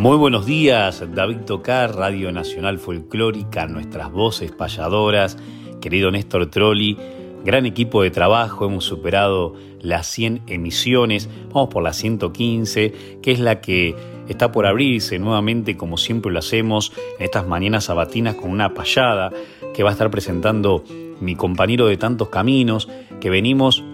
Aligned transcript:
Muy 0.00 0.16
buenos 0.16 0.46
días, 0.46 1.04
David 1.14 1.40
Tocar, 1.44 1.94
Radio 1.94 2.32
Nacional 2.32 2.78
Folclórica, 2.78 3.66
nuestras 3.66 4.10
voces 4.10 4.50
payadoras, 4.50 5.36
querido 5.82 6.10
Néstor 6.10 6.46
Trolli, 6.46 6.96
gran 7.44 7.66
equipo 7.66 8.02
de 8.02 8.10
trabajo, 8.10 8.64
hemos 8.64 8.84
superado 8.84 9.56
las 9.82 10.06
100 10.06 10.44
emisiones, 10.46 11.28
vamos 11.52 11.68
por 11.68 11.82
la 11.82 11.92
115, 11.92 13.18
que 13.20 13.30
es 13.30 13.40
la 13.40 13.60
que 13.60 13.94
está 14.26 14.50
por 14.52 14.64
abrirse 14.64 15.18
nuevamente, 15.18 15.76
como 15.76 15.98
siempre 15.98 16.32
lo 16.32 16.38
hacemos, 16.38 16.94
en 17.18 17.26
estas 17.26 17.46
mañanas 17.46 17.84
sabatinas 17.84 18.36
con 18.36 18.50
una 18.50 18.72
payada 18.72 19.30
que 19.74 19.82
va 19.82 19.90
a 19.90 19.92
estar 19.92 20.10
presentando 20.10 20.82
mi 21.20 21.36
compañero 21.36 21.88
de 21.88 21.98
tantos 21.98 22.30
caminos, 22.30 22.88
que 23.20 23.28
venimos 23.28 23.84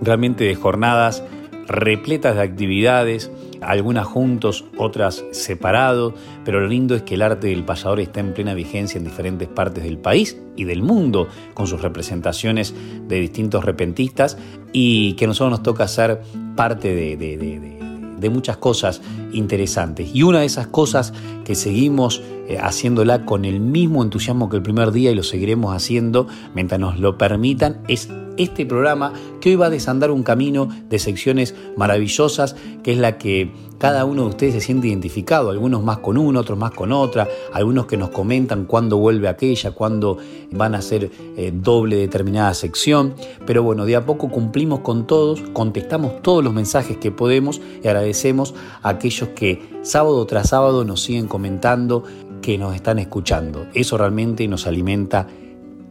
realmente 0.00 0.44
de 0.44 0.54
jornadas 0.54 1.22
repletas 1.66 2.36
de 2.36 2.42
actividades, 2.42 3.30
algunas 3.60 4.06
juntos, 4.06 4.64
otras 4.76 5.24
separados, 5.32 6.14
pero 6.44 6.60
lo 6.60 6.68
lindo 6.68 6.94
es 6.94 7.02
que 7.02 7.14
el 7.14 7.22
arte 7.22 7.48
del 7.48 7.64
payador 7.64 8.00
está 8.00 8.20
en 8.20 8.34
plena 8.34 8.54
vigencia 8.54 8.98
en 8.98 9.04
diferentes 9.04 9.48
partes 9.48 9.84
del 9.84 9.98
país 9.98 10.38
y 10.56 10.64
del 10.64 10.82
mundo, 10.82 11.28
con 11.54 11.66
sus 11.66 11.82
representaciones 11.82 12.74
de 13.08 13.20
distintos 13.20 13.64
repentistas, 13.64 14.38
y 14.72 15.14
que 15.14 15.24
a 15.24 15.28
nosotros 15.28 15.50
nos 15.50 15.62
toca 15.62 15.88
ser 15.88 16.20
parte 16.56 16.94
de, 16.94 17.16
de 17.16 18.30
muchas 18.30 18.56
cosas 18.56 19.00
interesantes. 19.34 20.10
Y 20.14 20.22
una 20.22 20.40
de 20.40 20.46
esas 20.46 20.66
cosas 20.66 21.12
que 21.44 21.54
seguimos 21.54 22.22
eh, 22.48 22.58
haciéndola 22.58 23.24
con 23.24 23.44
el 23.44 23.60
mismo 23.60 24.02
entusiasmo 24.02 24.48
que 24.48 24.56
el 24.56 24.62
primer 24.62 24.92
día 24.92 25.10
y 25.10 25.14
lo 25.14 25.22
seguiremos 25.22 25.74
haciendo 25.74 26.26
mientras 26.54 26.80
nos 26.80 26.98
lo 26.98 27.16
permitan 27.16 27.80
es 27.88 28.08
este 28.36 28.66
programa 28.66 29.12
que 29.40 29.50
hoy 29.50 29.56
va 29.56 29.66
a 29.66 29.70
desandar 29.70 30.10
un 30.10 30.22
camino 30.22 30.68
de 30.88 30.98
secciones 30.98 31.54
maravillosas, 31.76 32.56
que 32.82 32.92
es 32.92 32.98
la 32.98 33.18
que 33.18 33.52
cada 33.78 34.04
uno 34.04 34.22
de 34.22 34.28
ustedes 34.28 34.54
se 34.54 34.60
siente 34.60 34.88
identificado, 34.88 35.50
algunos 35.50 35.82
más 35.82 35.98
con 35.98 36.16
uno, 36.16 36.40
otros 36.40 36.58
más 36.58 36.70
con 36.70 36.92
otra, 36.92 37.28
algunos 37.52 37.86
que 37.86 37.96
nos 37.96 38.10
comentan 38.10 38.64
cuándo 38.64 38.96
vuelve 38.96 39.28
aquella, 39.28 39.72
cuándo 39.72 40.16
van 40.50 40.74
a 40.74 40.78
hacer 40.78 41.10
eh, 41.36 41.52
doble 41.54 41.96
determinada 41.96 42.54
sección, 42.54 43.14
pero 43.46 43.62
bueno, 43.62 43.84
de 43.84 43.96
a 43.96 44.06
poco 44.06 44.30
cumplimos 44.30 44.80
con 44.80 45.06
todos, 45.06 45.42
contestamos 45.52 46.22
todos 46.22 46.42
los 46.42 46.54
mensajes 46.54 46.96
que 46.96 47.10
podemos 47.10 47.60
y 47.82 47.88
agradecemos 47.88 48.54
a 48.82 48.90
aquellos 48.90 49.23
que 49.28 49.80
sábado 49.82 50.24
tras 50.26 50.50
sábado 50.50 50.84
nos 50.84 51.02
siguen 51.02 51.26
comentando, 51.26 52.04
que 52.42 52.58
nos 52.58 52.74
están 52.74 52.98
escuchando. 52.98 53.66
Eso 53.74 53.96
realmente 53.96 54.46
nos 54.48 54.66
alimenta 54.66 55.26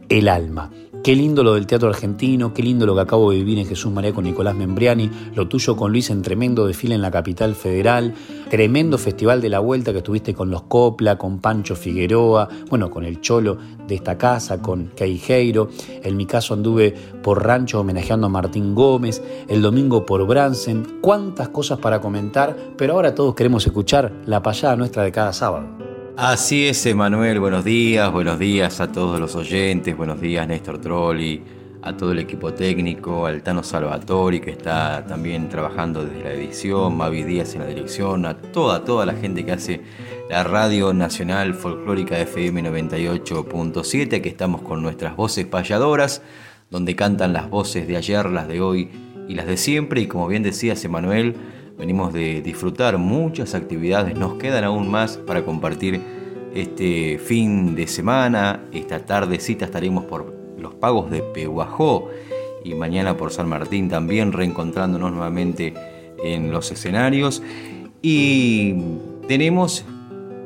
el 0.08 0.28
alma. 0.28 0.70
Qué 1.04 1.14
lindo 1.14 1.42
lo 1.42 1.52
del 1.52 1.66
teatro 1.66 1.90
argentino, 1.90 2.54
qué 2.54 2.62
lindo 2.62 2.86
lo 2.86 2.94
que 2.94 3.02
acabo 3.02 3.30
de 3.30 3.36
vivir 3.36 3.58
en 3.58 3.66
Jesús 3.66 3.92
María 3.92 4.14
con 4.14 4.24
Nicolás 4.24 4.54
Membriani, 4.54 5.10
lo 5.34 5.46
tuyo 5.46 5.76
con 5.76 5.92
Luis 5.92 6.08
en 6.08 6.22
tremendo 6.22 6.66
desfile 6.66 6.94
en 6.94 7.02
la 7.02 7.10
capital 7.10 7.54
federal, 7.54 8.14
tremendo 8.48 8.96
festival 8.96 9.42
de 9.42 9.50
la 9.50 9.58
vuelta 9.58 9.92
que 9.92 9.98
estuviste 9.98 10.32
con 10.32 10.48
los 10.48 10.62
Copla, 10.62 11.18
con 11.18 11.40
Pancho 11.40 11.76
Figueroa, 11.76 12.48
bueno, 12.70 12.90
con 12.90 13.04
el 13.04 13.20
Cholo 13.20 13.58
de 13.86 13.96
esta 13.96 14.16
casa, 14.16 14.62
con 14.62 14.92
Caijeiro. 14.96 15.68
En 16.02 16.16
mi 16.16 16.24
caso 16.24 16.54
anduve 16.54 16.94
por 17.22 17.44
Rancho 17.44 17.80
homenajeando 17.80 18.28
a 18.28 18.30
Martín 18.30 18.74
Gómez, 18.74 19.22
el 19.46 19.60
domingo 19.60 20.06
por 20.06 20.26
Bransen. 20.26 21.00
Cuántas 21.02 21.50
cosas 21.50 21.80
para 21.80 22.00
comentar, 22.00 22.56
pero 22.78 22.94
ahora 22.94 23.14
todos 23.14 23.34
queremos 23.34 23.66
escuchar 23.66 24.10
la 24.24 24.42
payada 24.42 24.74
nuestra 24.74 25.02
de 25.02 25.12
cada 25.12 25.34
sábado. 25.34 25.93
Así 26.16 26.68
es, 26.68 26.86
Emanuel. 26.86 27.40
Buenos 27.40 27.64
días, 27.64 28.12
buenos 28.12 28.38
días 28.38 28.80
a 28.80 28.92
todos 28.92 29.18
los 29.18 29.34
oyentes, 29.34 29.96
buenos 29.96 30.20
días, 30.20 30.46
Néstor 30.46 30.78
Trolli, 30.78 31.42
a 31.82 31.96
todo 31.96 32.12
el 32.12 32.20
equipo 32.20 32.54
técnico, 32.54 33.26
al 33.26 33.42
Tano 33.42 33.64
Salvatori, 33.64 34.38
que 34.38 34.52
está 34.52 35.04
también 35.08 35.48
trabajando 35.48 36.04
desde 36.04 36.22
la 36.22 36.32
edición, 36.32 36.96
Mavi 36.96 37.24
Díaz 37.24 37.56
en 37.56 37.62
la 37.62 37.66
dirección, 37.66 38.26
a 38.26 38.36
toda, 38.36 38.84
toda 38.84 39.04
la 39.06 39.14
gente 39.14 39.44
que 39.44 39.50
hace 39.50 39.80
la 40.30 40.44
Radio 40.44 40.94
Nacional 40.94 41.52
Folclórica 41.52 42.16
FM 42.16 42.62
98.7, 42.62 44.20
que 44.20 44.28
estamos 44.28 44.62
con 44.62 44.82
nuestras 44.82 45.16
voces 45.16 45.46
payadoras, 45.46 46.22
donde 46.70 46.94
cantan 46.94 47.32
las 47.32 47.50
voces 47.50 47.88
de 47.88 47.96
ayer, 47.96 48.26
las 48.26 48.46
de 48.46 48.60
hoy 48.60 48.88
y 49.26 49.34
las 49.34 49.46
de 49.46 49.56
siempre. 49.56 50.00
Y 50.00 50.06
como 50.06 50.28
bien 50.28 50.44
decías, 50.44 50.84
Emanuel, 50.84 51.34
venimos 51.78 52.12
de 52.12 52.42
disfrutar 52.42 52.98
muchas 52.98 53.54
actividades, 53.54 54.16
nos 54.16 54.34
quedan 54.34 54.64
aún 54.64 54.90
más 54.90 55.16
para 55.16 55.44
compartir 55.44 56.00
este 56.54 57.18
fin 57.18 57.74
de 57.74 57.86
semana, 57.86 58.64
esta 58.72 59.04
tardecita 59.04 59.64
estaremos 59.64 60.04
por 60.04 60.32
los 60.58 60.74
pagos 60.74 61.10
de 61.10 61.20
Pehuajó 61.20 62.08
y 62.64 62.74
mañana 62.74 63.16
por 63.16 63.32
San 63.32 63.48
Martín 63.48 63.88
también 63.88 64.32
reencontrándonos 64.32 65.12
nuevamente 65.12 65.74
en 66.22 66.52
los 66.52 66.70
escenarios. 66.70 67.42
Y 68.02 68.74
tenemos 69.26 69.84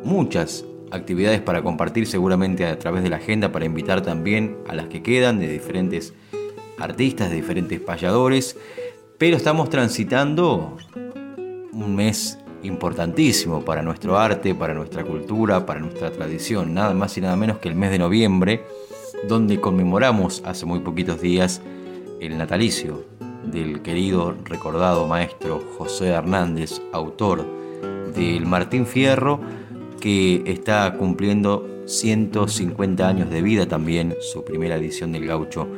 muchas 0.04 0.64
actividades 0.90 1.40
para 1.40 1.62
compartir 1.62 2.06
seguramente 2.06 2.64
a 2.64 2.78
través 2.78 3.02
de 3.02 3.10
la 3.10 3.16
agenda 3.16 3.52
para 3.52 3.66
invitar 3.66 4.02
también 4.02 4.56
a 4.66 4.74
las 4.74 4.88
que 4.88 5.02
quedan 5.02 5.38
de 5.38 5.48
diferentes 5.48 6.14
artistas, 6.78 7.30
de 7.30 7.36
diferentes 7.36 7.80
payadores, 7.80 8.56
pero 9.18 9.36
estamos 9.36 9.68
transitando 9.68 10.76
un 11.84 11.94
mes 11.94 12.38
importantísimo 12.62 13.64
para 13.64 13.82
nuestro 13.82 14.18
arte, 14.18 14.54
para 14.54 14.74
nuestra 14.74 15.04
cultura, 15.04 15.64
para 15.64 15.80
nuestra 15.80 16.10
tradición, 16.10 16.74
nada 16.74 16.92
más 16.92 17.16
y 17.16 17.20
nada 17.20 17.36
menos 17.36 17.58
que 17.58 17.68
el 17.68 17.76
mes 17.76 17.90
de 17.90 17.98
noviembre, 17.98 18.64
donde 19.28 19.60
conmemoramos 19.60 20.42
hace 20.44 20.66
muy 20.66 20.80
poquitos 20.80 21.20
días 21.20 21.60
el 22.20 22.36
natalicio 22.36 23.04
del 23.44 23.80
querido 23.82 24.34
recordado 24.44 25.06
maestro 25.06 25.62
José 25.78 26.08
Hernández, 26.08 26.82
autor 26.92 27.46
del 28.14 28.44
Martín 28.44 28.84
Fierro, 28.84 29.40
que 30.00 30.42
está 30.46 30.92
cumpliendo 30.94 31.82
150 31.86 33.08
años 33.08 33.30
de 33.30 33.40
vida 33.40 33.66
también, 33.66 34.16
su 34.20 34.44
primera 34.44 34.76
edición 34.76 35.12
del 35.12 35.26
gaucho 35.26 35.68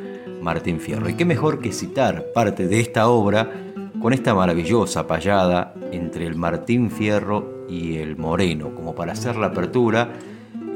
Martín 0.40 0.80
Fierro. 0.80 1.08
Y 1.08 1.14
qué 1.14 1.24
mejor 1.24 1.60
que 1.60 1.72
citar 1.72 2.32
parte 2.32 2.66
de 2.66 2.80
esta 2.80 3.08
obra 3.08 3.69
con 4.00 4.14
esta 4.14 4.34
maravillosa 4.34 5.06
payada 5.06 5.74
entre 5.92 6.26
el 6.26 6.34
Martín 6.34 6.90
Fierro 6.90 7.66
y 7.68 7.98
el 7.98 8.16
Moreno, 8.16 8.74
como 8.74 8.94
para 8.94 9.12
hacer 9.12 9.36
la 9.36 9.48
apertura. 9.48 10.14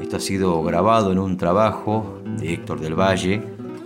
Esto 0.01 0.17
ha 0.17 0.19
sido 0.19 0.61
grabado 0.61 1.11
en 1.11 1.17
un 1.17 1.35
trabajo 1.35 2.21
de 2.23 2.53
Héctor 2.53 2.79
del 2.79 2.93
Valle 2.93 3.41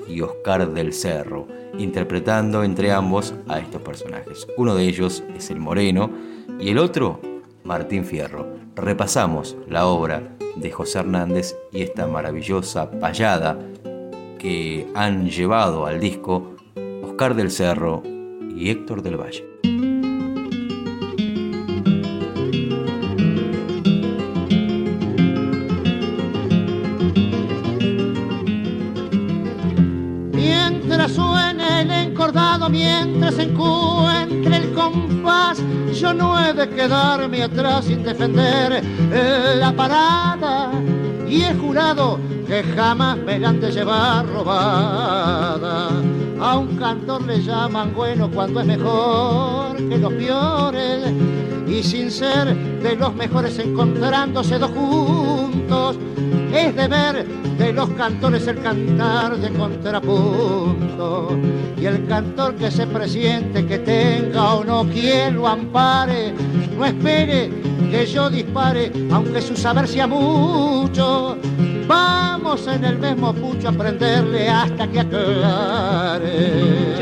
y 0.08 0.22
Oscar 0.22 0.70
del 0.74 0.92
Cerro, 0.94 1.48
interpretando 1.78 2.64
entre 2.64 2.92
ambos 2.92 3.34
a 3.48 3.60
estos 3.60 3.82
personajes. 3.82 4.46
Uno 4.58 4.76
de 4.76 4.84
ellos 4.84 5.24
es 5.36 5.50
el 5.50 5.60
Moreno 5.60 6.10
y 6.60 6.70
el 6.72 6.78
otro, 6.78 7.22
Martín 7.64 8.04
Fierro. 8.04 8.46
Repasamos 8.76 9.56
la 9.70 9.88
obra 9.88 10.36
de 10.58 10.72
José 10.72 11.00
Hernández 11.00 11.56
y 11.72 11.84
esta 11.84 12.08
maravillosa 12.08 12.92
payada 12.92 13.58
que 14.38 14.88
han 14.96 15.30
llevado 15.30 15.86
al 15.86 16.00
disco 16.00 16.56
Oscar 17.04 17.36
del 17.36 17.52
Cerro 17.52 18.04
y 18.60 18.70
Héctor 18.72 19.02
del 19.02 19.16
Valle. 19.16 19.48
Mientras 30.34 31.14
suene 31.14 31.82
el 31.82 31.92
encordado, 31.92 32.70
mientras 32.70 33.40
encuentre 33.40 34.58
el 34.58 34.74
compás, 34.74 35.64
yo 35.94 36.14
no 36.14 36.38
he 36.38 36.52
de 36.52 36.70
quedarme 36.70 37.44
atrás 37.44 37.86
sin 37.86 38.04
defender 38.04 38.84
la 39.58 39.72
parada. 39.72 40.72
Y 41.30 41.44
he 41.44 41.54
jurado 41.54 42.20
que 42.46 42.64
jamás 42.76 43.18
me 43.20 43.36
han 43.36 43.62
de 43.62 43.72
llevar 43.72 44.28
robada. 44.28 45.92
A 46.42 46.58
un 46.58 46.78
cantor 46.78 47.24
le 47.24 47.42
llaman 47.42 47.94
bueno 47.94 48.32
cuando 48.32 48.62
es 48.62 48.66
mejor 48.66 49.76
que 49.76 49.98
los 49.98 50.14
peores 50.14 51.12
y 51.68 51.84
sin 51.84 52.10
ser 52.10 52.56
de 52.82 52.96
los 52.96 53.14
mejores 53.14 53.60
encontrándose 53.60 54.58
dos 54.58 54.72
juntos. 54.72 55.98
Es 56.54 56.76
deber 56.76 57.28
de 57.58 57.74
los 57.74 57.90
cantores 57.90 58.48
el 58.48 58.62
cantar 58.62 59.38
de 59.38 59.50
contrapunto 59.50 61.38
y 61.78 61.86
el 61.86 62.08
cantor 62.08 62.56
que 62.56 62.72
se 62.72 62.88
presiente 62.88 63.66
que 63.66 63.80
tenga 63.80 64.54
o 64.54 64.64
no 64.64 64.86
quien 64.86 65.36
lo 65.36 65.48
ampare, 65.48 66.34
no 66.78 66.86
espere 66.86 67.52
que 67.92 68.06
yo 68.06 68.30
dispare 68.30 68.92
aunque 69.12 69.42
su 69.42 69.58
saber 69.58 69.88
sea 69.90 70.08
mucho. 70.08 71.38
Vamos 71.90 72.68
en 72.68 72.86
el 72.86 73.00
mismo 73.00 73.34
pucho 73.34 73.68
a 73.68 73.72
aprenderle 73.72 74.48
hasta 74.48 74.86
que 74.88 75.00
aclare. 75.00 76.28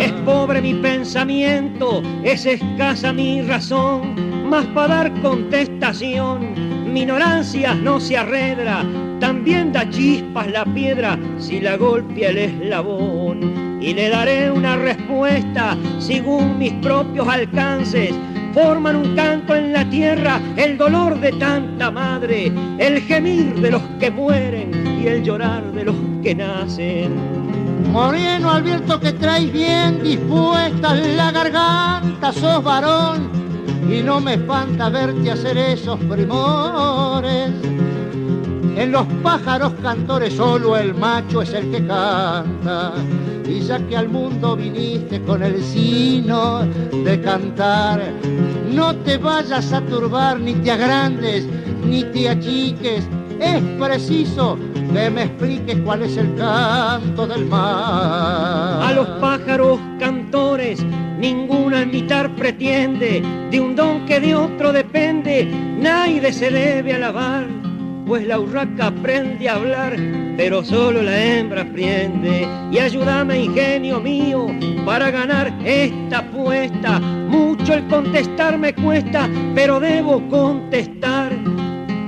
Es 0.01 0.13
pobre 0.23 0.61
mi 0.61 0.75
pensamiento, 0.75 2.01
es 2.23 2.45
escasa 2.45 3.11
mi 3.11 3.41
razón 3.41 4.49
más 4.49 4.65
para 4.67 4.95
dar 4.95 5.21
contestación. 5.21 6.93
Mi 6.93 7.01
ignorancia 7.01 7.73
no 7.73 7.99
se 7.99 8.15
arredra, 8.15 8.85
también 9.19 9.73
da 9.73 9.89
chispas 9.89 10.49
la 10.49 10.63
piedra 10.63 11.19
si 11.37 11.59
la 11.59 11.75
golpea 11.75 12.29
el 12.29 12.37
eslabón. 12.37 13.81
Y 13.81 13.93
le 13.93 14.07
daré 14.07 14.49
una 14.49 14.77
respuesta 14.77 15.75
según 15.99 16.59
mis 16.59 16.71
propios 16.75 17.27
alcances. 17.27 18.15
Forman 18.57 18.95
un 18.95 19.15
canto 19.15 19.55
en 19.55 19.71
la 19.71 19.87
tierra, 19.87 20.41
el 20.55 20.79
dolor 20.79 21.19
de 21.19 21.31
tanta 21.33 21.91
madre, 21.91 22.51
el 22.79 23.01
gemir 23.01 23.53
de 23.61 23.69
los 23.69 23.83
que 23.99 24.09
mueren 24.09 24.99
y 24.99 25.05
el 25.05 25.23
llorar 25.23 25.71
de 25.73 25.85
los 25.85 25.95
que 26.23 26.33
nacen. 26.33 27.13
Moreno 27.91 28.49
Alberto 28.49 28.99
que 28.99 29.13
traes 29.13 29.53
bien 29.53 30.01
dispuesta 30.01 30.95
la 30.95 31.31
garganta, 31.31 32.33
sos 32.33 32.63
varón 32.63 33.29
y 33.87 34.01
no 34.01 34.19
me 34.19 34.33
espanta 34.33 34.89
verte 34.89 35.29
hacer 35.29 35.55
esos 35.55 35.99
primores. 36.05 37.51
En 38.75 38.91
los 38.91 39.05
pájaros 39.21 39.73
cantores 39.83 40.33
solo 40.33 40.75
el 40.75 40.95
macho 40.95 41.43
es 41.43 41.53
el 41.53 41.69
que 41.69 41.85
canta. 41.85 42.93
Y 43.47 43.61
ya 43.61 43.79
que 43.87 43.95
al 43.95 44.09
mundo 44.09 44.55
viniste 44.55 45.21
con 45.21 45.41
el 45.41 45.63
sino 45.63 46.65
de 46.65 47.21
cantar, 47.21 48.01
no 48.71 48.95
te 48.97 49.17
vayas 49.17 49.71
a 49.71 49.81
turbar, 49.81 50.39
ni 50.39 50.53
te 50.55 50.71
agrandes, 50.71 51.47
ni 51.85 52.03
te 52.03 52.29
achiques. 52.29 53.07
Es 53.39 53.61
preciso 53.79 54.57
que 54.73 55.09
me 55.09 55.23
expliques 55.23 55.77
cuál 55.85 56.03
es 56.03 56.17
el 56.17 56.35
canto 56.35 57.25
del 57.27 57.45
mar. 57.45 58.81
A 58.83 58.91
los 58.93 59.07
pájaros 59.19 59.79
cantores 59.99 60.83
ninguna 61.19 61.81
imitar 61.81 62.35
pretiende, 62.35 63.23
de 63.51 63.59
un 63.59 63.75
don 63.75 64.05
que 64.05 64.19
de 64.19 64.35
otro 64.35 64.71
depende, 64.71 65.45
nadie 65.79 66.31
se 66.31 66.51
debe 66.51 66.93
alabar, 66.93 67.47
pues 68.07 68.25
la 68.25 68.39
urraca 68.39 68.87
aprende 68.87 69.49
a 69.49 69.55
hablar, 69.55 69.97
pero 70.37 70.63
solo 70.63 71.01
la 71.01 71.21
hembra 71.21 71.63
aprende. 71.63 72.47
Y 72.71 72.79
ayúdame, 72.79 73.43
ingenio 73.43 73.99
mío, 73.99 74.47
para 74.85 75.11
ganar 75.11 75.53
esta 75.65 76.19
apuesta. 76.19 76.99
Mucho 76.99 77.73
el 77.73 77.85
contestar 77.87 78.57
me 78.57 78.73
cuesta, 78.73 79.29
pero 79.53 79.79
debo 79.81 80.21
contestar. 80.29 81.35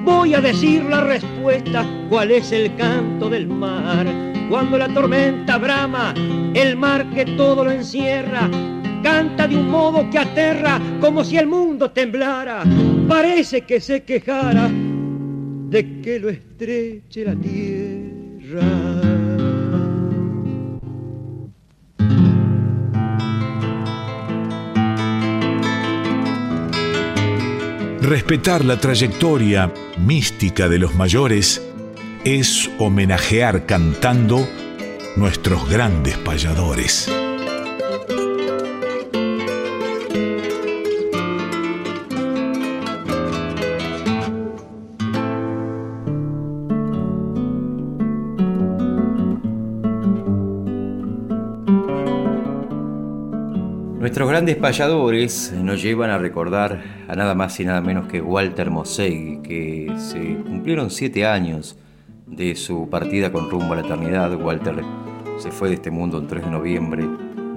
Voy 0.06 0.34
a 0.34 0.42
decir 0.42 0.86
la 0.86 1.02
respuesta, 1.02 1.86
cuál 2.10 2.32
es 2.32 2.52
el 2.54 2.74
canto 2.76 3.30
del 3.30 3.48
mar. 3.48 4.08
Cuando 4.50 4.78
la 4.78 4.88
tormenta 4.88 5.58
brama, 5.58 6.14
el 6.54 6.78
mar 6.78 7.06
que 7.14 7.26
todo 7.26 7.66
lo 7.66 7.72
encierra, 7.72 8.50
canta 9.04 9.48
de 9.48 9.58
un 9.58 9.70
modo 9.70 10.10
que 10.10 10.18
aterra 10.18 10.80
como 11.02 11.26
si 11.26 11.38
el 11.38 11.48
mundo 11.48 11.92
temblara. 11.92 12.64
Parece 13.08 13.62
que 13.62 13.82
se 13.82 14.04
quejara 14.04 14.70
de 15.70 16.02
que 16.02 16.20
lo 16.20 16.30
estreche 16.30 17.24
la 17.24 17.36
tierra. 17.36 19.10
Respetar 28.02 28.66
la 28.66 28.80
trayectoria 28.80 29.72
mística 30.00 30.68
de 30.68 30.80
los 30.80 30.96
mayores 30.96 31.62
es 32.24 32.70
homenajear 32.80 33.68
cantando 33.68 34.48
nuestros 35.16 35.70
grandes 35.70 36.18
payadores. 36.18 37.10
Grandes 54.40 54.56
payadores 54.56 55.52
nos 55.52 55.84
llevan 55.84 56.12
a 56.12 56.18
recordar 56.18 56.82
a 57.10 57.16
nada 57.18 57.36
más 57.36 57.60
y 57.60 57.66
nada 57.66 57.82
menos 57.82 58.08
que 58.08 58.22
Walter 58.22 58.72
Mosegui, 58.72 59.42
que 59.42 59.92
se 59.98 60.38
cumplieron 60.46 60.92
siete 60.92 61.26
años 61.26 61.78
de 62.26 62.56
su 62.56 62.90
partida 62.90 63.34
con 63.34 63.50
rumbo 63.50 63.74
a 63.74 63.76
la 63.76 63.82
eternidad. 63.82 64.34
Walter 64.42 64.82
se 65.40 65.52
fue 65.52 65.68
de 65.68 65.76
este 65.76 65.92
mundo 65.92 66.20
el 66.20 66.28
3 66.28 66.46
de 66.46 66.52
noviembre 66.52 67.06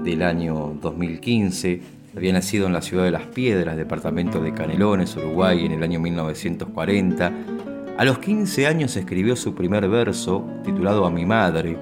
del 0.03 0.25
año 0.25 0.77
2015. 0.83 1.83
Había 2.17 2.33
nacido 2.33 2.67
en 2.67 2.73
la 2.73 2.83
ciudad 2.83 3.05
de 3.05 3.13
Las 3.13 3.27
Piedras, 3.27 3.77
departamento 3.77 4.41
de 4.41 4.53
Canelones, 4.53 5.17
Uruguay, 5.17 5.65
en 5.65 5.71
el 5.71 5.85
año 5.85 6.01
1940. 6.01 7.33
A 7.97 8.05
los 8.05 8.19
15 8.19 8.67
años 8.67 8.97
escribió 8.97 9.37
su 9.37 9.55
primer 9.55 9.89
verso, 9.89 10.45
titulado 10.65 11.07
A 11.07 11.13
mi 11.13 11.27
madre, 11.27 11.79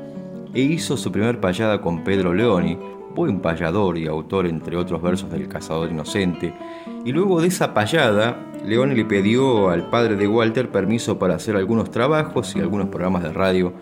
e 0.53 0.61
hizo 0.61 0.99
su 0.99 1.11
primer 1.11 1.41
payada 1.41 1.81
con 1.81 2.05
Pedro 2.05 2.35
Leoni, 2.35 2.77
buen 3.15 3.41
payador 3.41 3.99
y 3.99 4.07
autor 4.07 4.47
entre 4.47 4.77
otros 4.77 5.03
versos 5.03 5.31
del 5.31 5.49
Cazador 5.49 5.91
Inocente, 5.91 6.55
y 7.05 7.13
luego 7.13 7.41
de 7.41 7.49
esa 7.49 7.75
payada, 7.75 8.37
León 8.67 8.95
le 8.95 9.05
pidió 9.05 9.71
al 9.71 9.89
padre 9.89 10.17
de 10.17 10.29
Walter 10.29 10.71
permiso 10.71 11.19
para 11.19 11.35
hacer 11.35 11.57
algunos 11.57 11.91
trabajos 11.91 12.55
y 12.57 12.61
algunos 12.61 12.89
programas 12.89 13.23
de 13.23 13.33
radio 13.33 13.73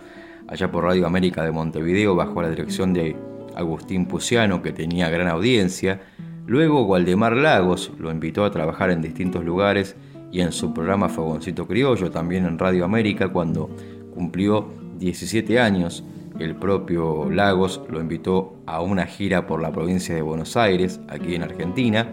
allá 0.47 0.71
por 0.71 0.85
Radio 0.85 1.07
América 1.07 1.45
de 1.45 1.53
Montevideo 1.53 2.15
bajo 2.15 2.41
la 2.43 2.51
dirección 2.51 2.93
de 2.93 3.17
Agustín 3.55 4.07
Puciano, 4.07 4.63
que 4.63 4.73
tenía 4.73 5.11
gran 5.11 5.29
audiencia. 5.29 6.01
Luego 6.47 6.85
Waldemar 6.87 7.37
Lagos 7.37 7.93
lo 7.99 8.11
invitó 8.11 8.45
a 8.45 8.51
trabajar 8.51 8.91
en 8.91 9.03
distintos 9.03 9.45
lugares 9.45 9.97
y 10.31 10.41
en 10.41 10.53
su 10.53 10.73
programa 10.73 11.09
Fogoncito 11.09 11.67
Criollo, 11.67 12.11
también 12.11 12.47
en 12.47 12.59
Radio 12.59 12.85
América, 12.85 13.29
cuando 13.29 13.69
cumplió 14.15 14.69
17 14.99 15.59
años 15.59 16.05
el 16.39 16.57
propio 16.57 17.31
Lagos 17.31 17.81
lo 17.89 18.01
invitó 18.01 18.55
a 18.67 18.81
una 18.81 19.07
gira 19.07 19.47
por 19.47 19.61
la 19.61 19.73
provincia 19.73 20.15
de 20.15 20.23
Buenos 20.23 20.57
Aires, 20.57 21.01
aquí 21.09 21.35
en 21.35 21.43
Argentina. 21.43 22.09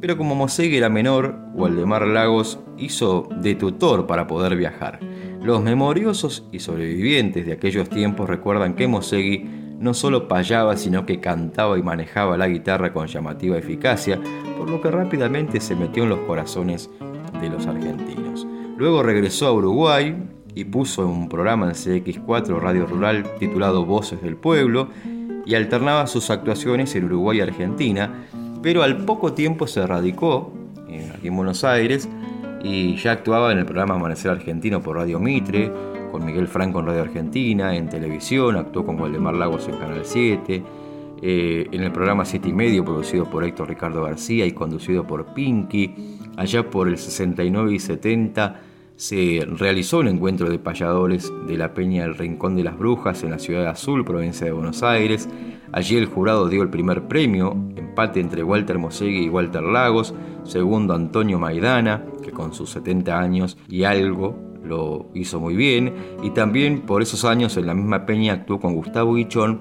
Pero 0.00 0.16
como 0.16 0.34
Mosegui 0.34 0.76
era 0.76 0.88
menor, 0.88 1.34
Waldemar 1.54 2.06
Lagos 2.06 2.60
hizo 2.76 3.28
de 3.40 3.54
tutor 3.54 4.06
para 4.06 4.26
poder 4.26 4.56
viajar. 4.56 5.00
Los 5.42 5.62
memoriosos 5.62 6.46
y 6.52 6.60
sobrevivientes 6.60 7.46
de 7.46 7.52
aquellos 7.52 7.88
tiempos 7.88 8.28
recuerdan 8.28 8.74
que 8.74 8.86
Mosegui 8.86 9.44
no 9.78 9.94
solo 9.94 10.28
payaba, 10.28 10.76
sino 10.76 11.06
que 11.06 11.20
cantaba 11.20 11.78
y 11.78 11.82
manejaba 11.82 12.36
la 12.36 12.48
guitarra 12.48 12.92
con 12.92 13.06
llamativa 13.06 13.56
eficacia, 13.56 14.20
por 14.58 14.68
lo 14.68 14.80
que 14.80 14.90
rápidamente 14.90 15.60
se 15.60 15.76
metió 15.76 16.02
en 16.02 16.08
los 16.10 16.20
corazones 16.20 16.90
de 17.40 17.48
los 17.48 17.66
argentinos. 17.66 18.46
Luego 18.76 19.02
regresó 19.02 19.46
a 19.46 19.52
Uruguay, 19.52 20.16
y 20.58 20.64
puso 20.64 21.06
un 21.06 21.28
programa 21.28 21.66
en 21.66 21.74
CX4 21.74 22.58
Radio 22.58 22.84
Rural 22.84 23.24
titulado 23.38 23.84
Voces 23.84 24.20
del 24.20 24.34
Pueblo 24.34 24.88
y 25.46 25.54
alternaba 25.54 26.08
sus 26.08 26.30
actuaciones 26.30 26.96
en 26.96 27.04
Uruguay 27.04 27.38
y 27.38 27.40
Argentina, 27.42 28.26
pero 28.60 28.82
al 28.82 29.04
poco 29.04 29.34
tiempo 29.34 29.68
se 29.68 29.86
radicó 29.86 30.52
eh, 30.88 31.12
aquí 31.14 31.28
en 31.28 31.36
Buenos 31.36 31.62
Aires 31.62 32.08
y 32.60 32.96
ya 32.96 33.12
actuaba 33.12 33.52
en 33.52 33.58
el 33.58 33.66
programa 33.66 33.94
Amanecer 33.94 34.32
Argentino 34.32 34.82
por 34.82 34.96
Radio 34.96 35.20
Mitre, 35.20 35.70
con 36.10 36.26
Miguel 36.26 36.48
Franco 36.48 36.80
en 36.80 36.86
Radio 36.86 37.02
Argentina, 37.02 37.76
en 37.76 37.88
televisión, 37.88 38.56
actuó 38.56 38.84
con 38.84 39.00
Waldemar 39.00 39.34
Lagos 39.34 39.68
en 39.68 39.76
Canal 39.76 40.00
7, 40.02 40.64
eh, 41.22 41.68
en 41.70 41.82
el 41.84 41.92
programa 41.92 42.24
7 42.24 42.48
y 42.48 42.52
medio 42.52 42.84
producido 42.84 43.30
por 43.30 43.44
Héctor 43.44 43.68
Ricardo 43.68 44.02
García 44.02 44.44
y 44.44 44.50
conducido 44.50 45.06
por 45.06 45.34
Pinky, 45.34 46.18
allá 46.36 46.68
por 46.68 46.88
el 46.88 46.98
69 46.98 47.74
y 47.74 47.78
70 47.78 48.62
se 48.98 49.46
realizó 49.46 50.00
un 50.00 50.08
encuentro 50.08 50.50
de 50.50 50.58
payadores 50.58 51.32
de 51.46 51.56
la 51.56 51.72
Peña 51.72 52.02
del 52.02 52.16
Rincón 52.16 52.56
de 52.56 52.64
las 52.64 52.76
Brujas 52.76 53.22
en 53.22 53.30
la 53.30 53.38
ciudad 53.38 53.60
de 53.60 53.68
Azul, 53.68 54.04
provincia 54.04 54.44
de 54.44 54.52
Buenos 54.52 54.82
Aires. 54.82 55.28
Allí 55.70 55.96
el 55.96 56.06
jurado 56.06 56.48
dio 56.48 56.62
el 56.64 56.68
primer 56.68 57.06
premio, 57.06 57.52
empate 57.76 58.18
entre 58.18 58.42
Walter 58.42 58.76
Mosegui 58.76 59.26
y 59.26 59.28
Walter 59.28 59.62
Lagos, 59.62 60.14
segundo 60.42 60.94
Antonio 60.94 61.38
Maidana, 61.38 62.06
que 62.24 62.32
con 62.32 62.52
sus 62.52 62.70
70 62.70 63.16
años 63.16 63.56
y 63.68 63.84
algo 63.84 64.36
lo 64.64 65.06
hizo 65.14 65.38
muy 65.38 65.54
bien, 65.54 65.94
y 66.24 66.30
también 66.30 66.80
por 66.80 67.00
esos 67.00 67.24
años 67.24 67.56
en 67.56 67.66
la 67.66 67.74
misma 67.74 68.04
peña 68.04 68.32
actuó 68.32 68.58
con 68.58 68.74
Gustavo 68.74 69.14
Guichón 69.14 69.60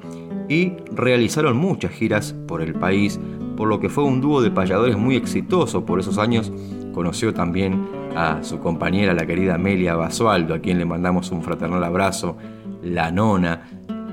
y 0.50 0.74
realizaron 0.92 1.58
muchas 1.58 1.92
giras 1.92 2.34
por 2.48 2.64
el 2.64 2.74
país, 2.74 3.20
por 3.56 3.68
lo 3.68 3.80
que 3.80 3.90
fue 3.90 4.04
un 4.04 4.20
dúo 4.20 4.42
de 4.42 4.50
payadores 4.50 4.98
muy 4.98 5.16
exitoso 5.16 5.86
por 5.86 6.00
esos 6.00 6.18
años. 6.18 6.52
Conoció 6.92 7.36
también 7.36 7.86
a 8.18 8.44
su 8.44 8.60
compañera, 8.60 9.14
la 9.14 9.28
querida 9.28 9.56
Amelia 9.56 9.96
Basualdo, 9.96 10.56
a 10.56 10.60
quien 10.60 10.80
le 10.80 10.86
mandamos 10.86 11.30
un 11.30 11.44
fraternal 11.44 11.84
abrazo, 11.84 12.36
la 12.82 13.12
nona, 13.12 13.62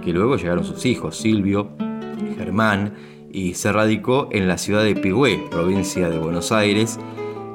que 0.04 0.12
luego 0.12 0.36
llegaron 0.36 0.62
sus 0.62 0.84
hijos, 0.84 1.16
Silvio, 1.16 1.70
Germán, 2.36 2.92
y 3.32 3.54
se 3.54 3.72
radicó 3.72 4.28
en 4.30 4.46
la 4.46 4.58
ciudad 4.58 4.84
de 4.84 4.94
Pigüé, 4.94 5.42
provincia 5.50 6.10
de 6.10 6.18
Buenos 6.18 6.52
Aires. 6.52 7.00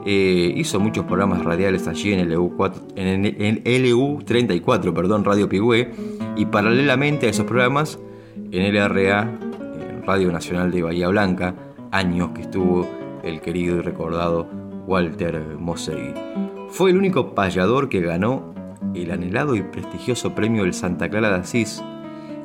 Eh, 0.08 0.52
hizo 0.56 0.80
muchos 0.80 1.06
programas 1.06 1.44
radiales 1.46 1.88
allí 1.88 2.14
en 2.14 2.20
el 2.20 2.34
LU, 2.34 4.24
34, 4.26 4.92
perdón, 4.92 5.26
Radio 5.26 5.48
Pigüé, 5.48 5.92
y 6.36 6.48
paralelamente 6.48 7.28
a 7.28 7.30
esos 7.30 7.46
programas 7.46 8.00
en 8.52 8.74
LRA, 8.74 9.22
en 9.22 10.04
Radio 10.04 10.32
Nacional 10.32 10.72
de 10.72 10.82
Bahía 10.82 11.10
Blanca, 11.10 11.54
años 11.92 12.32
que 12.34 12.42
estuvo 12.42 12.90
el 13.24 13.40
querido 13.40 13.78
y 13.78 13.82
recordado 13.82 14.48
Walter 14.90 15.40
Mosegui. 15.60 16.16
Fue 16.70 16.90
el 16.90 16.98
único 16.98 17.36
payador 17.36 17.90
que 17.90 18.02
ganó 18.02 18.56
el 18.96 19.12
anhelado 19.12 19.56
y 19.56 19.62
prestigioso 19.62 20.34
premio 20.34 20.64
del 20.64 20.74
Santa 20.74 21.08
Clara 21.10 21.30
de 21.30 21.36
Asís. 21.36 21.84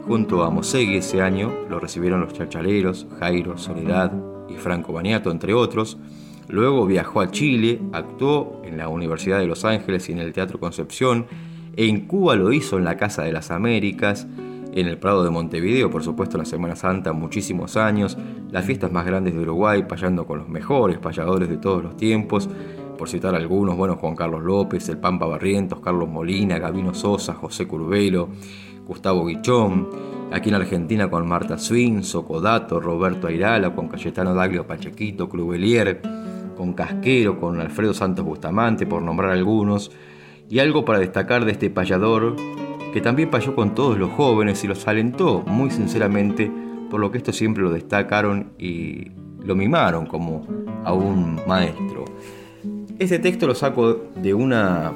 Junto 0.07 0.45
a 0.45 0.51
Mosegui 0.51 0.99
ese 0.99 1.23
año 1.23 1.51
lo 1.71 1.81
recibieron 1.81 2.21
los 2.21 2.35
chachaleros, 2.35 3.07
Jairo, 3.19 3.57
Soledad 3.57 4.13
y 4.51 4.57
Franco 4.57 4.93
Baniato, 4.93 5.31
entre 5.31 5.55
otros. 5.55 5.97
Luego 6.49 6.85
viajó 6.85 7.23
a 7.23 7.31
Chile, 7.31 7.81
actuó 7.95 8.61
en 8.63 8.77
la 8.77 8.89
Universidad 8.89 9.39
de 9.39 9.47
Los 9.47 9.65
Ángeles 9.65 10.11
y 10.11 10.13
en 10.13 10.19
el 10.19 10.35
Teatro 10.35 10.61
Concepción. 10.61 11.25
En 11.77 12.07
Cuba 12.07 12.37
lo 12.37 12.53
hizo 12.53 12.77
en 12.77 12.85
la 12.85 12.99
Casa 12.99 13.23
de 13.23 13.33
las 13.33 13.51
Américas, 13.51 14.27
en 14.75 14.89
el 14.89 14.99
Prado 14.99 15.23
de 15.23 15.31
Montevideo, 15.31 15.89
por 15.91 16.03
supuesto, 16.03 16.37
la 16.37 16.45
Semana 16.45 16.75
Santa, 16.75 17.13
muchísimos 17.13 17.77
años, 17.77 18.19
las 18.51 18.65
fiestas 18.65 18.91
más 18.91 19.07
grandes 19.07 19.35
de 19.35 19.41
Uruguay, 19.41 19.85
payando 19.89 20.27
con 20.27 20.39
los 20.39 20.49
mejores 20.49 20.99
payadores 20.99 21.49
de 21.49 21.59
todos 21.59 21.83
los 21.83 21.97
tiempos, 21.97 22.49
por 22.99 23.09
citar 23.09 23.35
algunos, 23.37 23.77
bueno, 23.77 23.97
Juan 23.97 24.17
Carlos 24.17 24.43
López, 24.43 24.89
El 24.89 24.99
Pampa 24.99 25.27
Barrientos, 25.27 25.81
Carlos 25.81 26.09
Molina, 26.09 26.59
Gabino 26.59 26.93
Sosa, 26.93 27.35
José 27.35 27.69
Curvelo, 27.69 28.29
Gustavo 28.87 29.25
Guichón, 29.27 29.89
aquí 30.33 30.49
en 30.49 30.57
Argentina 30.57 31.09
con 31.09 31.27
Marta 31.29 31.57
Swin, 31.57 32.03
Socodato, 32.03 32.81
Roberto 32.81 33.29
Airala, 33.29 33.75
con 33.75 33.87
Cayetano 33.87 34.35
Daglio 34.35 34.67
Pachequito, 34.67 35.29
Clubelier, 35.29 36.03
con 36.57 36.73
Casquero, 36.73 37.39
con 37.39 37.61
Alfredo 37.61 37.95
Santos 37.95 38.25
Bustamante, 38.25 38.87
por 38.87 39.03
nombrar 39.03 39.31
algunos, 39.31 39.93
y 40.51 40.59
algo 40.59 40.85
para 40.85 40.99
destacar 40.99 41.45
de 41.45 41.53
este 41.53 41.71
payador 41.71 42.37
que 42.95 43.01
también 43.01 43.29
payó 43.29 43.57
con 43.57 43.75
todos 43.75 43.99
los 43.99 44.13
jóvenes 44.13 44.63
y 44.63 44.69
los 44.69 44.87
alentó 44.87 45.43
muy 45.49 45.69
sinceramente, 45.73 46.49
por 46.89 47.01
lo 47.01 47.11
que 47.11 47.19
esto 47.19 47.33
siempre 47.33 47.65
lo 47.65 47.73
destacaron 47.73 48.53
y 48.57 49.11
lo 49.45 49.57
mimaron 49.57 50.07
como 50.07 50.47
a 50.85 50.93
un 50.93 51.41
maestro. 51.45 52.05
Este 53.01 53.19
texto 53.19 53.49
lo 53.49 53.57
saco 53.57 53.95
de 54.15 54.33
una 54.33 54.93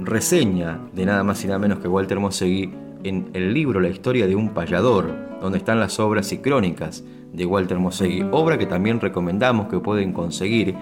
reseña 0.00 0.80
de 0.92 1.06
nada 1.06 1.22
más 1.22 1.44
y 1.44 1.46
nada 1.46 1.60
menos 1.60 1.78
que 1.78 1.86
Walter 1.86 2.18
Mosegui 2.18 2.74
en 3.04 3.30
el 3.32 3.54
libro 3.54 3.78
La 3.78 3.90
historia 3.90 4.26
de 4.26 4.34
un 4.34 4.48
payador, 4.48 5.38
donde 5.40 5.58
están 5.58 5.78
las 5.78 6.00
obras 6.00 6.32
y 6.32 6.38
crónicas 6.38 7.04
de 7.32 7.46
Walter 7.46 7.78
Mosegui, 7.78 8.26
obra 8.32 8.58
que 8.58 8.66
también 8.66 8.98
recomendamos 8.98 9.68
que 9.68 9.78
pueden 9.78 10.12
conseguir 10.12 10.74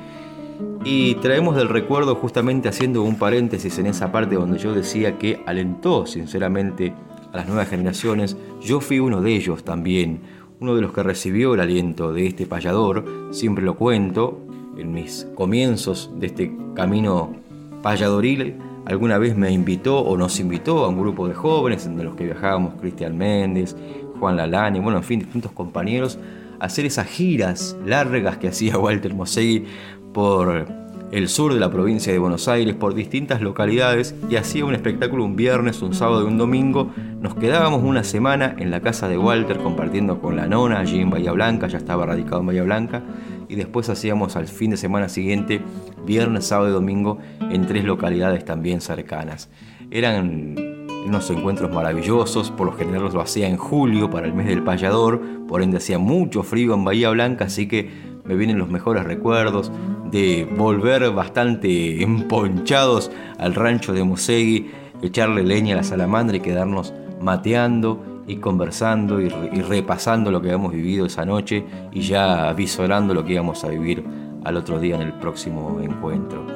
y 0.84 1.14
traemos 1.16 1.56
del 1.56 1.68
recuerdo 1.68 2.14
justamente 2.16 2.68
haciendo 2.68 3.02
un 3.02 3.18
paréntesis 3.18 3.78
en 3.78 3.86
esa 3.86 4.12
parte 4.12 4.34
donde 4.34 4.58
yo 4.58 4.74
decía 4.74 5.18
que 5.18 5.40
alentó 5.46 6.06
sinceramente 6.06 6.92
a 7.32 7.38
las 7.38 7.48
nuevas 7.48 7.68
generaciones. 7.68 8.36
Yo 8.60 8.80
fui 8.80 9.00
uno 9.00 9.20
de 9.20 9.34
ellos 9.34 9.64
también, 9.64 10.20
uno 10.60 10.74
de 10.74 10.82
los 10.82 10.92
que 10.92 11.02
recibió 11.02 11.54
el 11.54 11.60
aliento 11.60 12.12
de 12.12 12.26
este 12.26 12.46
payador, 12.46 13.04
siempre 13.30 13.64
lo 13.64 13.76
cuento, 13.76 14.40
en 14.76 14.92
mis 14.92 15.26
comienzos 15.34 16.10
de 16.16 16.26
este 16.26 16.56
camino 16.74 17.34
payadoril, 17.82 18.56
alguna 18.86 19.18
vez 19.18 19.36
me 19.36 19.50
invitó 19.50 19.98
o 20.00 20.16
nos 20.16 20.38
invitó 20.40 20.84
a 20.84 20.88
un 20.88 21.00
grupo 21.00 21.28
de 21.28 21.34
jóvenes, 21.34 21.86
entre 21.86 22.04
los 22.04 22.14
que 22.14 22.24
viajábamos 22.24 22.74
Cristian 22.80 23.16
Méndez, 23.16 23.76
Juan 24.18 24.36
Lalani, 24.36 24.80
bueno, 24.80 24.98
en 24.98 25.04
fin, 25.04 25.20
distintos 25.20 25.52
compañeros, 25.52 26.18
hacer 26.64 26.86
esas 26.86 27.06
giras 27.06 27.76
largas 27.84 28.38
que 28.38 28.48
hacía 28.48 28.78
Walter 28.78 29.14
Mosegui 29.14 29.64
por 30.12 30.66
el 31.12 31.28
sur 31.28 31.54
de 31.54 31.60
la 31.60 31.70
provincia 31.70 32.12
de 32.12 32.18
Buenos 32.18 32.48
Aires, 32.48 32.74
por 32.74 32.94
distintas 32.94 33.40
localidades, 33.40 34.16
y 34.28 34.36
hacía 34.36 34.64
un 34.64 34.74
espectáculo 34.74 35.24
un 35.24 35.36
viernes, 35.36 35.80
un 35.80 35.94
sábado 35.94 36.24
y 36.24 36.26
un 36.26 36.38
domingo. 36.38 36.90
Nos 37.20 37.36
quedábamos 37.36 37.84
una 37.84 38.02
semana 38.02 38.56
en 38.58 38.72
la 38.72 38.80
casa 38.80 39.08
de 39.08 39.16
Walter 39.16 39.58
compartiendo 39.58 40.20
con 40.20 40.34
la 40.34 40.48
nona 40.48 40.80
allí 40.80 41.00
en 41.00 41.10
Bahía 41.10 41.30
Blanca, 41.30 41.68
ya 41.68 41.78
estaba 41.78 42.06
radicado 42.06 42.40
en 42.40 42.46
Bahía 42.46 42.64
Blanca, 42.64 43.02
y 43.48 43.54
después 43.54 43.88
hacíamos 43.90 44.34
al 44.34 44.48
fin 44.48 44.70
de 44.70 44.76
semana 44.76 45.08
siguiente, 45.08 45.60
viernes, 46.04 46.46
sábado 46.46 46.70
y 46.70 46.72
domingo, 46.72 47.18
en 47.40 47.66
tres 47.66 47.84
localidades 47.84 48.44
también 48.44 48.80
cercanas. 48.80 49.50
Eran 49.92 50.73
unos 51.04 51.28
encuentros 51.30 51.70
maravillosos, 51.72 52.50
por 52.50 52.66
lo 52.66 52.72
general 52.72 53.10
lo 53.12 53.20
hacía 53.20 53.48
en 53.48 53.56
julio 53.56 54.10
para 54.10 54.26
el 54.26 54.34
mes 54.34 54.46
del 54.46 54.62
payador, 54.62 55.20
por 55.46 55.62
ende 55.62 55.76
hacía 55.76 55.98
mucho 55.98 56.42
frío 56.42 56.74
en 56.74 56.84
Bahía 56.84 57.10
Blanca, 57.10 57.44
así 57.44 57.68
que 57.68 57.90
me 58.24 58.34
vienen 58.36 58.58
los 58.58 58.70
mejores 58.70 59.04
recuerdos 59.04 59.70
de 60.10 60.48
volver 60.56 61.10
bastante 61.10 62.02
emponchados 62.02 63.10
al 63.38 63.54
rancho 63.54 63.92
de 63.92 64.02
Mosegui, 64.02 64.70
echarle 65.02 65.42
leña 65.42 65.74
a 65.74 65.78
la 65.78 65.84
salamandra 65.84 66.36
y 66.36 66.40
quedarnos 66.40 66.94
mateando 67.20 68.22
y 68.26 68.36
conversando 68.36 69.20
y, 69.20 69.28
repasando 69.28 70.30
lo 70.30 70.40
que 70.40 70.48
habíamos 70.48 70.72
vivido 70.72 71.04
esa 71.04 71.26
noche 71.26 71.64
y 71.92 72.00
ya 72.00 72.52
visorando 72.54 73.12
lo 73.12 73.24
que 73.24 73.34
íbamos 73.34 73.62
a 73.64 73.68
vivir 73.68 74.02
al 74.44 74.56
otro 74.56 74.78
día 74.78 74.94
en 74.96 75.02
el 75.02 75.12
próximo 75.14 75.78
encuentro. 75.82 76.46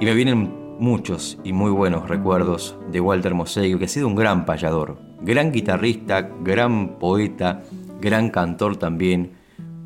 Y 0.00 0.04
me 0.04 0.14
vienen 0.14 0.59
muchos 0.80 1.38
y 1.44 1.52
muy 1.52 1.70
buenos 1.70 2.08
recuerdos 2.08 2.74
de 2.90 3.00
Walter 3.00 3.34
Mosegui, 3.34 3.78
que 3.78 3.84
ha 3.84 3.88
sido 3.88 4.08
un 4.08 4.14
gran 4.14 4.46
payador, 4.46 4.98
gran 5.20 5.52
guitarrista, 5.52 6.30
gran 6.42 6.98
poeta, 6.98 7.62
gran 8.00 8.30
cantor 8.30 8.76
también, 8.76 9.32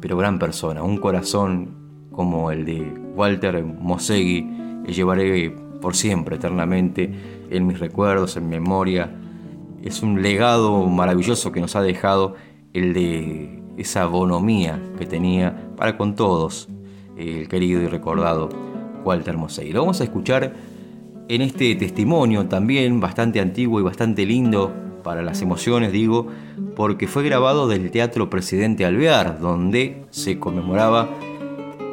pero 0.00 0.16
gran 0.16 0.38
persona, 0.38 0.84
un 0.84 0.98
corazón 0.98 2.08
como 2.12 2.52
el 2.52 2.64
de 2.64 2.80
Walter 3.16 3.64
Mosegui, 3.64 4.48
que 4.86 4.92
llevaré 4.92 5.50
por 5.80 5.96
siempre, 5.96 6.36
eternamente, 6.36 7.12
en 7.50 7.66
mis 7.66 7.80
recuerdos, 7.80 8.36
en 8.36 8.48
memoria. 8.48 9.10
Es 9.82 10.02
un 10.02 10.22
legado 10.22 10.86
maravilloso 10.86 11.50
que 11.50 11.60
nos 11.60 11.74
ha 11.74 11.82
dejado 11.82 12.36
el 12.72 12.94
de 12.94 13.62
esa 13.76 14.06
bonomía 14.06 14.80
que 14.96 15.06
tenía 15.06 15.70
para 15.76 15.96
con 15.96 16.14
todos, 16.14 16.68
el 17.16 17.48
querido 17.48 17.82
y 17.82 17.88
recordado 17.88 18.48
Walter 19.04 19.36
Mosegui. 19.36 19.72
Lo 19.72 19.80
vamos 19.80 20.00
a 20.00 20.04
escuchar 20.04 20.54
en 21.28 21.40
este 21.40 21.74
testimonio 21.76 22.46
también 22.46 23.00
bastante 23.00 23.40
antiguo 23.40 23.80
y 23.80 23.82
bastante 23.82 24.26
lindo 24.26 24.72
para 25.02 25.22
las 25.22 25.42
emociones, 25.42 25.92
digo, 25.92 26.28
porque 26.76 27.06
fue 27.06 27.24
grabado 27.24 27.68
del 27.68 27.90
Teatro 27.90 28.30
Presidente 28.30 28.84
Alvear, 28.84 29.38
donde 29.38 30.04
se 30.10 30.38
conmemoraba 30.38 31.08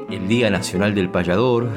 el 0.10 0.28
Día 0.28 0.50
Nacional 0.50 0.96
del 0.96 1.10
Payador, 1.10 1.70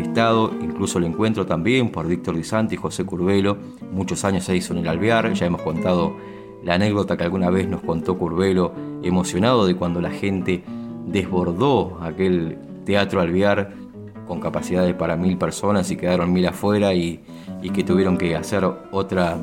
estado 0.00 0.52
incluso 0.60 0.98
el 0.98 1.04
encuentro 1.04 1.46
también 1.46 1.90
por 1.90 2.06
Víctor 2.06 2.36
Di 2.36 2.44
Santi 2.44 2.74
y 2.74 2.78
José 2.78 3.04
Curvelo, 3.04 3.56
muchos 3.92 4.24
años 4.24 4.44
se 4.44 4.56
hizo 4.56 4.72
en 4.72 4.80
el 4.80 4.88
Alvear, 4.88 5.32
ya 5.32 5.46
hemos 5.46 5.62
contado 5.62 6.16
la 6.62 6.74
anécdota 6.74 7.16
que 7.16 7.24
alguna 7.24 7.50
vez 7.50 7.68
nos 7.68 7.82
contó 7.82 8.16
Curvelo, 8.16 8.72
emocionado 9.02 9.66
de 9.66 9.76
cuando 9.76 10.00
la 10.00 10.10
gente 10.10 10.64
desbordó 11.06 11.98
aquel 12.02 12.58
Teatro 12.84 13.20
Alvear 13.20 13.83
con 14.26 14.40
capacidades 14.40 14.94
para 14.94 15.16
mil 15.16 15.36
personas 15.38 15.90
y 15.90 15.96
quedaron 15.96 16.32
mil 16.32 16.46
afuera 16.46 16.94
y, 16.94 17.20
y 17.62 17.70
que 17.70 17.84
tuvieron 17.84 18.16
que 18.16 18.36
hacer 18.36 18.64
otra 18.90 19.38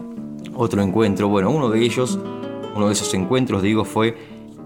otro 0.55 0.81
encuentro. 0.81 1.29
Bueno, 1.29 1.49
uno 1.49 1.69
de 1.69 1.81
ellos, 1.83 2.19
uno 2.75 2.87
de 2.87 2.93
esos 2.93 3.13
encuentros, 3.13 3.61
digo, 3.61 3.85
fue 3.85 4.15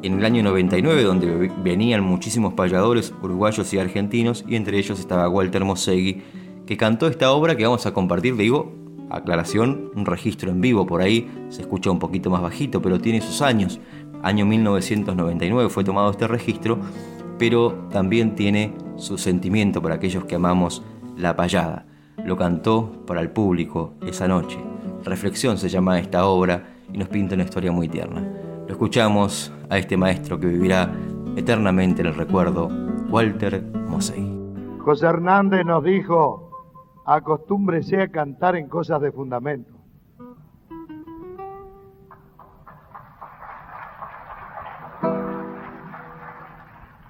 en 0.01 0.19
el 0.19 0.25
año 0.25 0.43
99, 0.43 1.03
donde 1.03 1.51
venían 1.63 2.03
muchísimos 2.03 2.53
payadores 2.53 3.13
uruguayos 3.21 3.73
y 3.73 3.79
argentinos, 3.79 4.45
y 4.47 4.55
entre 4.55 4.77
ellos 4.77 4.99
estaba 4.99 5.27
Walter 5.29 5.63
Mosegui, 5.63 6.21
que 6.65 6.77
cantó 6.77 7.07
esta 7.07 7.31
obra 7.31 7.55
que 7.55 7.65
vamos 7.65 7.85
a 7.85 7.93
compartir, 7.93 8.35
digo, 8.35 8.73
aclaración, 9.09 9.91
un 9.95 10.05
registro 10.05 10.51
en 10.51 10.61
vivo 10.61 10.85
por 10.85 11.01
ahí, 11.01 11.29
se 11.49 11.61
escucha 11.61 11.91
un 11.91 11.99
poquito 11.99 12.29
más 12.29 12.41
bajito, 12.41 12.81
pero 12.81 12.99
tiene 12.99 13.21
sus 13.21 13.41
años. 13.41 13.79
Año 14.21 14.45
1999 14.45 15.69
fue 15.69 15.83
tomado 15.83 16.11
este 16.11 16.27
registro, 16.27 16.79
pero 17.37 17.73
también 17.91 18.35
tiene 18.35 18.73
su 18.97 19.17
sentimiento 19.17 19.81
para 19.81 19.95
aquellos 19.95 20.25
que 20.25 20.35
amamos 20.35 20.83
la 21.17 21.35
payada. 21.35 21.85
Lo 22.23 22.37
cantó 22.37 23.03
para 23.05 23.21
el 23.21 23.29
público 23.29 23.93
esa 24.05 24.27
noche. 24.27 24.57
Reflexión 25.03 25.57
se 25.57 25.69
llama 25.69 25.99
esta 25.99 26.25
obra 26.25 26.63
y 26.91 26.97
nos 26.97 27.09
pinta 27.09 27.35
una 27.35 27.43
historia 27.43 27.71
muy 27.71 27.87
tierna. 27.87 28.21
Lo 28.65 28.71
escuchamos 28.71 29.53
a 29.69 29.77
este 29.77 29.97
maestro 29.97 30.39
que 30.39 30.47
vivirá 30.47 30.91
eternamente 31.35 32.01
en 32.01 32.07
el 32.07 32.15
recuerdo, 32.15 32.69
Walter 33.09 33.63
Mosey. 33.87 34.31
José 34.79 35.05
Hernández 35.05 35.65
nos 35.65 35.83
dijo, 35.83 36.49
acostúmbrese 37.05 38.01
a 38.01 38.07
cantar 38.07 38.55
en 38.55 38.67
cosas 38.67 39.01
de 39.01 39.11
fundamento. 39.11 39.74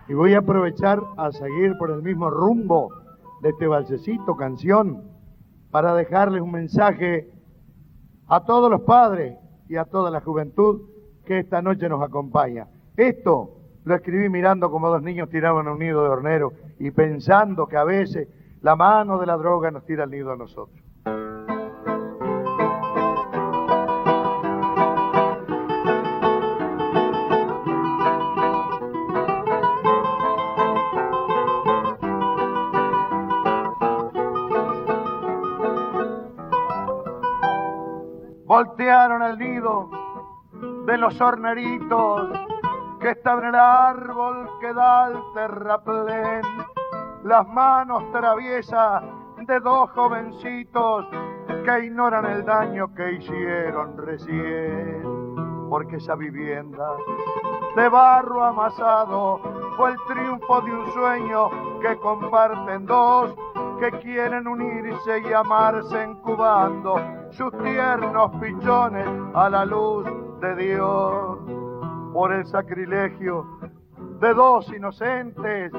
Y 0.08 0.14
voy 0.14 0.34
a 0.34 0.40
aprovechar 0.40 1.02
a 1.18 1.32
seguir 1.32 1.78
por 1.78 1.90
el 1.90 2.04
mismo 2.04 2.30
rumbo 2.30 2.90
de 3.42 3.50
este 3.50 3.68
balsecito, 3.68 4.36
canción, 4.36 5.04
para 5.72 5.96
dejarles 5.96 6.42
un 6.42 6.52
mensaje 6.52 7.30
a 8.28 8.44
todos 8.46 8.70
los 8.70 8.82
padres 8.82 9.38
y 9.68 9.78
a 9.78 9.86
toda 9.86 10.12
la 10.12 10.22
juventud 10.22 10.82
que 11.26 11.40
esta 11.40 11.62
noche 11.62 11.90
nos 11.90 12.04
acompaña. 12.04 12.68
Esto 12.96 13.58
lo 13.84 13.96
escribí 13.96 14.30
mirando 14.30 14.70
como 14.70 14.90
dos 14.90 15.02
niños 15.02 15.30
tiraban 15.30 15.68
un 15.68 15.80
nido 15.80 16.04
de 16.04 16.10
hornero 16.10 16.54
y 16.80 16.92
pensando 16.92 17.68
que 17.68 17.78
a 17.78 17.84
veces 17.84 18.28
la 18.62 18.76
mano 18.76 19.18
de 19.18 19.26
la 19.26 19.38
droga 19.38 19.72
nos 19.72 19.86
tira 19.86 20.04
el 20.04 20.12
nido 20.12 20.32
a 20.32 20.38
nosotros. 20.38 20.85
Voltearon 38.56 39.22
el 39.22 39.38
nido 39.38 39.90
de 40.86 40.98
los 40.98 41.20
horneritos 41.20 42.30
que 43.02 43.10
está 43.10 43.34
en 43.34 43.48
el 43.48 43.56
árbol 43.56 44.50
que 44.62 44.74
da 44.74 45.08
al 45.08 45.22
terraplén. 45.34 46.42
Las 47.26 47.46
manos 47.50 48.10
traviesas 48.14 49.04
de 49.46 49.60
dos 49.60 49.92
jovencitos 49.92 51.06
que 51.66 51.86
ignoran 51.86 52.28
el 52.28 52.46
daño 52.46 52.96
que 52.96 53.16
hicieron 53.16 53.98
recién. 53.98 55.04
Porque 55.70 55.98
esa 55.98 56.16
vivienda 56.16 56.88
de 57.76 57.90
barro 57.90 58.42
amasado 58.42 59.42
fue 59.76 59.92
el 59.92 59.98
triunfo 60.08 60.62
de 60.62 60.72
un 60.72 60.94
sueño 60.94 61.50
que 61.82 61.98
comparten 61.98 62.86
dos 62.86 63.36
que 63.82 63.92
quieren 64.00 64.48
unirse 64.48 65.20
y 65.30 65.34
amarse 65.34 66.06
incubando 66.06 67.25
sus 67.36 67.52
tiernos 67.64 68.32
pichones 68.40 69.08
a 69.34 69.50
la 69.50 69.66
luz 69.66 70.06
de 70.40 70.56
Dios 70.56 71.38
por 72.14 72.32
el 72.32 72.46
sacrilegio 72.46 73.46
de 74.22 74.34
dos 74.34 74.72
inocentes 74.74 75.72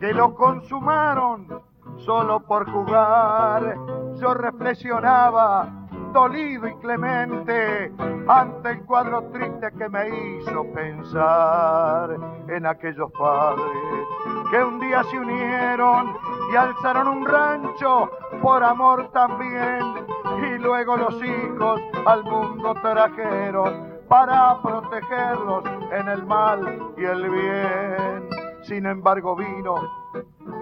que 0.00 0.12
lo 0.12 0.34
consumaron 0.34 1.62
solo 1.98 2.40
por 2.40 2.68
jugar. 2.70 3.76
Yo 4.16 4.34
reflexionaba, 4.34 5.68
dolido 6.12 6.66
y 6.66 6.74
clemente, 6.76 7.92
ante 8.26 8.70
el 8.70 8.84
cuadro 8.84 9.22
triste 9.32 9.70
que 9.78 9.88
me 9.88 10.08
hizo 10.08 10.64
pensar 10.72 12.16
en 12.48 12.66
aquellos 12.66 13.12
padres 13.12 14.06
que 14.50 14.62
un 14.62 14.80
día 14.80 15.02
se 15.04 15.18
unieron 15.18 16.16
y 16.52 16.56
alzaron 16.56 17.08
un 17.08 17.26
rancho 17.26 18.10
por 18.42 18.62
amor 18.62 19.10
también, 19.12 20.06
y 20.42 20.58
luego 20.58 20.96
los 20.96 21.14
hijos 21.22 21.80
al 22.06 22.24
mundo 22.24 22.74
trajeron 22.82 23.96
para 24.08 24.60
protegerlos 24.62 25.64
en 25.92 26.08
el 26.08 26.26
mal 26.26 26.92
y 26.96 27.04
el 27.04 27.30
bien. 27.30 28.28
Sin 28.62 28.86
embargo 28.86 29.36
vino 29.36 29.74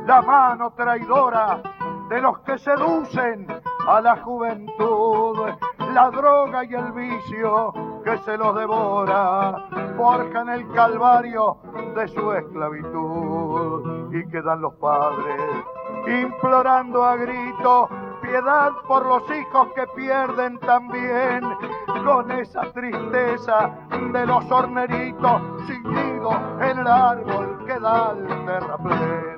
la 0.06 0.22
mano 0.22 0.72
traidora 0.72 1.62
de 2.08 2.20
los 2.20 2.38
que 2.40 2.58
seducen 2.58 3.46
a 3.86 4.00
la 4.00 4.16
juventud, 4.18 5.36
la 5.92 6.10
droga 6.10 6.64
y 6.64 6.74
el 6.74 6.92
vicio 6.92 7.72
que 8.04 8.18
se 8.18 8.36
los 8.36 8.54
devora, 8.54 9.66
forjan 9.96 10.50
el 10.50 10.70
calvario 10.72 11.56
de 11.94 12.08
su 12.08 12.32
esclavitud 12.32 14.14
y 14.14 14.28
quedan 14.28 14.60
los 14.60 14.74
padres 14.74 15.40
implorando 16.06 17.02
a 17.02 17.16
grito 17.16 17.88
por 18.88 19.06
los 19.06 19.22
hijos 19.30 19.68
que 19.76 19.86
pierden 19.94 20.58
también 20.58 21.40
con 22.04 22.30
esa 22.32 22.62
tristeza 22.72 23.70
de 24.12 24.26
los 24.26 24.50
horneritos 24.50 25.42
sin 25.68 25.82
nido 25.84 26.32
en 26.60 26.78
el 26.78 26.86
árbol 26.86 27.64
que 27.64 27.78
da 27.78 28.12
el 28.18 28.44
terraplén. 28.44 29.34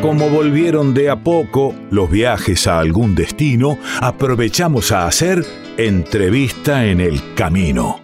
Como 0.00 0.28
volvieron 0.28 0.94
de 0.94 1.10
a 1.10 1.16
poco 1.16 1.74
los 1.90 2.08
viajes 2.08 2.68
a 2.68 2.78
algún 2.78 3.16
destino, 3.16 3.78
aprovechamos 4.00 4.92
a 4.92 5.08
hacer 5.08 5.44
entrevista 5.76 6.84
en 6.84 7.00
el 7.00 7.34
camino. 7.34 7.95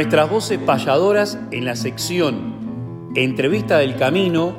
Nuestras 0.00 0.30
voces 0.30 0.58
payadoras 0.58 1.38
en 1.50 1.66
la 1.66 1.76
sección 1.76 3.10
Entrevista 3.14 3.76
del 3.76 3.96
Camino, 3.96 4.56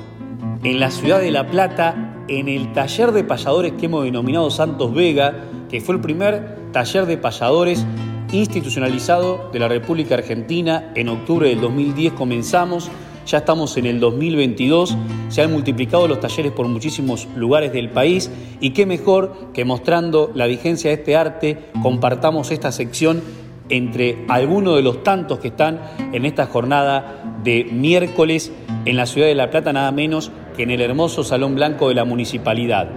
en 0.64 0.80
la 0.80 0.92
ciudad 0.92 1.20
de 1.20 1.32
La 1.32 1.48
Plata, 1.48 2.24
en 2.28 2.48
el 2.48 2.74
taller 2.74 3.12
de 3.12 3.24
payadores 3.24 3.72
que 3.72 3.88
hemos 3.88 4.04
denominado 4.04 4.52
Santos 4.52 4.94
Vega, 4.94 5.46
que 5.68 5.82
fue 5.82 5.96
el 5.96 6.02
primer 6.02 6.70
taller 6.72 7.08
de 7.08 7.18
payadores 7.18 7.84
institucionalizado 8.32 9.50
de 9.52 9.58
la 9.58 9.68
República 9.68 10.14
Argentina. 10.14 10.92
En 10.94 11.10
octubre 11.10 11.50
del 11.50 11.60
2010 11.60 12.14
comenzamos, 12.14 12.92
ya 13.26 13.40
estamos 13.40 13.78
en 13.78 13.88
el 13.88 14.00
2022, 14.00 14.96
se 15.30 15.42
han 15.42 15.52
multiplicado 15.52 16.08
los 16.08 16.20
talleres 16.20 16.52
por 16.52 16.68
muchísimos 16.68 17.28
lugares 17.36 17.74
del 17.74 17.90
país 17.90 18.30
y 18.60 18.72
qué 18.72 18.86
mejor 18.86 19.48
que 19.56 19.66
mostrando 19.66 20.30
la 20.36 20.46
vigencia 20.46 20.92
de 20.92 20.98
este 20.98 21.16
arte, 21.16 21.58
compartamos 21.82 22.52
esta 22.52 22.72
sección 22.72 23.24
entre 23.72 24.26
algunos 24.28 24.76
de 24.76 24.84
los 24.84 25.04
tantos 25.04 25.40
que 25.40 25.48
están 25.48 25.80
en 26.14 26.26
esta 26.26 26.46
jornada 26.46 27.40
de 27.44 27.64
miércoles 27.64 28.52
en 28.86 28.96
la 28.98 29.06
ciudad 29.06 29.28
de 29.28 29.36
La 29.36 29.50
Plata, 29.50 29.74
nada 29.74 29.92
menos 29.92 30.32
que 30.56 30.64
en 30.64 30.72
el 30.72 30.82
hermoso 30.82 31.24
Salón 31.24 31.56
Blanco 31.56 31.88
de 31.88 31.96
la 31.96 32.06
Municipalidad. 32.06 32.90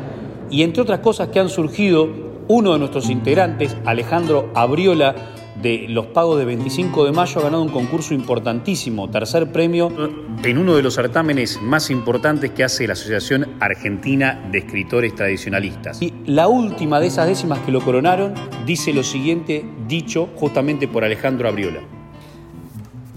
Y 0.51 0.63
entre 0.63 0.83
otras 0.83 1.01
cosas 1.01 1.29
que 1.29 1.41
han 1.41 1.49
surgido, 1.49 2.09
uno 2.49 2.73
de 2.73 2.79
nuestros 2.79 3.09
integrantes, 3.09 3.77
Alejandro 3.87 4.51
Abriola, 4.55 5.15
de 5.61 5.87
los 5.88 6.07
pagos 6.07 6.38
de 6.38 6.45
25 6.45 7.05
de 7.05 7.12
mayo 7.12 7.40
ha 7.40 7.45
ganado 7.45 7.62
un 7.62 7.69
concurso 7.69 8.14
importantísimo, 8.14 9.09
tercer 9.09 9.53
premio 9.53 9.90
en 10.43 10.59
uno 10.59 10.75
de 10.75 10.83
los 10.83 10.95
certámenes 10.95 11.61
más 11.62 11.90
importantes 11.90 12.51
que 12.51 12.64
hace 12.64 12.87
la 12.87 12.95
Asociación 12.95 13.55
Argentina 13.61 14.49
de 14.51 14.59
Escritores 14.59 15.14
Tradicionalistas. 15.14 16.03
Y 16.03 16.12
la 16.27 16.49
última 16.49 17.01
de 17.01 17.07
esas 17.07 17.27
décimas 17.27 17.61
que 17.61 17.73
lo 17.73 17.81
coronaron 17.81 18.35
dice 18.67 18.93
lo 18.93 19.03
siguiente, 19.03 19.64
dicho 19.87 20.29
justamente 20.37 20.88
por 20.88 21.05
Alejandro 21.05 21.49
Abriola. 21.49 21.81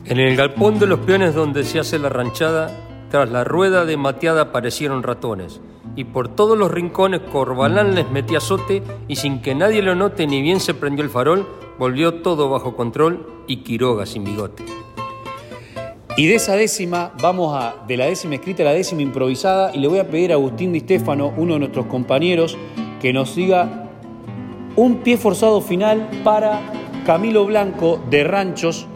En 0.06 0.20
el 0.20 0.38
galpón 0.38 0.80
de 0.80 0.88
los 0.88 1.00
peones 1.00 1.34
donde 1.34 1.64
se 1.64 1.80
hace 1.80 2.00
la 2.00 2.10
ranchada, 2.10 2.72
tras 3.10 3.30
la 3.30 3.44
rueda 3.44 3.86
de 3.86 3.98
mateada 3.98 4.44
aparecieron 4.44 5.04
ratones, 5.04 5.60
y 5.98 6.06
por 6.06 6.30
todos 6.30 6.58
los 6.58 6.72
rincones 6.72 7.22
Corbalán 7.32 7.96
les 7.96 8.10
metía 8.10 8.38
azote 8.38 8.84
y 9.08 9.18
sin 9.18 9.42
que 9.42 9.56
nadie 9.56 9.82
lo 9.82 9.96
note 9.96 10.28
ni 10.28 10.42
bien 10.42 10.60
se 10.60 10.76
prendió 10.76 11.04
el 11.04 11.10
farol, 11.10 11.46
volvió 11.80 12.22
todo 12.22 12.50
bajo 12.50 12.76
control 12.76 13.28
y 13.48 13.58
Quiroga 13.58 14.06
sin 14.06 14.24
bigote. 14.24 14.64
Y 16.16 16.28
de 16.28 16.36
esa 16.36 16.56
décima, 16.56 17.14
vamos 17.22 17.56
a, 17.56 17.76
de 17.88 17.98
la 17.98 18.06
décima 18.06 18.36
escrita 18.36 18.64
a 18.64 18.68
la 18.68 18.74
décima 18.74 19.02
improvisada, 19.02 19.76
y 19.76 19.80
le 19.80 19.88
voy 19.88 20.00
a 20.00 20.10
pedir 20.10 20.32
a 20.32 20.36
Agustín 20.36 20.72
Di 20.72 20.80
Stefano, 20.80 21.34
uno 21.36 21.54
de 21.54 21.60
nuestros 21.60 21.88
compañeros, 21.88 22.58
que 23.02 23.12
nos 23.14 23.36
diga 23.36 23.90
un 24.76 24.98
pie 24.98 25.18
forzado 25.18 25.62
final 25.62 26.10
para 26.24 26.62
Camilo 27.06 27.46
Blanco 27.46 28.00
de 28.10 28.24
Ranchos, 28.24 28.88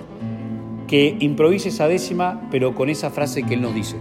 que 0.87 1.15
improvise 1.19 1.69
esa 1.69 1.87
décima, 1.87 2.47
pero 2.51 2.73
con 2.73 2.89
esa 2.89 3.09
frase 3.09 3.43
que 3.43 3.53
él 3.55 3.61
nos 3.61 3.73
dice. 3.73 3.97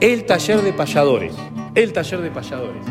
El 0.00 0.26
taller 0.26 0.62
de 0.62 0.72
payadores. 0.72 1.34
El 1.74 1.92
taller 1.92 2.20
de 2.20 2.30
payadores. 2.30 2.86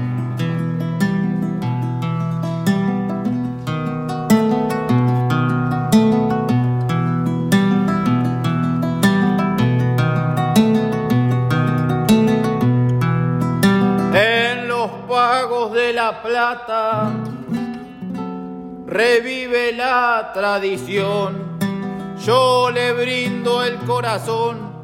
En 14.14 14.68
los 14.68 14.92
pagos 15.08 15.72
de 15.72 15.94
la 15.94 16.22
plata 16.22 17.14
revive 18.86 19.72
la 19.72 20.32
tradición. 20.34 21.58
Yo 22.26 22.70
le 22.70 22.92
brindo 22.92 23.64
el 23.64 23.78
corazón 23.78 24.82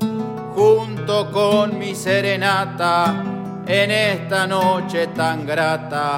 junto 0.55 0.92
con 1.05 1.77
mi 1.77 1.95
serenata 1.95 3.23
en 3.67 3.91
esta 3.91 4.47
noche 4.47 5.07
tan 5.07 5.45
grata. 5.45 6.15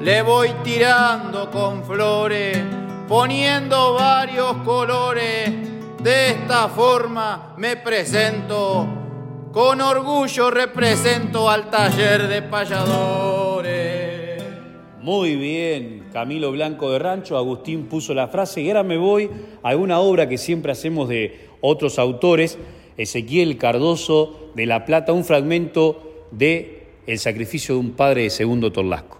Le 0.00 0.22
voy 0.22 0.50
tirando 0.62 1.50
con 1.50 1.82
flores, 1.82 2.56
poniendo 3.08 3.94
varios 3.94 4.58
colores. 4.58 5.50
De 6.00 6.30
esta 6.30 6.68
forma 6.68 7.54
me 7.56 7.76
presento, 7.76 8.86
con 9.50 9.80
orgullo 9.80 10.52
represento 10.52 11.50
al 11.50 11.68
taller 11.68 12.28
de 12.28 12.42
payadores. 12.42 14.44
Muy 15.00 15.34
bien, 15.34 16.10
Camilo 16.12 16.52
Blanco 16.52 16.92
de 16.92 17.00
Rancho, 17.00 17.36
Agustín 17.36 17.86
puso 17.86 18.14
la 18.14 18.28
frase 18.28 18.60
y 18.60 18.68
ahora 18.68 18.84
me 18.84 18.98
voy 18.98 19.30
a 19.62 19.74
una 19.74 19.98
obra 19.98 20.28
que 20.28 20.38
siempre 20.38 20.70
hacemos 20.70 21.08
de 21.08 21.48
otros 21.60 21.98
autores, 21.98 22.56
Ezequiel 22.98 23.56
Cardoso 23.56 24.50
de 24.54 24.66
La 24.66 24.84
Plata, 24.84 25.12
un 25.12 25.24
fragmento 25.24 26.26
de 26.32 26.88
el 27.06 27.18
sacrificio 27.18 27.76
de 27.76 27.80
un 27.80 27.92
padre 27.92 28.24
de 28.24 28.30
segundo 28.30 28.70
Torlasco. 28.70 29.18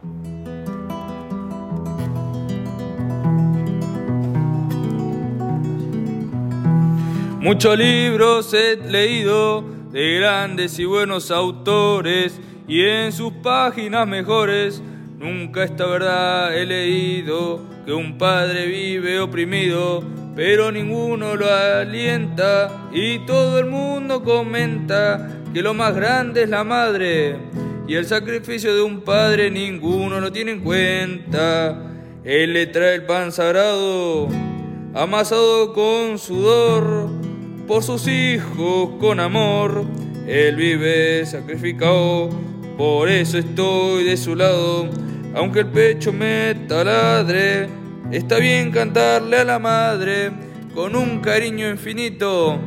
Muchos 7.41 7.79
libros 7.79 8.53
he 8.53 8.77
leído 8.77 9.65
de 9.93 10.17
grandes 10.17 10.79
y 10.79 10.85
buenos 10.85 11.31
autores 11.31 12.39
y 12.67 12.83
en 12.83 13.13
sus 13.13 13.33
páginas 13.33 14.07
mejores 14.07 14.83
nunca 15.19 15.65
esta 15.65 15.87
verdad 15.87 16.55
he 16.55 16.67
leído 16.67 17.61
que 17.87 17.93
un 17.93 18.19
padre 18.19 18.67
vive 18.67 19.21
oprimido 19.21 20.03
pero 20.39 20.71
ninguno 20.71 21.35
lo 21.35 21.53
alienta 21.53 22.91
y 22.93 23.27
todo 23.27 23.59
el 23.59 23.67
mundo 23.67 24.23
comenta 24.23 25.43
que 25.53 25.61
lo 25.61 25.75
más 25.75 25.97
grande 25.97 26.45
es 26.45 26.49
la 26.49 26.63
madre 26.63 27.37
y 27.89 27.97
el 27.97 28.07
sacrificio 28.07 28.73
de 28.73 28.83
un 28.83 29.01
padre 29.01 29.51
ninguno 29.51 30.21
lo 30.21 30.31
tiene 30.31 30.53
en 30.53 30.61
cuenta. 30.61 31.77
Él 32.23 32.53
le 32.53 32.69
trae 32.69 32.95
el 32.95 33.03
pan 33.03 33.33
sagrado, 33.33 34.29
amasado 34.95 35.73
con 35.73 36.21
sudor, 36.21 37.11
por 37.67 37.83
sus 37.83 38.07
hijos 38.07 38.91
con 39.01 39.19
amor. 39.19 39.87
Él 40.29 40.55
vive 40.55 41.27
sacrificado, 41.27 42.29
por 42.77 43.09
eso 43.09 43.39
estoy 43.39 44.05
de 44.05 44.17
su 44.17 44.37
lado. 44.37 44.89
Aunque 45.35 45.59
el 45.61 45.67
pecho 45.67 46.13
me 46.13 46.55
taladre, 46.69 47.88
está 48.11 48.39
bien 48.39 48.71
cantarle 48.71 49.39
a 49.39 49.45
la 49.45 49.59
madre 49.59 50.31
con 50.75 50.97
un 50.97 51.21
cariño 51.21 51.69
infinito 51.69 52.59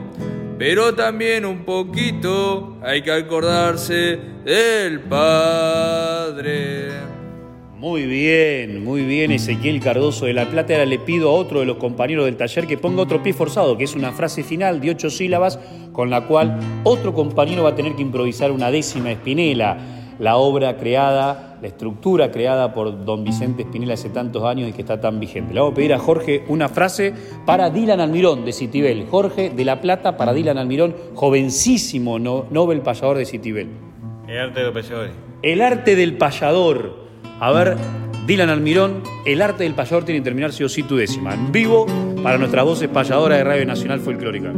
pero 0.62 0.94
también 0.94 1.44
un 1.44 1.66
poquito 1.66 2.78
hay 2.84 3.02
que 3.02 3.12
acordarse 3.12 4.20
del 4.46 5.00
Padre. 5.00 6.90
Muy 7.80 8.06
bien, 8.06 8.84
muy 8.84 9.02
bien 9.02 9.32
Ezequiel 9.32 9.80
Cardoso 9.80 10.28
de 10.28 10.34
La 10.34 10.46
Plata. 10.46 10.74
Ahora 10.74 10.86
le 10.86 11.00
pido 11.00 11.30
a 11.30 11.34
otro 11.34 11.62
de 11.62 11.66
los 11.66 11.78
compañeros 11.78 12.26
del 12.26 12.38
taller 12.38 12.68
que 12.68 12.78
ponga 12.78 13.02
otro 13.02 13.24
pie 13.24 13.34
forzado, 13.34 13.76
que 13.76 13.86
es 13.86 13.96
una 13.96 14.12
frase 14.12 14.44
final 14.44 14.80
de 14.80 14.92
ocho 14.92 15.10
sílabas 15.10 15.58
con 15.94 16.12
la 16.12 16.28
cual 16.28 16.60
otro 16.84 17.12
compañero 17.16 17.64
va 17.64 17.70
a 17.70 17.76
tener 17.76 17.96
que 17.96 18.04
improvisar 18.04 18.52
una 18.52 18.70
décima 18.70 19.12
espinela, 19.12 19.80
la 20.22 20.38
obra 20.38 20.78
creada 20.78 21.52
la 21.62 21.68
estructura 21.68 22.32
creada 22.32 22.74
por 22.74 23.06
don 23.06 23.24
Vicente 23.24 23.62
Espinel 23.62 23.92
hace 23.92 24.10
tantos 24.10 24.44
años 24.44 24.68
y 24.68 24.74
que 24.74 24.82
está 24.82 25.00
tan 25.00 25.20
vigente. 25.20 25.54
Le 25.54 25.60
vamos 25.60 25.74
a 25.74 25.76
pedir 25.76 25.94
a 25.94 26.00
Jorge 26.00 26.44
una 26.48 26.68
frase 26.70 27.14
para 27.46 27.70
Dylan 27.70 28.00
Almirón 28.00 28.44
de 28.46 28.52
Citibel. 28.52 29.06
Jorge 29.10 29.52
de 29.52 29.64
La 29.64 29.80
Plata 29.80 30.18
para 30.18 30.34
Dylan 30.34 30.58
Almirón, 30.58 30.96
jovencísimo 31.14 32.18
Nobel 32.18 32.82
payador 32.82 33.18
de 33.18 33.26
Citibel. 33.26 33.70
El 34.28 34.40
arte 34.40 34.64
del 34.64 34.74
payador. 34.74 35.10
El 35.44 35.62
arte 35.62 35.96
del 35.96 36.18
payador. 36.18 36.96
A 37.40 37.52
ver, 37.52 37.78
Dylan 38.26 38.50
Almirón, 38.50 39.04
el 39.26 39.42
arte 39.42 39.64
del 39.64 39.76
payador 39.76 40.04
tiene 40.04 40.22
que 40.22 40.24
terminar 40.24 40.52
sí 40.52 40.64
o 40.64 40.70
sí 40.70 40.82
tu 40.82 40.96
décima. 40.96 41.36
En 41.36 41.52
vivo 41.52 41.86
para 42.24 42.40
nuestras 42.40 42.66
voces 42.66 42.90
payadoras 42.90 43.38
de 43.38 43.44
Radio 43.44 43.66
Nacional 43.68 44.00
Folclórica. 44.00 44.52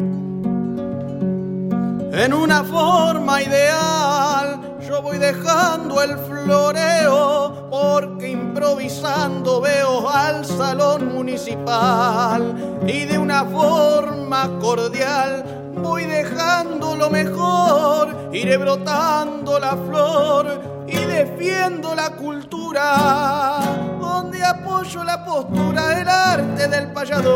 En 2.15 2.31
una 2.31 2.63
forma 2.63 3.41
ideal 3.41 4.77
yo 4.87 5.01
voy 5.01 5.17
dejando 5.17 5.99
el 6.03 6.15
floreo 6.19 7.67
porque 7.71 8.29
improvisando 8.29 9.59
veo 9.59 10.07
al 10.07 10.45
salón 10.45 11.11
municipal 11.11 12.83
y 12.85 13.05
de 13.05 13.17
una 13.17 13.43
forma 13.45 14.59
cordial 14.59 15.71
voy 15.75 16.03
dejando 16.05 16.95
lo 16.95 17.09
mejor, 17.09 18.29
iré 18.31 18.57
brotando 18.57 19.57
la 19.57 19.75
flor 19.75 20.85
y 20.87 20.97
defiendo 20.97 21.95
la 21.95 22.11
cultura 22.11 23.59
donde 23.99 24.43
apoyo 24.43 25.03
la 25.03 25.25
postura 25.25 25.87
del 25.87 26.07
arte 26.07 26.67
del 26.67 26.91
payador. 26.91 27.33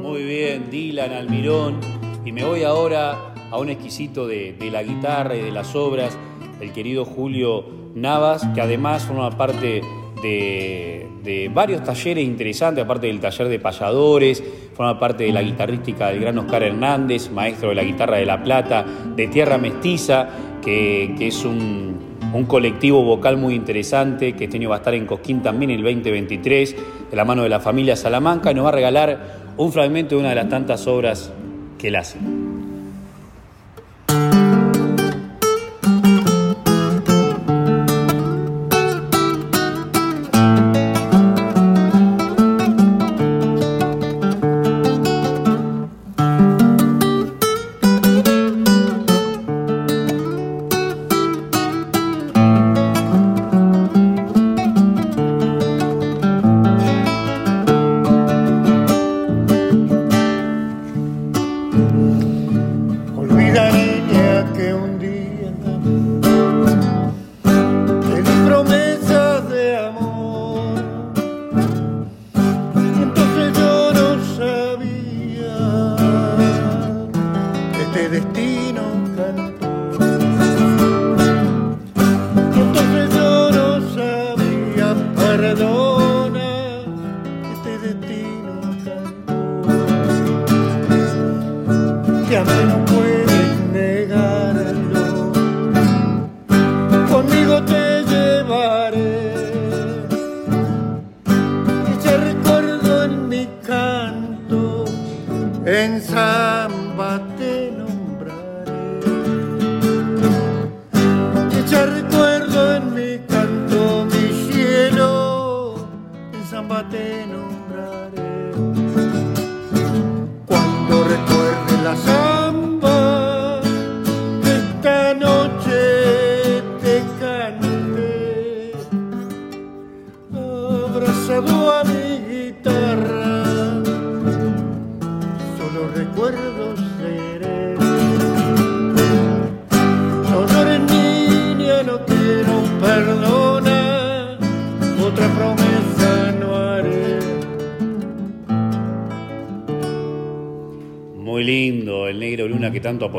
Muy 0.00 0.24
bien, 0.24 0.68
Dylan 0.68 1.12
Almirón. 1.12 2.02
Y 2.24 2.30
me 2.30 2.44
voy 2.44 2.62
ahora 2.62 3.34
a 3.50 3.58
un 3.58 3.68
exquisito 3.68 4.28
de, 4.28 4.56
la 4.70 4.84
guitarra 4.84 5.34
y 5.34 5.40
de 5.40 5.50
las 5.50 5.74
obras, 5.74 6.16
el 6.60 6.72
querido 6.72 7.04
Julio 7.04 7.64
Navas, 7.96 8.46
que 8.54 8.60
además 8.60 9.04
forma 9.04 9.30
parte 9.36 9.82
de, 10.22 11.50
varios 11.52 11.82
talleres 11.82 12.24
interesantes, 12.24 12.84
aparte 12.84 13.08
del 13.08 13.18
taller 13.18 13.48
de 13.48 13.58
payadores, 13.58 14.42
forma 14.74 15.00
parte 15.00 15.24
de 15.24 15.32
la 15.32 15.42
guitarrística 15.42 16.08
del 16.08 16.20
gran 16.20 16.38
Oscar 16.38 16.62
Hernández, 16.62 17.28
maestro 17.30 17.70
de 17.70 17.74
la 17.74 17.82
guitarra 17.82 18.18
de 18.18 18.26
La 18.26 18.42
Plata, 18.42 18.86
de 19.16 19.26
Tierra 19.26 19.58
Mestiza, 19.58 20.28
que, 20.62 21.16
es 21.18 21.44
un, 21.44 21.96
un, 22.32 22.44
colectivo 22.44 23.02
vocal 23.02 23.36
muy 23.36 23.54
interesante, 23.54 24.34
que 24.34 24.44
este 24.44 24.58
año 24.58 24.70
va 24.70 24.76
a 24.76 24.78
estar 24.78 24.94
en 24.94 25.06
Cosquín 25.06 25.42
también 25.42 25.72
el 25.72 25.82
2023, 25.82 26.76
de 27.10 27.16
la 27.16 27.24
mano 27.24 27.42
de 27.42 27.48
la 27.48 27.58
familia 27.58 27.96
Salamanca, 27.96 28.52
y 28.52 28.54
nos 28.54 28.64
va 28.64 28.68
a 28.68 28.72
regalar 28.72 29.42
un 29.56 29.72
fragmento 29.72 30.14
de 30.14 30.20
una 30.20 30.28
de 30.30 30.36
las 30.36 30.48
tantas 30.48 30.86
obras 30.86 31.32
que 31.82 31.88
él 31.88 31.96
hace. 31.96 32.16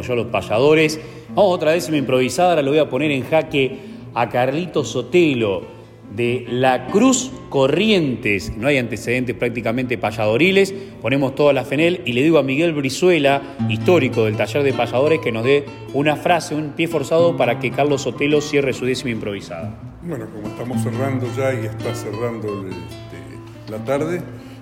Apoyó 0.04 0.14
a 0.14 0.16
los 0.16 0.28
payadores. 0.28 1.00
Vamos 1.30 1.56
otra 1.56 1.72
vez 1.72 1.90
me 1.90 1.98
improvisada, 1.98 2.50
ahora 2.50 2.62
lo 2.62 2.72
voy 2.72 2.80
a 2.80 2.90
poner 2.90 3.12
en 3.12 3.24
jaque 3.24 3.80
a 4.14 4.30
Carlito 4.30 4.84
Sotelo 4.84 5.84
de 6.16 6.46
la 6.48 6.88
Cruz 6.88 7.32
Corrientes, 7.50 8.56
no 8.56 8.68
hay 8.68 8.78
antecedentes 8.78 9.36
prácticamente 9.36 9.98
payadoriles, 9.98 10.72
ponemos 11.02 11.34
toda 11.34 11.54
la 11.54 11.66
FENEL 11.66 12.02
y 12.06 12.14
le 12.14 12.22
digo 12.22 12.38
a 12.38 12.44
Miguel 12.44 12.74
Brizuela, 12.74 13.42
histórico 13.68 14.26
del 14.26 14.36
taller 14.36 14.62
de 14.62 14.74
payadores, 14.74 15.20
que 15.20 15.32
nos 15.32 15.44
dé 15.44 15.66
una 15.94 16.16
frase, 16.16 16.54
un 16.54 16.74
pie 16.74 16.88
forzado 16.88 17.36
para 17.36 17.58
que 17.58 17.72
Carlos 17.72 18.04
Sotelo 18.04 18.42
cierre 18.42 18.74
su 18.74 18.86
décima 18.86 19.10
improvisada. 19.10 19.76
Bueno, 20.04 20.28
como 20.32 20.48
estamos 20.50 20.84
cerrando 20.84 21.26
ya 21.36 21.54
y 21.54 21.66
está 21.66 21.96
cerrando 21.96 22.48
este, 22.68 23.72
la 23.72 23.84
tarde, 23.84 24.22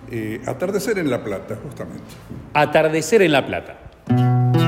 eh, 0.10 0.42
atardecer 0.46 1.00
en 1.00 1.10
La 1.10 1.22
Plata, 1.22 1.58
justamente. 1.62 2.04
Atardecer 2.54 3.24
en 3.24 3.32
La 3.34 3.46
Plata. 3.46 4.61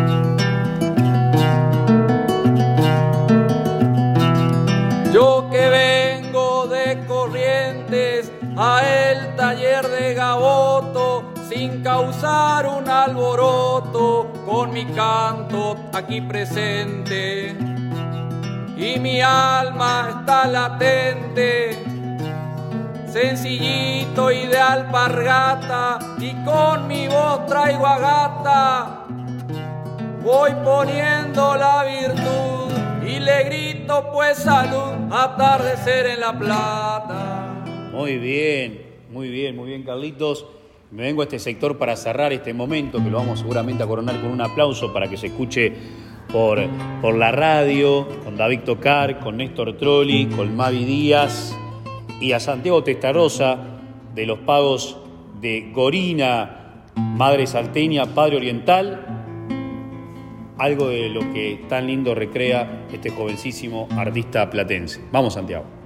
Causar 11.83 12.65
un 12.65 12.89
alboroto 12.89 14.31
con 14.45 14.71
mi 14.71 14.85
canto 14.85 15.75
aquí 15.91 16.21
presente 16.21 17.55
y 18.77 18.99
mi 18.99 19.19
alma 19.19 20.17
está 20.17 20.47
latente 20.47 21.83
sencillito 23.07 24.31
y 24.31 24.47
de 24.47 24.57
alpargata 24.57 25.99
y 26.19 26.33
con 26.45 26.87
mi 26.87 27.07
voz 27.07 27.45
traigo 27.47 27.85
a 27.85 27.99
gata 27.99 29.05
voy 30.23 30.51
poniendo 30.63 31.55
la 31.57 31.83
virtud 31.83 32.71
y 33.05 33.19
le 33.19 33.43
grito 33.43 34.09
pues 34.13 34.37
salud, 34.37 35.11
atardecer 35.11 36.05
en 36.07 36.21
la 36.21 36.31
plata. 36.39 37.63
Muy 37.91 38.17
bien, 38.17 38.81
muy 39.11 39.27
bien, 39.27 39.55
muy 39.57 39.67
bien 39.67 39.83
Carlitos. 39.83 40.45
Me 40.93 41.01
vengo 41.01 41.21
a 41.21 41.25
este 41.25 41.39
sector 41.39 41.79
para 41.79 41.95
cerrar 41.95 42.33
este 42.33 42.53
momento, 42.53 43.03
que 43.03 43.09
lo 43.09 43.17
vamos 43.17 43.39
seguramente 43.39 43.81
a 43.81 43.87
coronar 43.87 44.21
con 44.21 44.29
un 44.29 44.41
aplauso 44.41 44.93
para 44.93 45.09
que 45.09 45.17
se 45.17 45.27
escuche 45.27 45.73
por, 46.31 46.59
por 47.01 47.15
la 47.15 47.31
radio, 47.31 48.07
con 48.23 48.37
David 48.37 48.59
Tocar, 48.59 49.19
con 49.19 49.37
Néstor 49.37 49.75
Trolli, 49.75 50.27
con 50.27 50.55
Mavi 50.55 50.85
Díaz 50.85 51.57
y 52.21 52.33
a 52.33 52.39
Santiago 52.39 52.83
Testarosa 52.83 53.57
de 54.13 54.27
los 54.27 54.37
pagos 54.39 54.99
de 55.41 55.71
Gorina, 55.73 56.85
Madre 56.95 57.47
Salteña, 57.47 58.13
Padre 58.13 58.37
Oriental, 58.37 59.33
algo 60.59 60.89
de 60.89 61.09
lo 61.09 61.21
que 61.33 61.65
tan 61.67 61.87
lindo 61.87 62.13
recrea 62.13 62.85
este 62.93 63.09
jovencísimo 63.09 63.87
artista 63.97 64.47
platense. 64.47 65.01
Vamos, 65.11 65.33
Santiago. 65.33 65.82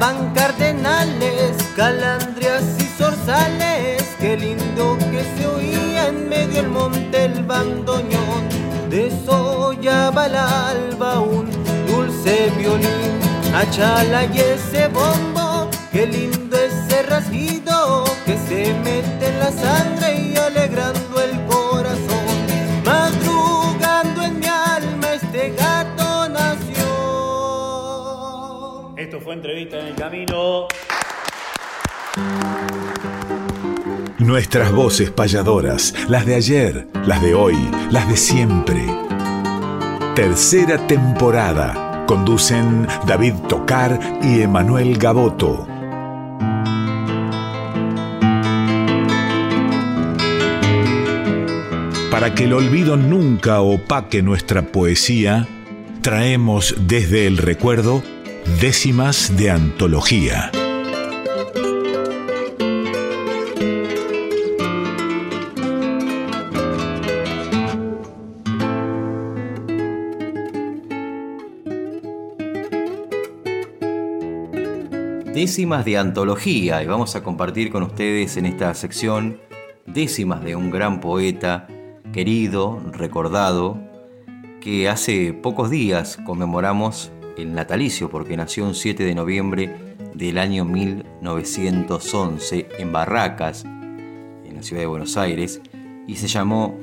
Cantaban 0.00 0.32
cardenales, 0.32 1.58
calandrias 1.76 2.62
y 2.78 2.84
zorzales, 2.84 4.02
qué 4.18 4.34
lindo 4.34 4.96
que 5.10 5.22
se 5.36 5.46
oía 5.46 6.08
en 6.08 6.26
medio 6.26 6.62
del 6.62 6.68
monte 6.68 7.24
el 7.26 7.44
bandoneón. 7.44 8.48
Desollaba 8.88 10.24
al 10.24 10.36
alba 10.36 11.20
un 11.20 11.50
dulce 11.86 12.50
violín, 12.56 13.20
achala 13.54 14.24
y 14.24 14.40
ese 14.40 14.88
bombo, 14.88 15.68
qué 15.92 16.06
lindo 16.06 16.56
ese 16.56 17.02
rasguido 17.02 18.04
que 18.24 18.38
se 18.38 18.72
mete 18.82 19.28
en 19.28 19.38
la 19.38 19.52
sangre 19.52 20.14
y 20.14 20.34
alegrando 20.34 21.09
Esto 29.10 29.22
fue 29.22 29.34
entrevista 29.34 29.80
en 29.80 29.86
el 29.86 29.94
camino. 29.96 30.68
Nuestras 34.20 34.70
voces 34.70 35.10
payadoras, 35.10 35.92
las 36.08 36.24
de 36.26 36.36
ayer, 36.36 36.86
las 37.04 37.20
de 37.20 37.34
hoy, 37.34 37.56
las 37.90 38.08
de 38.08 38.16
siempre. 38.16 38.86
Tercera 40.14 40.86
temporada. 40.86 42.04
Conducen 42.06 42.86
David 43.04 43.34
Tocar 43.48 43.98
y 44.22 44.42
Emanuel 44.42 44.96
Gaboto. 44.96 45.66
Para 52.12 52.32
que 52.36 52.44
el 52.44 52.52
olvido 52.52 52.96
nunca 52.96 53.60
opaque 53.60 54.22
nuestra 54.22 54.70
poesía, 54.70 55.48
traemos 56.00 56.76
desde 56.86 57.26
el 57.26 57.38
recuerdo 57.38 58.04
décimas 58.60 59.36
de 59.36 59.50
antología. 59.50 60.50
Décimas 75.34 75.84
de 75.84 75.96
antología 75.96 76.82
y 76.82 76.86
vamos 76.86 77.16
a 77.16 77.22
compartir 77.22 77.70
con 77.70 77.82
ustedes 77.82 78.36
en 78.36 78.46
esta 78.46 78.74
sección 78.74 79.38
décimas 79.86 80.44
de 80.44 80.54
un 80.54 80.70
gran 80.70 81.00
poeta, 81.00 81.66
querido, 82.12 82.80
recordado, 82.92 83.78
que 84.60 84.88
hace 84.88 85.32
pocos 85.32 85.70
días 85.70 86.18
conmemoramos 86.26 87.10
el 87.42 87.54
natalicio 87.54 88.10
porque 88.10 88.36
nació 88.36 88.64
un 88.64 88.74
7 88.74 89.04
de 89.04 89.14
noviembre 89.14 89.94
del 90.14 90.38
año 90.38 90.64
1911 90.64 92.68
en 92.78 92.92
Barracas, 92.92 93.64
en 93.64 94.54
la 94.54 94.62
ciudad 94.62 94.82
de 94.82 94.86
Buenos 94.86 95.16
Aires, 95.16 95.60
y 96.06 96.16
se 96.16 96.28
llamó 96.28 96.78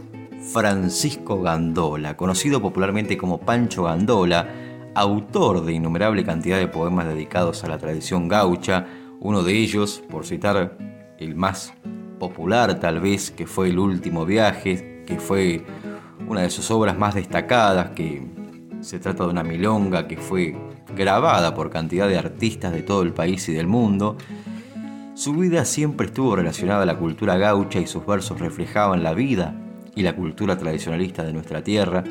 Francisco 0.51 1.41
Gandola, 1.41 2.15
conocido 2.15 2.61
popularmente 2.61 3.17
como 3.17 3.39
Pancho 3.39 3.83
Gandola, 3.83 4.47
autor 4.95 5.65
de 5.65 5.73
innumerable 5.73 6.23
cantidad 6.23 6.57
de 6.57 6.67
poemas 6.67 7.07
dedicados 7.07 7.63
a 7.63 7.67
la 7.67 7.77
tradición 7.77 8.27
gaucha, 8.27 8.87
uno 9.19 9.43
de 9.43 9.53
ellos, 9.53 10.03
por 10.09 10.25
citar 10.25 10.77
el 11.19 11.35
más 11.35 11.73
popular 12.19 12.79
tal 12.79 12.99
vez, 12.99 13.31
que 13.31 13.47
fue 13.47 13.69
El 13.69 13.79
último 13.79 14.25
viaje, 14.25 15.03
que 15.05 15.19
fue 15.19 15.65
una 16.27 16.41
de 16.41 16.49
sus 16.49 16.71
obras 16.71 16.97
más 16.97 17.15
destacadas, 17.15 17.91
que 17.91 18.36
se 18.87 18.99
trata 18.99 19.25
de 19.25 19.31
una 19.31 19.43
milonga 19.43 20.07
que 20.07 20.15
fue 20.15 20.55
grabada 20.95 21.53
por 21.53 21.69
cantidad 21.69 22.07
de 22.07 22.17
artistas 22.17 22.71
de 22.71 22.83
todo 22.83 23.01
el 23.01 23.11
país 23.11 23.49
y 23.49 23.53
del 23.53 23.67
mundo. 23.67 24.15
Su 25.13 25.33
vida 25.33 25.65
siempre 25.65 26.07
estuvo 26.07 26.37
relacionada 26.37 26.83
a 26.83 26.85
la 26.85 26.97
cultura 26.97 27.35
gaucha 27.35 27.81
y 27.81 27.87
sus 27.87 28.05
versos 28.05 28.39
reflejaban 28.39 29.03
la 29.03 29.13
vida 29.13 29.53
y 29.93 30.03
la 30.03 30.15
cultura 30.15 30.57
tradicionalista 30.57 31.25
de 31.25 31.33
nuestra 31.33 31.65
tierra. 31.65 32.05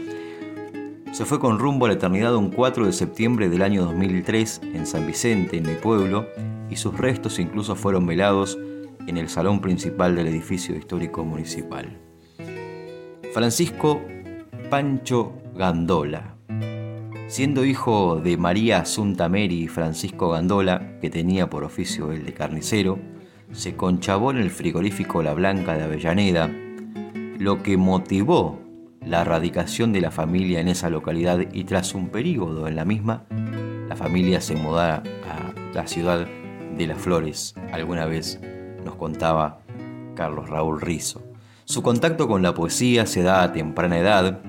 Se 1.12 1.24
fue 1.24 1.40
con 1.40 1.58
rumbo 1.58 1.86
a 1.86 1.88
la 1.88 1.94
eternidad 1.94 2.36
un 2.36 2.50
4 2.50 2.84
de 2.84 2.92
septiembre 2.92 3.48
del 3.48 3.62
año 3.62 3.82
2003 3.86 4.60
en 4.74 4.84
San 4.84 5.06
Vicente, 5.06 5.56
en 5.56 5.66
mi 5.66 5.76
pueblo, 5.76 6.26
y 6.68 6.76
sus 6.76 6.94
restos 6.98 7.38
incluso 7.38 7.74
fueron 7.74 8.04
velados 8.04 8.58
en 9.06 9.16
el 9.16 9.30
salón 9.30 9.62
principal 9.62 10.14
del 10.14 10.26
edificio 10.26 10.76
histórico 10.76 11.24
municipal. 11.24 11.98
Francisco 13.32 14.02
Pancho 14.68 15.32
Gandola. 15.54 16.35
Siendo 17.28 17.64
hijo 17.64 18.20
de 18.20 18.36
María 18.36 18.78
Asunta 18.78 19.28
Meri 19.28 19.64
y 19.64 19.68
Francisco 19.68 20.30
Gandola, 20.30 20.98
que 21.00 21.10
tenía 21.10 21.50
por 21.50 21.64
oficio 21.64 22.12
el 22.12 22.24
de 22.24 22.32
carnicero, 22.32 23.00
se 23.50 23.74
conchabó 23.74 24.30
en 24.30 24.36
el 24.36 24.50
frigorífico 24.50 25.24
La 25.24 25.34
Blanca 25.34 25.76
de 25.76 25.82
Avellaneda, 25.82 26.48
lo 27.38 27.64
que 27.64 27.76
motivó 27.76 28.60
la 29.04 29.24
radicación 29.24 29.92
de 29.92 30.02
la 30.02 30.12
familia 30.12 30.60
en 30.60 30.68
esa 30.68 30.88
localidad 30.88 31.40
y 31.52 31.64
tras 31.64 31.96
un 31.96 32.10
período 32.10 32.68
en 32.68 32.76
la 32.76 32.84
misma, 32.84 33.24
la 33.88 33.96
familia 33.96 34.40
se 34.40 34.54
mudara 34.54 35.02
a 35.28 35.74
la 35.74 35.86
ciudad 35.88 36.28
de 36.76 36.86
Las 36.86 36.98
Flores, 36.98 37.54
alguna 37.72 38.06
vez 38.06 38.40
nos 38.84 38.94
contaba 38.94 39.62
Carlos 40.14 40.48
Raúl 40.48 40.80
Rizo. 40.80 41.22
Su 41.64 41.82
contacto 41.82 42.28
con 42.28 42.42
la 42.42 42.54
poesía 42.54 43.04
se 43.04 43.22
da 43.22 43.42
a 43.42 43.52
temprana 43.52 43.98
edad, 43.98 44.40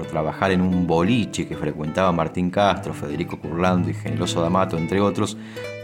por 0.00 0.08
trabajar 0.08 0.50
en 0.50 0.62
un 0.62 0.86
boliche 0.86 1.46
que 1.46 1.58
frecuentaba 1.58 2.10
Martín 2.10 2.48
Castro, 2.48 2.94
Federico 2.94 3.38
Curlando 3.38 3.90
y 3.90 3.92
Generoso 3.92 4.40
D'Amato, 4.40 4.78
entre 4.78 4.98
otros, 4.98 5.36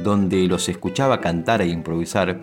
donde 0.02 0.46
los 0.46 0.70
escuchaba 0.70 1.20
cantar 1.20 1.60
e 1.60 1.66
improvisar, 1.66 2.40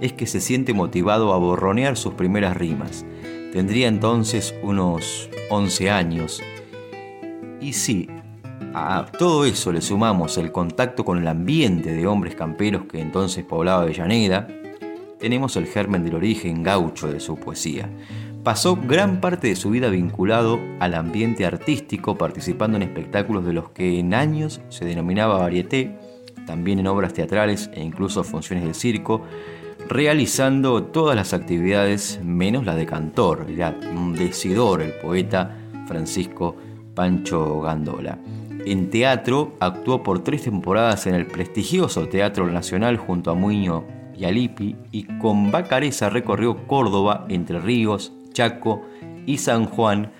es 0.00 0.12
que 0.14 0.26
se 0.26 0.40
siente 0.40 0.74
motivado 0.74 1.32
a 1.32 1.38
borronear 1.38 1.96
sus 1.96 2.14
primeras 2.14 2.56
rimas. 2.56 3.06
Tendría 3.52 3.86
entonces 3.86 4.52
unos 4.64 5.30
11 5.48 5.90
años. 5.90 6.42
Y 7.60 7.74
sí, 7.74 8.08
a 8.74 9.06
todo 9.16 9.44
eso 9.44 9.70
le 9.70 9.80
sumamos 9.80 10.38
el 10.38 10.50
contacto 10.50 11.04
con 11.04 11.18
el 11.18 11.28
ambiente 11.28 11.92
de 11.92 12.04
hombres 12.08 12.34
camperos 12.34 12.86
que 12.86 13.00
entonces 13.00 13.44
poblaba 13.44 13.82
Avellaneda, 13.82 14.48
tenemos 15.20 15.54
el 15.54 15.66
germen 15.66 16.02
del 16.02 16.16
origen 16.16 16.64
gaucho 16.64 17.06
de 17.06 17.20
su 17.20 17.36
poesía. 17.36 17.88
Pasó 18.44 18.74
gran 18.76 19.20
parte 19.20 19.46
de 19.46 19.54
su 19.54 19.70
vida 19.70 19.88
vinculado 19.88 20.58
al 20.80 20.94
ambiente 20.94 21.46
artístico, 21.46 22.18
participando 22.18 22.76
en 22.76 22.82
espectáculos 22.82 23.44
de 23.44 23.52
los 23.52 23.70
que 23.70 24.00
en 24.00 24.14
años 24.14 24.60
se 24.68 24.84
denominaba 24.84 25.38
varieté, 25.38 25.96
también 26.44 26.80
en 26.80 26.88
obras 26.88 27.14
teatrales 27.14 27.70
e 27.72 27.84
incluso 27.84 28.24
funciones 28.24 28.64
de 28.64 28.74
circo, 28.74 29.22
realizando 29.88 30.82
todas 30.82 31.14
las 31.14 31.34
actividades 31.34 32.18
menos 32.24 32.64
la 32.66 32.74
de 32.74 32.84
cantor, 32.84 33.46
era 33.48 33.78
un 33.94 34.14
decidor 34.16 34.82
el 34.82 34.92
poeta 34.94 35.56
Francisco 35.86 36.56
Pancho 36.96 37.60
Gandola. 37.60 38.18
En 38.66 38.90
teatro 38.90 39.54
actuó 39.60 40.02
por 40.02 40.24
tres 40.24 40.42
temporadas 40.42 41.06
en 41.06 41.14
el 41.14 41.26
prestigioso 41.26 42.08
Teatro 42.08 42.50
Nacional 42.50 42.96
junto 42.96 43.30
a 43.30 43.34
Muño 43.34 43.84
y 44.16 44.24
Alipi 44.24 44.74
y 44.90 45.04
con 45.18 45.52
Bacareza 45.52 46.10
recorrió 46.10 46.66
Córdoba, 46.66 47.24
Entre 47.28 47.60
Ríos, 47.60 48.12
Chaco 48.32 48.82
y 49.26 49.38
San 49.38 49.66
Juan 49.66 50.12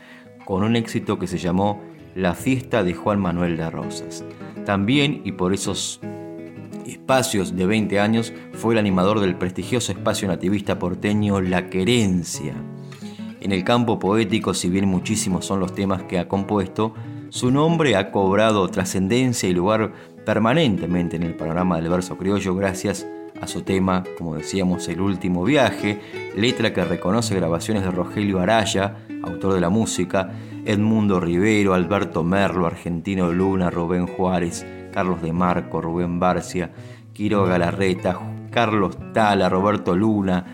con 0.44 0.62
un 0.62 0.77
éxito 0.77 1.18
que 1.18 1.27
se 1.27 1.38
llamó 1.38 1.81
La 2.14 2.35
fiesta 2.35 2.83
de 2.83 2.94
Juan 2.94 3.20
Manuel 3.20 3.57
de 3.57 3.70
Rosas. 3.70 4.25
También, 4.64 5.22
y 5.25 5.33
por 5.33 5.53
esos 5.53 6.01
espacios 6.87 7.57
de 7.57 7.66
20 7.66 8.01
años, 8.01 8.33
fue 8.53 8.75
el 8.75 8.79
animador 8.79 9.20
del 9.20 9.37
prestigioso 9.37 9.92
espacio 9.92 10.29
nativista 10.29 10.79
porteño 10.79 11.40
La 11.40 11.68
Querencia. 11.68 12.55
En 13.40 13.51
el 13.53 13.64
campo 13.64 13.98
poético, 13.98 14.55
si 14.55 14.68
bien 14.68 14.87
muchísimos 14.87 15.44
son 15.44 15.59
los 15.59 15.75
temas 15.75 16.05
que 16.05 16.18
ha 16.18 16.29
compuesto, 16.29 16.94
su 17.31 17.51
nombre 17.51 17.96
ha 17.96 18.12
cobrado 18.12 18.68
trascendencia 18.68 19.48
y 19.48 19.55
lugar 19.55 19.92
permanentemente 20.25 21.16
en 21.16 21.22
el 21.25 21.35
panorama 21.35 21.81
del 21.81 21.90
verso 21.90 22.16
criollo 22.16 22.55
gracias 22.55 23.05
a 23.05 23.21
su 23.46 23.62
tema, 23.62 24.05
como 24.18 24.37
decíamos, 24.37 24.88
El 24.88 25.00
último 25.00 25.44
viaje, 25.44 26.00
letra 26.37 26.72
que 26.72 26.85
reconoce 26.85 27.35
grabaciones 27.35 27.83
de 27.83 27.90
Rogelio 27.90 28.40
Araya, 28.40 28.96
autor 29.22 29.55
de 29.55 29.61
la 29.61 29.68
música, 29.68 30.31
Edmundo 30.64 31.18
Rivero, 31.18 31.74
Alberto 31.74 32.22
Merlo, 32.22 32.66
Argentino 32.66 33.33
Luna, 33.33 33.70
Rubén 33.70 34.07
Juárez, 34.07 34.64
Carlos 34.92 35.22
de 35.22 35.33
Marco, 35.33 35.81
Rubén 35.81 36.20
Barcia, 36.20 36.70
Quiroga 37.12 37.59
Larreta, 37.59 38.18
Carlos 38.50 38.96
Tala, 39.12 39.48
Roberto 39.48 39.96
Luna. 39.96 40.44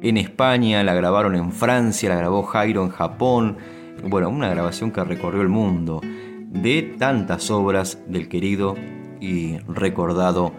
En 0.00 0.16
España 0.16 0.82
la 0.82 0.94
grabaron 0.94 1.36
en 1.36 1.52
Francia, 1.52 2.08
la 2.08 2.16
grabó 2.16 2.42
Jairo 2.42 2.82
en 2.82 2.90
Japón. 2.90 3.58
Bueno, 4.04 4.28
una 4.28 4.48
grabación 4.48 4.90
que 4.90 5.04
recorrió 5.04 5.42
el 5.42 5.48
mundo 5.48 6.00
de 6.02 6.82
tantas 6.98 7.50
obras 7.50 7.98
del 8.08 8.28
querido 8.28 8.74
y 9.20 9.58
recordado 9.68 10.52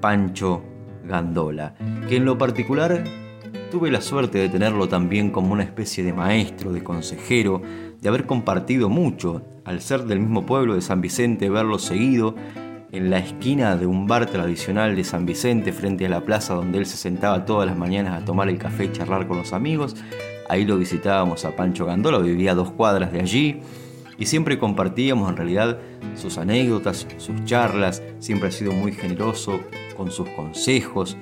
Pancho 0.00 0.62
Gandola, 1.08 1.74
que 2.08 2.16
en 2.16 2.24
lo 2.24 2.38
particular 2.38 3.02
tuve 3.70 3.90
la 3.90 4.00
suerte 4.00 4.38
de 4.38 4.48
tenerlo 4.48 4.88
también 4.88 5.30
como 5.30 5.52
una 5.52 5.62
especie 5.62 6.04
de 6.04 6.12
maestro, 6.12 6.72
de 6.72 6.84
consejero, 6.84 7.60
de 8.00 8.08
haber 8.08 8.26
compartido 8.26 8.88
mucho, 8.88 9.42
al 9.64 9.80
ser 9.80 10.04
del 10.04 10.20
mismo 10.20 10.46
pueblo 10.46 10.74
de 10.74 10.80
San 10.80 11.00
Vicente, 11.00 11.50
verlo 11.50 11.78
seguido 11.78 12.34
en 12.92 13.10
la 13.10 13.18
esquina 13.18 13.76
de 13.76 13.86
un 13.86 14.06
bar 14.06 14.26
tradicional 14.26 14.96
de 14.96 15.04
San 15.04 15.26
Vicente, 15.26 15.72
frente 15.72 16.06
a 16.06 16.08
la 16.08 16.24
plaza 16.24 16.54
donde 16.54 16.78
él 16.78 16.86
se 16.86 16.96
sentaba 16.96 17.44
todas 17.44 17.66
las 17.66 17.76
mañanas 17.76 18.22
a 18.22 18.24
tomar 18.24 18.48
el 18.48 18.58
café 18.58 18.84
y 18.84 18.92
charlar 18.92 19.26
con 19.26 19.38
los 19.38 19.52
amigos. 19.52 19.96
Ahí 20.48 20.64
lo 20.64 20.78
visitábamos 20.78 21.44
a 21.44 21.54
Pancho 21.56 21.84
Gandola, 21.84 22.18
vivía 22.18 22.52
a 22.52 22.54
dos 22.54 22.70
cuadras 22.70 23.12
de 23.12 23.20
allí 23.20 23.60
y 24.18 24.26
siempre 24.26 24.58
compartíamos 24.58 25.30
en 25.30 25.36
realidad 25.36 25.78
sus 26.16 26.38
anécdotas, 26.38 27.06
sus 27.18 27.44
charlas, 27.44 28.02
siempre 28.18 28.48
ha 28.48 28.52
sido 28.52 28.72
muy 28.72 28.92
generoso 28.92 29.60
con 29.96 30.10
sus 30.10 30.28
consejos, 30.30 31.16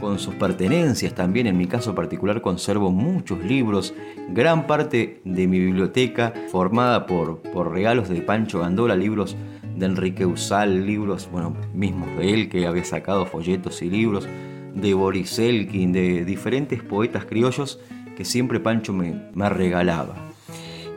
con 0.00 0.18
sus 0.18 0.34
pertenencias 0.36 1.14
también. 1.14 1.48
En 1.48 1.58
mi 1.58 1.66
caso 1.66 1.94
particular 1.94 2.40
conservo 2.40 2.90
muchos 2.90 3.40
libros, 3.40 3.92
gran 4.28 4.66
parte 4.66 5.20
de 5.24 5.46
mi 5.48 5.58
biblioteca 5.58 6.32
formada 6.50 7.06
por, 7.06 7.42
por 7.42 7.72
regalos 7.72 8.08
de 8.08 8.22
Pancho 8.22 8.60
Gandola, 8.60 8.94
libros 8.94 9.36
de 9.76 9.86
Enrique 9.86 10.26
Usal, 10.26 10.86
libros, 10.86 11.28
bueno, 11.30 11.56
mismos 11.74 12.08
de 12.16 12.34
él 12.34 12.48
que 12.48 12.66
había 12.66 12.84
sacado 12.84 13.26
folletos 13.26 13.82
y 13.82 13.90
libros, 13.90 14.28
de 14.74 14.94
Boris 14.94 15.38
Elkin, 15.38 15.92
de 15.92 16.24
diferentes 16.24 16.82
poetas 16.82 17.24
criollos 17.24 17.80
que 18.16 18.24
siempre 18.24 18.60
Pancho 18.60 18.92
me, 18.92 19.28
me 19.34 19.48
regalaba. 19.48 20.27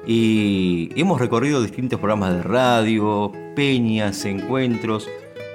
Y 0.06 0.90
hemos 0.96 1.22
recorrido 1.22 1.62
distintos 1.62 2.00
programas 2.00 2.34
de 2.34 2.42
radio, 2.42 3.32
peñas, 3.56 4.26
encuentros. 4.26 5.08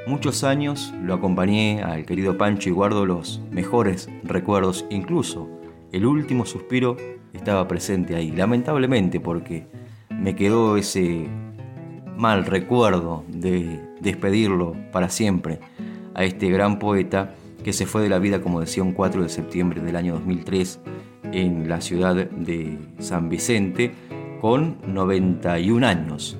Muchos 0.06 0.44
años 0.44 0.94
lo 1.02 1.14
acompañé 1.14 1.82
al 1.82 2.04
querido 2.06 2.38
Pancho 2.38 2.68
y 2.68 2.72
guardo 2.72 3.06
los 3.06 3.40
mejores 3.50 4.08
recuerdos. 4.22 4.86
Incluso 4.88 5.48
el 5.90 6.06
último 6.06 6.46
suspiro 6.46 6.96
estaba 7.32 7.66
presente 7.66 8.14
ahí. 8.14 8.30
Lamentablemente 8.30 9.18
porque 9.18 9.66
me 10.10 10.36
quedó 10.36 10.76
ese 10.76 11.26
mal 12.16 12.46
recuerdo 12.46 13.24
de 13.28 13.80
despedirlo 14.00 14.76
para 14.92 15.08
siempre 15.08 15.58
a 16.14 16.24
este 16.24 16.50
gran 16.50 16.78
poeta 16.78 17.34
que 17.64 17.72
se 17.72 17.84
fue 17.84 18.00
de 18.00 18.08
la 18.08 18.20
vida, 18.20 18.40
como 18.40 18.60
decía, 18.60 18.84
un 18.84 18.92
4 18.92 19.24
de 19.24 19.28
septiembre 19.28 19.82
del 19.82 19.96
año 19.96 20.14
2003 20.14 20.80
en 21.32 21.68
la 21.68 21.80
ciudad 21.80 22.14
de 22.14 22.78
San 23.00 23.28
Vicente 23.28 23.92
con 24.40 24.78
91 24.86 25.86
años. 25.86 26.38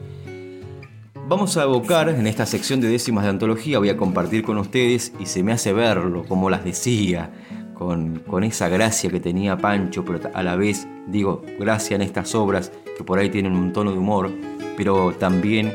Vamos 1.29 1.57
a 1.57 1.65
evocar 1.65 2.09
en 2.09 2.27
esta 2.27 2.47
sección 2.47 2.81
de 2.81 2.89
décimas 2.89 3.25
de 3.25 3.31
antología, 3.31 3.79
voy 3.79 3.89
a 3.89 3.97
compartir 3.97 4.43
con 4.43 4.59
ustedes 4.59 5.13
y 5.19 5.27
se 5.27 5.43
me 5.43 5.53
hace 5.53 5.73
verlo, 5.73 6.25
como 6.25 6.51
las 6.51 6.65
decía, 6.65 7.31
con, 7.75 8.21
con 8.21 8.45
esa 8.45 8.69
gracia 8.69 9.11
que 9.11 9.19
tenía 9.19 9.59
Pancho, 9.59 10.05
pero 10.05 10.21
a 10.33 10.43
la 10.43 10.55
vez 10.55 10.87
digo 11.09 11.43
gracia 11.59 11.97
en 11.97 12.03
estas 12.03 12.35
obras 12.35 12.71
que 12.97 13.03
por 13.03 13.19
ahí 13.19 13.29
tienen 13.29 13.55
un 13.55 13.73
tono 13.73 13.91
de 13.91 13.99
humor, 13.99 14.31
pero 14.77 15.13
también 15.19 15.73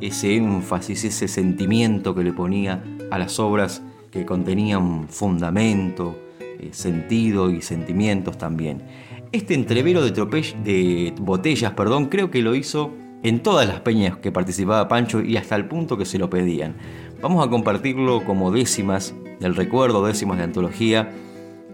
ese 0.00 0.36
énfasis, 0.36 1.04
ese 1.04 1.28
sentimiento 1.28 2.14
que 2.14 2.22
le 2.22 2.32
ponía 2.32 2.82
a 3.10 3.18
las 3.18 3.38
obras 3.40 3.82
que 4.10 4.24
contenían 4.24 5.08
fundamento, 5.08 6.16
eh, 6.40 6.70
sentido 6.72 7.50
y 7.50 7.62
sentimientos 7.62 8.38
también. 8.38 8.82
Este 9.30 9.52
entrevero 9.52 10.02
de, 10.02 10.10
de 10.10 11.14
botellas, 11.20 11.72
perdón, 11.72 12.06
creo 12.06 12.30
que 12.30 12.40
lo 12.40 12.54
hizo 12.54 12.94
en 13.22 13.40
todas 13.40 13.68
las 13.68 13.80
peñas 13.80 14.16
que 14.16 14.32
participaba 14.32 14.88
Pancho 14.88 15.20
y 15.20 15.36
hasta 15.36 15.54
el 15.54 15.66
punto 15.66 15.98
que 15.98 16.06
se 16.06 16.18
lo 16.18 16.30
pedían. 16.30 16.76
Vamos 17.20 17.46
a 17.46 17.50
compartirlo 17.50 18.24
como 18.24 18.50
décimas 18.50 19.14
del 19.38 19.54
recuerdo, 19.54 20.06
décimas 20.06 20.38
de 20.38 20.44
antología, 20.44 21.10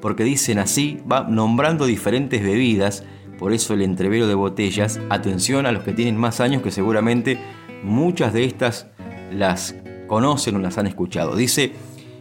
porque 0.01 0.25
dicen 0.25 0.59
así, 0.59 0.99
va 1.11 1.29
nombrando 1.29 1.87
diferentes 1.87 2.43
bebidas, 2.43 3.05
por 3.39 3.53
eso 3.53 3.75
el 3.75 3.83
entrevero 3.83 4.27
de 4.27 4.35
botellas, 4.35 4.99
atención 5.09 5.65
a 5.67 5.73
los 5.73 5.85
que 5.85 5.93
tienen 5.93 6.17
más 6.17 6.41
años 6.41 6.61
que 6.61 6.73
seguramente 6.73 7.39
muchas 7.85 8.33
de 8.33 8.45
estas 8.45 8.89
las 9.31 9.77
conocen 10.09 10.57
o 10.57 10.59
las 10.59 10.77
han 10.77 10.89
escuchado. 10.89 11.37
Dice, 11.37 11.73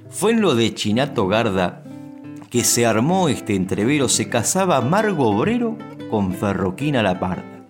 fue 0.09 0.31
en 0.31 0.41
lo 0.41 0.53
de 0.53 0.75
Chinato 0.75 1.27
Garda 1.27 1.83
que 2.53 2.63
se 2.63 2.85
armó 2.85 3.29
este 3.29 3.55
entrevero 3.55 4.07
se 4.07 4.29
casaba 4.29 4.79
Margo 4.79 5.27
Obrero 5.27 5.75
con 6.11 6.33
Ferroquina 6.33 7.01
La 7.01 7.19
Parda. 7.19 7.65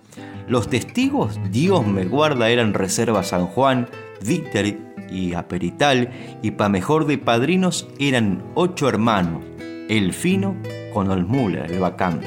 Los 0.50 0.70
testigos, 0.70 1.40
Dios 1.52 1.88
me 1.88 2.04
guarda, 2.04 2.50
eran 2.50 2.74
Reserva 2.74 3.24
San 3.24 3.48
Juan, 3.48 3.88
Víctor 4.26 4.66
y 5.10 5.36
Aperital, 5.36 6.10
y 6.42 6.52
pa' 6.52 6.68
mejor 6.68 7.08
de 7.08 7.18
padrinos 7.18 7.88
eran 7.98 8.44
ocho 8.56 8.90
hermanos, 8.90 9.42
el 9.88 10.12
fino 10.12 10.58
con 10.94 11.10
Olmula, 11.10 11.64
el 11.64 11.80
bacán. 11.80 12.20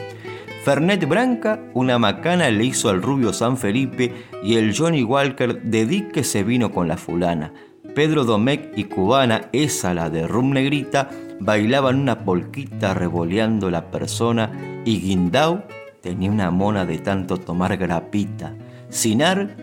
Fernet 0.65 1.07
Branca, 1.07 1.61
una 1.75 1.99
macana 1.99 2.49
le 2.49 2.65
hizo 2.65 2.89
al 2.89 3.03
rubio 3.03 3.35
San 3.35 3.59
Felipe 3.59 4.15
y 4.43 4.57
el 4.57 4.75
Johnny 4.75 5.03
Walker 5.03 5.61
de 5.61 5.85
Dick 5.85 6.11
que 6.11 6.25
se 6.25 6.43
vino 6.43 6.73
con 6.73 6.89
la 6.89 6.97
fulana. 6.97 7.53
Pedro 7.97 8.27
Domecq 8.27 8.77
y 8.77 8.85
Cubana, 8.85 9.49
esa 9.55 9.95
la 9.95 10.11
de 10.11 10.29
rum 10.29 10.51
negrita, 10.51 11.09
bailaban 11.41 11.99
una 11.99 12.27
polquita 12.27 12.93
revoleando 12.93 13.71
la 13.71 13.91
persona 13.91 14.83
y 14.85 15.01
Guindau 15.01 15.63
tenía 16.03 16.31
una 16.31 16.51
mona 16.51 16.85
de 16.85 16.99
tanto 16.99 17.39
tomar 17.39 17.79
grapita. 17.79 18.55
Sinar 18.91 19.57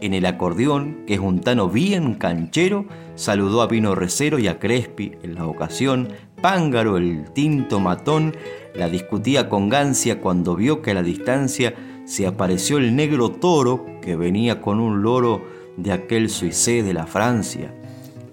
en 0.00 0.14
el 0.14 0.26
acordeón, 0.26 1.02
que 1.08 1.14
es 1.14 1.18
un 1.18 1.40
tano 1.40 1.68
bien 1.68 2.14
canchero, 2.14 2.86
saludó 3.16 3.62
a 3.62 3.66
Vino 3.66 3.96
Recero 3.96 4.38
y 4.38 4.46
a 4.46 4.60
Crespi 4.60 5.14
en 5.24 5.34
la 5.34 5.48
ocasión. 5.48 6.10
Pángaro, 6.40 6.98
el 6.98 7.32
tinto 7.32 7.80
matón, 7.80 8.36
la 8.76 8.88
discutía 8.88 9.48
con 9.48 9.68
Gancia 9.68 10.20
cuando 10.20 10.54
vio 10.54 10.82
que 10.82 10.92
a 10.92 10.94
la 10.94 11.02
distancia 11.02 11.74
se 12.04 12.28
apareció 12.28 12.78
el 12.78 12.94
negro 12.94 13.32
toro 13.32 13.86
que 14.00 14.14
venía 14.14 14.60
con 14.60 14.78
un 14.78 15.02
loro 15.02 15.42
de 15.76 15.92
aquel 15.92 16.28
suicé 16.28 16.82
de 16.82 16.94
la 16.94 17.06
Francia. 17.06 17.74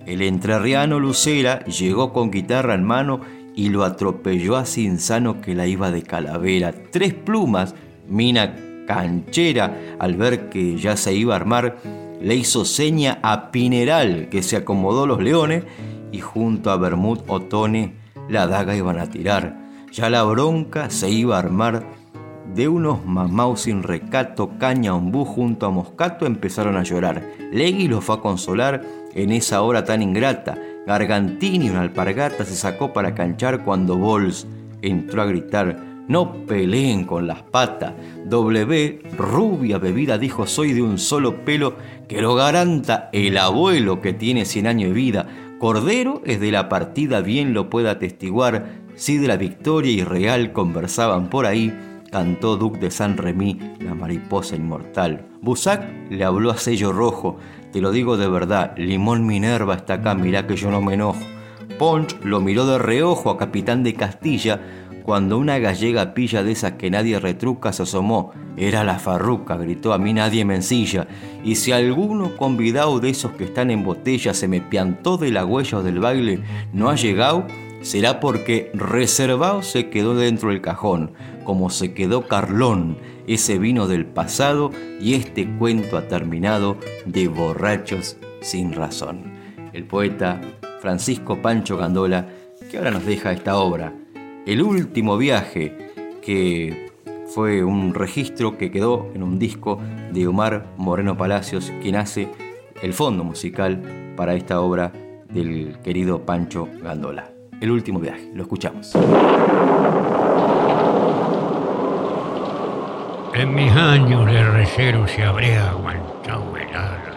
El 0.05 0.21
entrerriano 0.21 0.99
Lucera 0.99 1.63
llegó 1.65 2.13
con 2.13 2.31
guitarra 2.31 2.73
en 2.73 2.83
mano 2.83 3.21
y 3.55 3.69
lo 3.69 3.83
atropelló 3.83 4.55
así 4.55 4.85
insano 4.85 5.41
que 5.41 5.55
la 5.55 5.67
iba 5.67 5.91
de 5.91 6.03
calavera. 6.03 6.73
Tres 6.91 7.13
plumas, 7.13 7.75
mina 8.07 8.55
canchera, 8.87 9.97
al 9.99 10.15
ver 10.15 10.49
que 10.49 10.77
ya 10.77 10.97
se 10.97 11.13
iba 11.13 11.33
a 11.33 11.37
armar, 11.37 11.77
le 12.21 12.35
hizo 12.35 12.65
seña 12.65 13.19
a 13.21 13.51
Pineral, 13.51 14.29
que 14.29 14.41
se 14.41 14.57
acomodó 14.57 15.05
los 15.05 15.21
leones, 15.21 15.63
y 16.11 16.19
junto 16.19 16.71
a 16.71 16.77
Bermud 16.77 17.19
Otone 17.27 17.93
la 18.29 18.47
daga 18.47 18.75
iban 18.75 18.97
a 18.97 19.09
tirar. 19.09 19.57
Ya 19.91 20.09
la 20.09 20.23
bronca 20.23 20.89
se 20.89 21.09
iba 21.09 21.35
a 21.35 21.39
armar 21.39 21.85
de 22.55 22.67
unos 22.67 23.05
mamaus 23.05 23.61
sin 23.61 23.83
recato, 23.83 24.51
caña 24.57 24.95
ombú 24.95 25.25
junto 25.25 25.65
a 25.65 25.69
Moscato 25.69 26.25
empezaron 26.25 26.77
a 26.77 26.83
llorar. 26.83 27.23
Legui 27.51 27.87
los 27.87 28.03
fue 28.03 28.15
a 28.15 28.21
consolar 28.21 28.81
en 29.13 29.31
esa 29.31 29.61
hora 29.61 29.85
tan 29.85 30.01
ingrata. 30.01 30.57
Gargantini, 30.87 31.69
una 31.69 31.81
alpargata, 31.81 32.45
se 32.45 32.55
sacó 32.55 32.93
para 32.93 33.13
canchar 33.13 33.63
cuando 33.63 33.97
Bols 33.97 34.47
entró 34.81 35.21
a 35.21 35.25
gritar. 35.25 35.77
No 36.07 36.45
peleen 36.47 37.05
con 37.05 37.27
las 37.27 37.43
patas. 37.43 37.93
W, 38.25 39.01
rubia 39.15 39.77
bebida, 39.77 40.17
dijo 40.17 40.47
soy 40.47 40.73
de 40.73 40.81
un 40.81 40.97
solo 40.97 41.45
pelo 41.45 41.75
que 42.07 42.21
lo 42.21 42.33
garanta 42.33 43.09
el 43.13 43.37
abuelo 43.37 44.01
que 44.01 44.13
tiene 44.13 44.45
100 44.45 44.67
años 44.67 44.89
de 44.89 44.95
vida. 44.95 45.27
Cordero 45.59 46.21
es 46.25 46.39
de 46.39 46.51
la 46.51 46.67
partida, 46.67 47.21
bien 47.21 47.53
lo 47.53 47.69
puede 47.69 47.89
atestiguar. 47.89 48.79
Si 48.95 49.17
de 49.17 49.27
la 49.27 49.37
victoria 49.37 49.91
y 49.91 50.03
real 50.03 50.51
conversaban 50.51 51.29
por 51.29 51.45
ahí, 51.45 51.73
cantó 52.11 52.57
Duc 52.57 52.79
de 52.79 52.91
San 52.91 53.17
Remy, 53.17 53.75
la 53.79 53.93
mariposa 53.93 54.55
inmortal. 54.55 55.25
Busac 55.41 55.83
le 56.09 56.23
habló 56.23 56.51
a 56.51 56.57
sello 56.57 56.91
rojo, 56.91 57.37
te 57.71 57.81
lo 57.81 57.91
digo 57.91 58.17
de 58.17 58.27
verdad, 58.27 58.73
Limón 58.77 59.25
Minerva 59.25 59.75
está 59.75 59.95
acá, 59.95 60.15
mirá 60.15 60.47
que 60.47 60.55
yo 60.55 60.71
no 60.71 60.81
me 60.81 60.95
enojo. 60.95 61.19
Ponch 61.77 62.17
lo 62.23 62.41
miró 62.41 62.65
de 62.65 62.77
reojo 62.77 63.29
a 63.29 63.37
Capitán 63.37 63.83
de 63.83 63.93
Castilla, 63.93 64.59
cuando 65.03 65.37
una 65.37 65.57
gallega 65.57 66.13
pilla 66.13 66.43
de 66.43 66.51
esas 66.51 66.73
que 66.73 66.91
nadie 66.91 67.19
retruca 67.19 67.73
se 67.73 67.83
asomó. 67.83 68.31
Era 68.57 68.83
la 68.83 68.99
farruca, 68.99 69.55
gritó, 69.55 69.93
a 69.93 69.97
mí 69.97 70.13
nadie 70.13 70.45
me 70.45 70.55
ensilla. 70.55 71.07
Y 71.43 71.55
si 71.55 71.71
alguno 71.71 72.35
convidado 72.35 72.99
de 72.99 73.09
esos 73.09 73.31
que 73.31 73.45
están 73.45 73.71
en 73.71 73.83
botella 73.83 74.33
se 74.33 74.47
me 74.47 74.61
piantó 74.61 75.17
de 75.17 75.31
la 75.31 75.45
huella 75.45 75.81
del 75.81 75.99
baile, 75.99 76.43
no 76.73 76.89
ha 76.89 76.95
llegado, 76.95 77.47
será 77.81 78.19
porque 78.19 78.71
reservado 78.73 79.63
se 79.63 79.89
quedó 79.89 80.15
dentro 80.15 80.49
del 80.49 80.61
cajón, 80.61 81.13
como 81.49 81.71
se 81.71 81.95
quedó 81.95 82.27
Carlón, 82.27 82.99
ese 83.25 83.57
vino 83.57 83.87
del 83.87 84.05
pasado, 84.05 84.69
y 85.01 85.15
este 85.15 85.49
cuento 85.57 85.97
ha 85.97 86.07
terminado 86.07 86.77
de 87.07 87.27
borrachos 87.27 88.17
sin 88.39 88.71
razón. 88.71 89.33
El 89.73 89.85
poeta 89.85 90.39
Francisco 90.79 91.41
Pancho 91.41 91.75
Gandola, 91.75 92.27
que 92.69 92.77
ahora 92.77 92.91
nos 92.91 93.03
deja 93.03 93.31
esta 93.31 93.57
obra, 93.57 93.95
El 94.45 94.61
último 94.61 95.17
viaje, 95.17 95.75
que 96.21 96.91
fue 97.33 97.63
un 97.63 97.95
registro 97.95 98.55
que 98.55 98.69
quedó 98.69 99.09
en 99.15 99.23
un 99.23 99.39
disco 99.39 99.79
de 100.13 100.27
Omar 100.27 100.67
Moreno 100.77 101.17
Palacios, 101.17 101.73
quien 101.81 101.95
hace 101.95 102.27
el 102.83 102.93
fondo 102.93 103.23
musical 103.23 104.13
para 104.15 104.35
esta 104.35 104.61
obra 104.61 104.93
del 105.33 105.79
querido 105.83 106.27
Pancho 106.27 106.67
Gandola. 106.83 107.31
El 107.59 107.71
último 107.71 107.99
viaje. 107.99 108.29
Lo 108.35 108.43
escuchamos. 108.43 108.95
En 113.39 113.55
mis 113.55 113.71
años 113.71 114.25
de 114.25 114.43
recero 114.43 115.07
se 115.07 115.23
habré 115.23 115.55
aguantado 115.57 116.57
heladas 116.57 117.15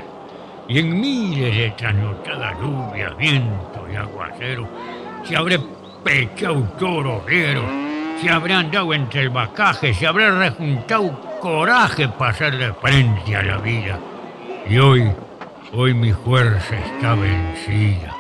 y 0.68 0.78
en 0.78 1.00
miles 1.00 1.52
de 1.52 1.70
trasnochadas 1.72 2.60
lluvias, 2.60 3.16
viento 3.16 3.84
y 3.92 3.96
aguacero 3.96 4.68
se 5.24 5.34
habré 5.34 5.58
pechado 6.04 6.62
toro 6.78 7.24
se 7.26 8.30
habré 8.30 8.54
andado 8.54 8.94
entre 8.94 9.22
el 9.22 9.30
bacaje, 9.30 9.92
se 9.92 10.06
habré 10.06 10.30
rejuntado 10.30 11.40
coraje 11.40 12.06
para 12.06 12.30
hacerle 12.30 12.72
frente 12.74 13.34
a 13.34 13.42
la 13.42 13.56
vida. 13.58 13.98
Y 14.70 14.78
hoy, 14.78 15.10
hoy 15.72 15.92
mi 15.92 16.12
fuerza 16.12 16.76
está 16.76 17.16
vencida. 17.16 18.14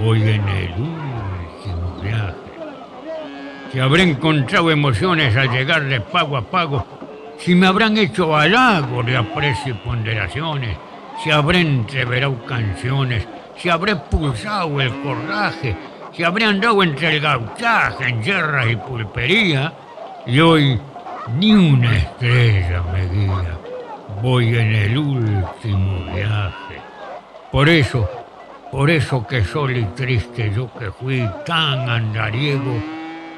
Voy 0.00 0.22
en 0.22 0.48
el 0.48 0.74
si 3.74 3.80
habré 3.80 4.04
encontrado 4.04 4.70
emociones 4.70 5.36
al 5.36 5.50
llegar 5.50 5.82
de 5.82 6.00
pago 6.00 6.36
a 6.36 6.42
pago, 6.42 6.86
si 7.38 7.54
me 7.54 7.66
habrán 7.66 7.96
hecho 7.98 8.34
halagos 8.36 9.04
de 9.04 9.16
aprecio 9.16 9.74
y 9.74 9.86
ponderaciones, 9.86 10.76
si 11.22 11.30
habré 11.30 11.60
entreverado 11.60 12.44
canciones, 12.44 13.26
si 13.56 13.68
habré 13.68 13.96
pulsado 13.96 14.80
el 14.80 14.90
corraje, 15.02 15.76
si 16.12 16.22
habré 16.22 16.44
andado 16.44 16.82
entre 16.82 17.16
el 17.16 17.20
gauchaje, 17.20 18.08
en 18.08 18.22
guerras 18.22 18.70
y 18.70 18.76
pulpería, 18.76 19.72
y 20.26 20.40
hoy 20.40 20.80
ni 21.38 21.52
una 21.52 21.96
estrella 21.96 22.82
me 22.92 23.08
guía. 23.08 23.58
Voy 24.22 24.56
en 24.56 24.74
el 24.74 24.98
último 24.98 26.04
viaje. 26.14 26.80
Por 27.50 27.68
eso, 27.68 28.08
por 28.70 28.90
eso 28.90 29.26
que 29.26 29.44
solo 29.44 29.78
y 29.78 29.84
triste 29.86 30.52
yo 30.54 30.72
que 30.78 30.90
fui 30.90 31.28
tan 31.44 31.88
andariego, 31.88 32.82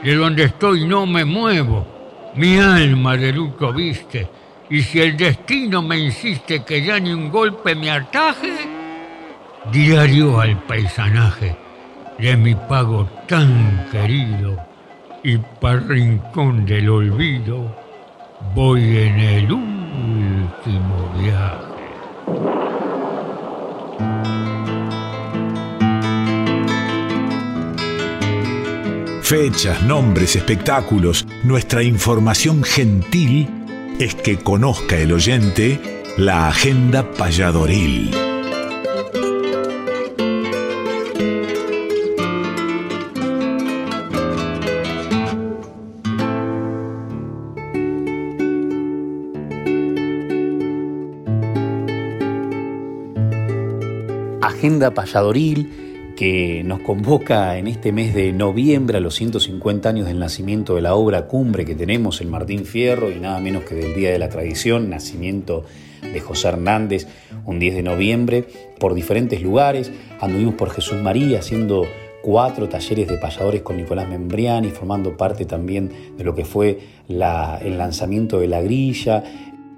de 0.02 0.14
donde 0.14 0.44
estoy 0.44 0.86
no 0.86 1.06
me 1.06 1.24
muevo, 1.24 1.95
mi 2.36 2.58
alma 2.58 3.16
de 3.16 3.32
luto 3.32 3.72
viste, 3.72 4.28
y 4.68 4.82
si 4.82 5.00
el 5.00 5.16
destino 5.16 5.80
me 5.80 5.98
insiste 5.98 6.62
que 6.64 6.82
ya 6.82 7.00
ni 7.00 7.12
un 7.12 7.30
golpe 7.30 7.74
me 7.74 7.90
ataje, 7.90 8.52
diario 9.72 10.38
al 10.40 10.58
paisanaje 10.62 11.56
de 12.18 12.36
mi 12.36 12.54
pago 12.54 13.08
tan 13.26 13.86
querido, 13.90 14.56
y 15.22 15.38
para 15.38 15.80
rincón 15.80 16.66
del 16.66 16.88
olvido 16.88 17.74
voy 18.54 18.98
en 18.98 19.18
el 19.18 19.52
último 19.52 21.12
viaje. 21.18 21.76
Fechas, 29.28 29.82
nombres, 29.82 30.36
espectáculos, 30.36 31.26
nuestra 31.42 31.82
información 31.82 32.62
gentil 32.62 33.48
es 33.98 34.14
que 34.14 34.38
conozca 34.38 34.96
el 34.98 35.12
oyente 35.12 35.80
la 36.16 36.46
agenda 36.46 37.10
payadoril. 37.10 38.12
Agenda 54.40 54.94
payadoril 54.94 55.85
que 56.16 56.62
nos 56.64 56.80
convoca 56.80 57.58
en 57.58 57.68
este 57.68 57.92
mes 57.92 58.14
de 58.14 58.32
noviembre 58.32 58.96
a 58.96 59.00
los 59.00 59.14
150 59.14 59.88
años 59.88 60.06
del 60.06 60.18
nacimiento 60.18 60.74
de 60.74 60.80
la 60.80 60.94
obra 60.94 61.26
cumbre 61.26 61.66
que 61.66 61.74
tenemos 61.74 62.20
en 62.22 62.30
Martín 62.30 62.64
Fierro 62.64 63.10
y 63.10 63.20
nada 63.20 63.38
menos 63.38 63.64
que 63.64 63.74
del 63.74 63.94
Día 63.94 64.10
de 64.10 64.18
la 64.18 64.30
Tradición, 64.30 64.88
nacimiento 64.88 65.64
de 66.00 66.18
José 66.20 66.48
Hernández, 66.48 67.06
un 67.44 67.58
10 67.58 67.74
de 67.76 67.82
noviembre, 67.82 68.44
por 68.80 68.94
diferentes 68.94 69.42
lugares. 69.42 69.92
Anduvimos 70.20 70.54
por 70.54 70.70
Jesús 70.70 70.96
María 71.02 71.40
haciendo 71.40 71.86
cuatro 72.22 72.68
talleres 72.68 73.06
de 73.06 73.18
payadores 73.18 73.62
con 73.62 73.76
Nicolás 73.76 74.08
Membriani, 74.08 74.70
formando 74.70 75.16
parte 75.16 75.44
también 75.44 75.92
de 76.16 76.24
lo 76.24 76.34
que 76.34 76.44
fue 76.44 76.80
el 77.08 77.78
lanzamiento 77.78 78.40
de 78.40 78.48
la 78.48 78.60
grilla, 78.62 79.22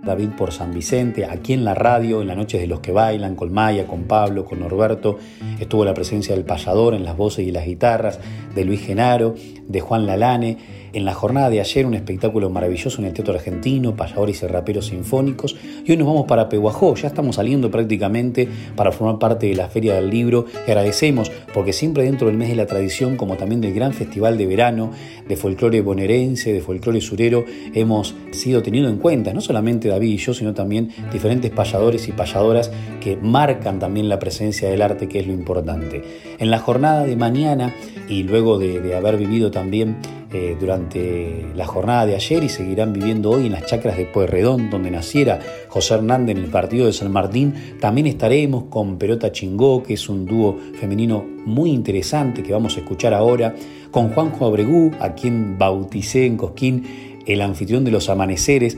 David 0.02 0.30
por 0.36 0.52
San 0.52 0.72
Vicente, 0.72 1.26
aquí 1.26 1.52
en 1.52 1.64
la 1.64 1.74
radio, 1.74 2.22
en 2.22 2.28
las 2.28 2.36
noches 2.36 2.60
de 2.60 2.66
los 2.66 2.80
que 2.80 2.92
bailan, 2.92 3.34
con 3.34 3.52
Maya, 3.52 3.86
con 3.86 4.04
Pablo, 4.04 4.44
con 4.44 4.60
Norberto, 4.60 5.18
estuvo 5.58 5.84
la 5.84 5.94
presencia 5.94 6.34
del 6.34 6.44
payador 6.44 6.94
en 6.94 7.04
las 7.04 7.16
voces 7.16 7.46
y 7.46 7.50
las 7.50 7.66
guitarras, 7.66 8.20
de 8.54 8.64
Luis 8.64 8.80
Genaro, 8.80 9.34
de 9.66 9.80
Juan 9.80 10.06
Lalane, 10.06 10.77
en 10.92 11.04
la 11.04 11.14
jornada 11.14 11.50
de 11.50 11.60
ayer 11.60 11.84
un 11.86 11.94
espectáculo 11.94 12.50
maravilloso 12.50 13.00
en 13.00 13.08
el 13.08 13.12
Teatro 13.12 13.34
Argentino, 13.34 13.94
payadores 13.94 14.42
y 14.42 14.46
raperos 14.46 14.86
sinfónicos, 14.86 15.54
y 15.84 15.90
hoy 15.90 15.96
nos 15.98 16.06
vamos 16.06 16.26
para 16.26 16.48
Pehuajó, 16.48 16.94
ya 16.94 17.08
estamos 17.08 17.36
saliendo 17.36 17.70
prácticamente 17.70 18.48
para 18.74 18.90
formar 18.90 19.18
parte 19.18 19.46
de 19.48 19.54
la 19.54 19.68
Feria 19.68 19.94
del 19.94 20.08
Libro, 20.08 20.46
y 20.66 20.70
agradecemos 20.70 21.30
porque 21.52 21.72
siempre 21.72 22.04
dentro 22.04 22.28
del 22.28 22.36
mes 22.36 22.48
de 22.48 22.56
la 22.56 22.66
tradición, 22.66 23.16
como 23.16 23.36
también 23.36 23.60
del 23.60 23.74
gran 23.74 23.92
festival 23.92 24.38
de 24.38 24.46
verano, 24.46 24.92
de 25.28 25.36
folclore 25.36 25.82
bonaerense, 25.82 26.52
de 26.52 26.60
folclore 26.62 27.00
surero, 27.00 27.44
hemos 27.74 28.14
sido 28.30 28.62
tenido 28.62 28.88
en 28.88 28.96
cuenta, 28.96 29.34
no 29.34 29.42
solamente 29.42 29.58
solamente 29.58 29.88
David 29.88 30.10
y 30.10 30.16
yo, 30.18 30.34
sino 30.34 30.54
también 30.54 30.90
diferentes 31.12 31.50
payadores 31.50 32.06
y 32.06 32.12
payadoras 32.12 32.70
que 33.00 33.16
marcan 33.16 33.80
también 33.80 34.08
la 34.08 34.20
presencia 34.20 34.70
del 34.70 34.82
arte, 34.82 35.08
que 35.08 35.18
es 35.18 35.26
lo 35.26 35.32
importante. 35.32 36.04
En 36.38 36.52
la 36.52 36.60
jornada 36.60 37.04
de 37.04 37.16
mañana 37.16 37.74
y 38.08 38.22
luego 38.22 38.56
de, 38.58 38.94
haber 38.94 39.16
vivido 39.16 39.50
también 39.50 39.96
eh, 40.30 40.56
durante 40.60 41.46
la 41.54 41.66
jornada 41.66 42.04
de 42.04 42.14
ayer 42.14 42.44
y 42.44 42.50
seguirán 42.50 42.92
viviendo 42.92 43.30
hoy 43.30 43.46
en 43.46 43.52
las 43.52 43.64
chacras 43.64 43.96
de 43.96 44.04
Pueyrredón, 44.04 44.68
donde 44.68 44.90
naciera 44.90 45.38
José 45.68 45.94
Hernández 45.94 46.36
en 46.36 46.44
el 46.44 46.50
partido 46.50 46.84
de 46.84 46.92
San 46.92 47.10
Martín, 47.10 47.54
también 47.80 48.06
estaremos 48.06 48.64
con 48.64 48.98
Perota 48.98 49.32
Chingó, 49.32 49.82
que 49.82 49.94
es 49.94 50.08
un 50.08 50.26
dúo 50.26 50.58
femenino 50.78 51.24
muy 51.46 51.70
interesante 51.70 52.42
que 52.42 52.52
vamos 52.52 52.76
a 52.76 52.80
escuchar 52.80 53.14
ahora, 53.14 53.54
con 53.90 54.10
Juanjo 54.10 54.44
Abregú, 54.44 54.90
a 55.00 55.14
quien 55.14 55.56
bauticé 55.56 56.26
en 56.26 56.36
Cosquín 56.36 56.84
el 57.26 57.40
anfitrión 57.40 57.84
de 57.84 57.90
los 57.90 58.10
amaneceres, 58.10 58.76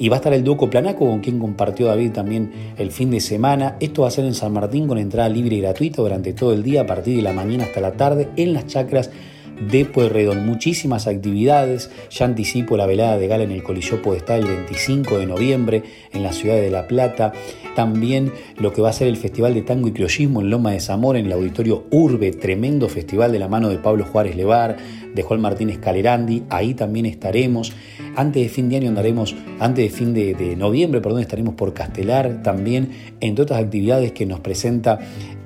y 0.00 0.08
va 0.08 0.16
a 0.16 0.18
estar 0.18 0.32
el 0.32 0.42
dúo 0.42 0.56
Planaco, 0.56 1.06
con 1.06 1.20
quien 1.20 1.38
compartió 1.38 1.86
David 1.86 2.12
también 2.12 2.50
el 2.78 2.90
fin 2.90 3.10
de 3.10 3.20
semana. 3.20 3.76
Esto 3.80 4.02
va 4.02 4.08
a 4.08 4.10
ser 4.10 4.24
en 4.24 4.34
San 4.34 4.50
Martín 4.52 4.88
con 4.88 4.96
entrada 4.96 5.28
libre 5.28 5.56
y 5.56 5.60
gratuita 5.60 6.00
durante 6.00 6.32
todo 6.32 6.54
el 6.54 6.62
día, 6.62 6.80
a 6.80 6.86
partir 6.86 7.16
de 7.16 7.22
la 7.22 7.34
mañana 7.34 7.64
hasta 7.64 7.80
la 7.80 7.92
tarde, 7.92 8.30
en 8.36 8.54
las 8.54 8.66
chacras 8.66 9.10
de 9.60 9.84
Pueyrredón. 9.84 10.46
Muchísimas 10.46 11.06
actividades. 11.06 11.90
Ya 12.10 12.26
anticipo 12.26 12.76
la 12.76 12.86
velada 12.86 13.18
de 13.18 13.28
gala 13.28 13.44
en 13.44 13.52
el 13.52 13.62
Coliseo 13.62 14.02
Podestá 14.02 14.36
el 14.36 14.46
25 14.46 15.18
de 15.18 15.26
noviembre 15.26 15.82
en 16.12 16.22
la 16.22 16.32
ciudad 16.32 16.56
de 16.56 16.70
La 16.70 16.86
Plata. 16.86 17.32
También 17.76 18.32
lo 18.58 18.72
que 18.72 18.82
va 18.82 18.90
a 18.90 18.92
ser 18.92 19.08
el 19.08 19.16
Festival 19.16 19.54
de 19.54 19.62
Tango 19.62 19.88
y 19.88 19.92
Criollismo 19.92 20.40
en 20.40 20.50
Loma 20.50 20.72
de 20.72 20.80
Zamora, 20.80 21.18
en 21.18 21.26
el 21.26 21.32
Auditorio 21.32 21.84
Urbe, 21.90 22.32
tremendo 22.32 22.88
festival 22.88 23.32
de 23.32 23.38
la 23.38 23.48
mano 23.48 23.68
de 23.68 23.78
Pablo 23.78 24.04
Juárez 24.04 24.36
Levar, 24.36 24.76
de 25.14 25.22
Juan 25.22 25.40
Martínez 25.40 25.78
Calerandi. 25.78 26.44
Ahí 26.48 26.74
también 26.74 27.06
estaremos. 27.06 27.72
Antes 28.16 28.42
de 28.42 28.48
fin 28.48 28.68
de 28.68 28.76
año 28.76 28.88
andaremos, 28.88 29.34
antes 29.60 29.84
de 29.84 29.96
fin 29.96 30.12
de, 30.14 30.56
noviembre, 30.56 31.00
perdón, 31.00 31.20
estaremos 31.20 31.54
por 31.54 31.72
Castelar 31.74 32.42
también, 32.42 32.90
entre 33.20 33.44
otras 33.44 33.62
actividades 33.62 34.12
que 34.12 34.26
nos 34.26 34.40
presenta 34.40 34.98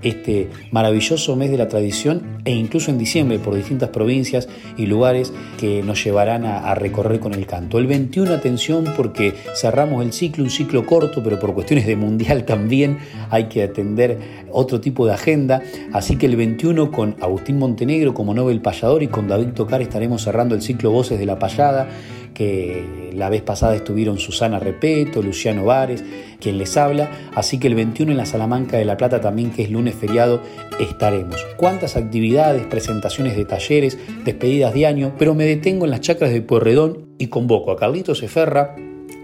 este 0.02 0.50
maravilloso 0.70 1.34
mes 1.34 1.50
de 1.50 1.56
la 1.56 1.68
tradición 1.68 2.38
e 2.44 2.52
incluso 2.52 2.90
en 2.90 2.98
diciembre 2.98 3.38
por 3.38 3.54
distintas 3.54 3.88
provincias 3.88 4.48
y 4.76 4.86
lugares 4.86 5.32
que 5.58 5.82
nos 5.82 6.04
llevarán 6.04 6.44
a, 6.44 6.74
recorrer 6.74 7.20
con 7.20 7.34
el 7.34 7.46
canto. 7.46 7.78
El 7.78 7.86
21, 7.86 8.32
atención, 8.32 8.84
porque 8.96 9.34
cerramos 9.54 10.04
el 10.04 10.12
ciclo, 10.12 10.44
un 10.44 10.50
ciclo 10.50 10.84
corto, 10.84 11.22
pero 11.22 11.38
por 11.38 11.54
cuestiones 11.54 11.86
de 11.86 11.96
mundial 11.96 12.44
también 12.44 12.98
hay 13.30 13.44
que 13.44 13.62
atender 13.62 14.18
otro 14.50 14.80
tipo 14.80 15.06
de 15.06 15.14
agenda. 15.14 15.62
Así 15.92 16.16
que 16.16 16.26
el 16.26 16.36
21 16.36 16.90
con 16.90 17.16
Agustín 17.20 17.58
Montenegro 17.58 18.12
como 18.12 18.34
Nobel 18.34 18.60
Payador 18.60 19.02
y 19.02 19.08
con 19.08 19.28
David 19.28 19.48
Tocar 19.54 19.82
estaremos 19.82 20.22
cerrando 20.22 20.54
el 20.54 20.62
ciclo 20.62 20.90
Voces 20.90 21.18
de 21.18 21.26
la 21.26 21.38
Payada 21.38 21.88
que 22.34 23.10
la 23.14 23.30
vez 23.30 23.42
pasada 23.42 23.76
estuvieron 23.76 24.18
Susana 24.18 24.58
Repeto, 24.58 25.22
Luciano 25.22 25.64
Vares, 25.64 26.04
quien 26.40 26.58
les 26.58 26.76
habla, 26.76 27.10
así 27.34 27.58
que 27.58 27.68
el 27.68 27.76
21 27.76 28.10
en 28.10 28.18
la 28.18 28.26
Salamanca 28.26 28.76
de 28.76 28.84
La 28.84 28.96
Plata 28.96 29.20
también, 29.20 29.50
que 29.50 29.62
es 29.62 29.70
lunes 29.70 29.94
feriado, 29.94 30.42
estaremos. 30.80 31.36
¿Cuántas 31.56 31.96
actividades, 31.96 32.66
presentaciones 32.66 33.36
de 33.36 33.44
talleres, 33.44 33.98
despedidas 34.24 34.74
de 34.74 34.86
año? 34.86 35.14
Pero 35.16 35.34
me 35.34 35.46
detengo 35.46 35.84
en 35.84 35.92
las 35.92 36.00
chacras 36.00 36.32
de 36.32 36.42
Puerredón 36.42 37.06
y 37.18 37.28
convoco 37.28 37.70
a 37.70 37.76
Carlitos 37.76 38.22
Eferra, 38.22 38.74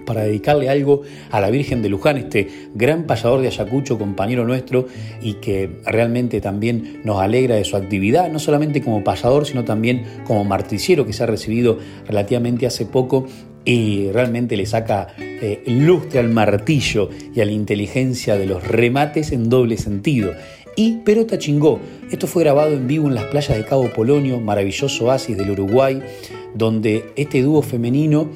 para 0.04 0.22
dedicarle 0.22 0.68
algo 0.68 1.02
a 1.30 1.40
la 1.40 1.50
Virgen 1.50 1.82
de 1.82 1.88
Luján, 1.88 2.16
este 2.16 2.48
gran 2.74 3.04
payador 3.04 3.40
de 3.40 3.48
Ayacucho, 3.48 3.98
compañero 3.98 4.46
nuestro, 4.46 4.86
y 5.22 5.34
que 5.34 5.80
realmente 5.84 6.40
también 6.40 7.00
nos 7.04 7.20
alegra 7.20 7.56
de 7.56 7.64
su 7.64 7.76
actividad, 7.76 8.30
no 8.30 8.38
solamente 8.38 8.82
como 8.82 9.04
payador, 9.04 9.46
sino 9.46 9.64
también 9.64 10.04
como 10.26 10.44
marticiero 10.44 11.06
que 11.06 11.12
se 11.12 11.22
ha 11.22 11.26
recibido 11.26 11.78
relativamente 12.06 12.66
hace 12.66 12.86
poco 12.86 13.26
y 13.64 14.10
realmente 14.10 14.56
le 14.56 14.66
saca 14.66 15.08
eh, 15.18 15.62
lustre 15.66 16.20
al 16.20 16.30
martillo 16.30 17.10
y 17.34 17.40
a 17.40 17.44
la 17.44 17.52
inteligencia 17.52 18.36
de 18.36 18.46
los 18.46 18.66
remates 18.66 19.32
en 19.32 19.48
doble 19.48 19.76
sentido. 19.76 20.32
Y 20.76 20.98
Perota 20.98 21.38
Chingó, 21.38 21.80
esto 22.10 22.26
fue 22.26 22.42
grabado 22.42 22.72
en 22.72 22.86
vivo 22.86 23.08
en 23.08 23.14
las 23.14 23.24
playas 23.24 23.56
de 23.56 23.64
Cabo 23.64 23.90
Polonio, 23.90 24.40
maravilloso 24.40 25.06
oasis 25.06 25.36
del 25.36 25.50
Uruguay, 25.50 26.00
donde 26.54 27.12
este 27.16 27.42
dúo 27.42 27.62
femenino 27.62 28.28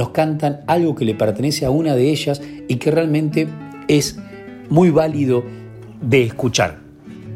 nos 0.00 0.12
cantan 0.12 0.62
algo 0.66 0.94
que 0.94 1.04
le 1.04 1.14
pertenece 1.14 1.66
a 1.66 1.70
una 1.70 1.94
de 1.94 2.10
ellas 2.10 2.40
y 2.68 2.76
que 2.76 2.90
realmente 2.90 3.46
es 3.86 4.18
muy 4.70 4.88
válido 4.88 5.44
de 6.00 6.22
escuchar. 6.22 6.78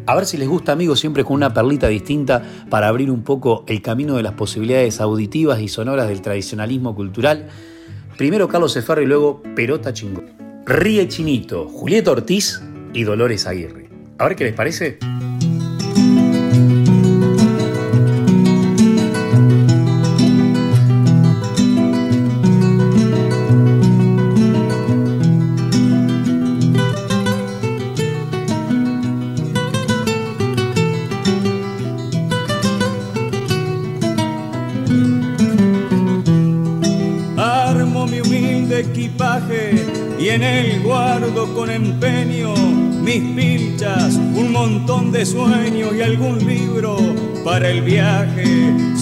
A 0.06 0.14
ver 0.14 0.24
si 0.24 0.38
les 0.38 0.48
gusta, 0.48 0.72
amigos, 0.72 0.98
siempre 0.98 1.24
con 1.24 1.34
una 1.34 1.52
perlita 1.52 1.88
distinta 1.88 2.42
para 2.70 2.88
abrir 2.88 3.10
un 3.10 3.22
poco 3.22 3.64
el 3.68 3.82
camino 3.82 4.16
de 4.16 4.22
las 4.22 4.32
posibilidades 4.32 5.02
auditivas 5.02 5.60
y 5.60 5.68
sonoras 5.68 6.08
del 6.08 6.22
tradicionalismo 6.22 6.94
cultural. 6.94 7.48
Primero 8.16 8.48
Carlos 8.48 8.74
Eferro 8.78 9.02
y 9.02 9.06
luego 9.06 9.42
Perota 9.54 9.92
Chingo. 9.92 10.24
Ríe 10.64 11.06
Chinito, 11.06 11.68
Julieta 11.68 12.12
Ortiz 12.12 12.62
y 12.94 13.02
Dolores 13.02 13.46
Aguirre. 13.46 13.90
A 14.16 14.26
ver 14.26 14.36
qué 14.36 14.44
les 14.44 14.54
parece. 14.54 14.96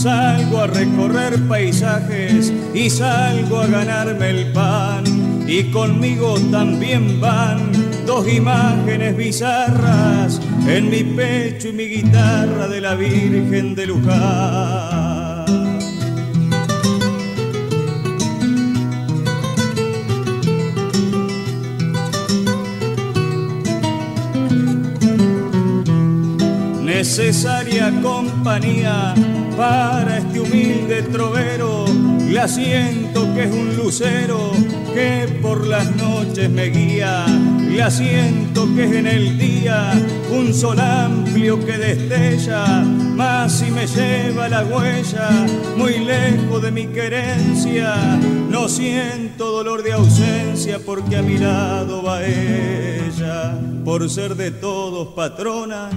Salgo 0.02 0.58
a 0.58 0.66
recorrer 0.66 1.38
paisajes 1.46 2.52
y 2.74 2.90
salgo 2.90 3.60
a 3.60 3.68
ganarme 3.68 4.30
el 4.30 4.52
pan. 4.52 5.04
Y 5.46 5.70
conmigo 5.70 6.34
también 6.50 7.20
van 7.20 7.70
dos 8.04 8.26
imágenes 8.26 9.16
bizarras 9.16 10.40
en 10.66 10.90
mi 10.90 11.04
pecho 11.04 11.68
y 11.68 11.72
mi 11.72 11.84
guitarra 11.84 12.66
de 12.66 12.80
la 12.80 12.96
Virgen 12.96 13.76
de 13.76 13.86
Luján. 13.86 15.22
necesaria 26.84 27.92
compañía 28.00 29.14
para 29.56 30.18
este 30.18 30.40
humilde 30.40 31.02
trovero. 31.02 31.84
Le 32.28 32.48
siento 32.48 33.32
que 33.34 33.44
es 33.44 33.52
un 33.52 33.76
lucero 33.76 34.52
que 34.94 35.28
por 35.40 35.66
las 35.66 35.94
noches 35.96 36.48
me 36.50 36.66
guía. 36.66 37.26
Le 37.26 37.90
siento 37.90 38.68
que 38.74 38.84
es 38.84 38.92
en 38.92 39.06
el 39.06 39.38
día 39.38 39.92
un 40.30 40.52
sol 40.54 40.78
amplio 40.78 41.58
que 41.64 41.78
destella, 41.78 42.84
más 42.84 43.41
si 43.52 43.70
me 43.70 43.86
lleva 43.86 44.48
la 44.48 44.64
huella 44.64 45.28
muy 45.76 45.98
lejos 45.98 46.62
de 46.62 46.70
mi 46.70 46.86
querencia. 46.86 47.94
No 48.48 48.68
siento 48.68 49.52
dolor 49.52 49.82
de 49.82 49.92
ausencia 49.92 50.78
porque 50.84 51.16
a 51.16 51.22
mi 51.22 51.36
lado 51.36 52.02
va 52.02 52.24
ella 52.24 53.54
por 53.84 54.08
ser 54.08 54.36
de 54.36 54.50
todos 54.52 55.08
patrona, 55.08 55.90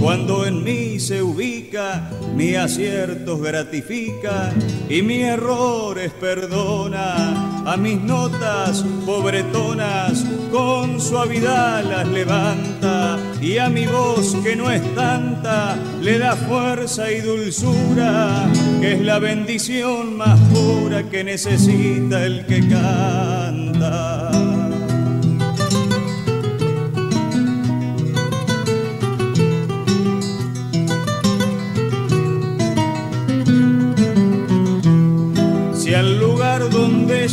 cuando 0.00 0.46
en 0.46 0.64
mí 0.64 0.98
se 0.98 1.22
ubica, 1.22 2.10
mi 2.34 2.54
aciertos 2.54 3.40
gratifica 3.40 4.52
y 4.88 5.02
mi 5.02 5.22
errores 5.22 6.12
perdona. 6.12 7.52
A 7.66 7.76
mis 7.76 8.00
notas 8.00 8.84
pobretonas 9.04 10.24
con 10.52 11.00
suavidad 11.00 11.82
las 11.82 12.06
levanta 12.06 13.18
y 13.40 13.58
a 13.58 13.68
mi 13.68 13.86
voz 13.86 14.36
que 14.44 14.54
no 14.54 14.70
es 14.70 14.82
tanta 14.94 15.76
le 16.00 16.18
da 16.18 16.36
fuerza 16.36 16.95
y 16.98 17.20
dulzura, 17.20 18.50
que 18.80 18.94
es 18.94 19.00
la 19.02 19.18
bendición 19.18 20.16
más 20.16 20.40
pura 20.48 21.02
que 21.02 21.24
necesita 21.24 22.24
el 22.24 22.46
que 22.46 22.60
canta. 22.66 24.30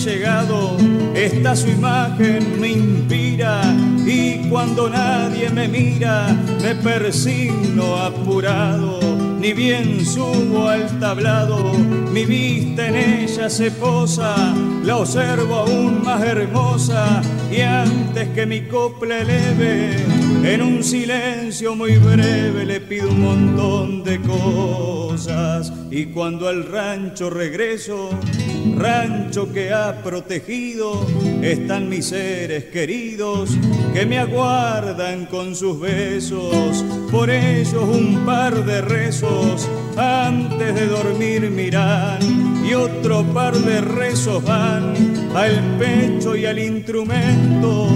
llegado, 0.05 0.75
esta 1.15 1.55
su 1.55 1.69
imagen 1.69 2.59
me 2.59 2.69
inspira 2.69 3.61
y 4.05 4.49
cuando 4.49 4.89
nadie 4.89 5.49
me 5.49 5.67
mira 5.67 6.35
me 6.61 6.75
persigno 6.75 7.95
apurado 7.97 9.22
ni 9.43 9.51
bien 9.51 10.05
subo 10.05 10.69
al 10.69 11.01
tablado, 11.01 11.73
mi 12.13 12.23
vista 12.23 12.87
en 12.87 12.95
ella 12.95 13.49
se 13.49 13.71
posa, 13.71 14.55
la 14.85 14.95
observo 14.95 15.55
aún 15.55 16.01
más 16.01 16.23
hermosa 16.23 17.21
y 17.51 17.59
antes 17.59 18.29
que 18.29 18.45
mi 18.45 18.61
copla 18.69 19.19
eleve, 19.19 19.97
en 20.45 20.61
un 20.61 20.81
silencio 20.81 21.75
muy 21.75 21.97
breve 21.97 22.65
le 22.65 22.79
pido 22.79 23.09
un 23.09 23.21
montón 23.21 24.03
de 24.05 24.21
cosas. 24.21 25.73
Y 25.91 26.05
cuando 26.05 26.47
al 26.47 26.65
rancho 26.65 27.29
regreso, 27.29 28.11
rancho 28.77 29.51
que 29.51 29.73
ha 29.73 30.01
protegido, 30.01 31.05
están 31.41 31.89
mis 31.89 32.05
seres 32.05 32.63
queridos 32.71 33.49
que 33.93 34.05
me 34.07 34.17
aguardan 34.17 35.27
con 35.27 35.55
sus 35.55 35.79
besos, 35.79 36.83
por 37.11 37.29
ellos 37.29 37.83
un 37.83 38.25
par 38.25 38.65
de 38.65 38.81
rezos 38.81 39.69
antes 39.95 40.73
de 40.73 40.87
dormir 40.87 41.49
miran 41.51 42.19
y 42.65 42.73
otro 42.73 43.23
par 43.33 43.53
de 43.53 43.81
rezos 43.81 44.43
van 44.43 44.93
al 45.35 45.77
pecho 45.77 46.35
y 46.35 46.47
al 46.47 46.57
instrumento 46.57 47.87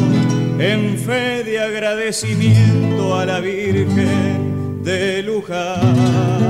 en 0.60 0.98
fe 0.98 1.43
de 1.43 1.60
agradecimiento 1.60 3.18
a 3.18 3.26
la 3.26 3.39
Virgen 3.39 4.84
de 4.84 5.24
Luján. 5.24 6.47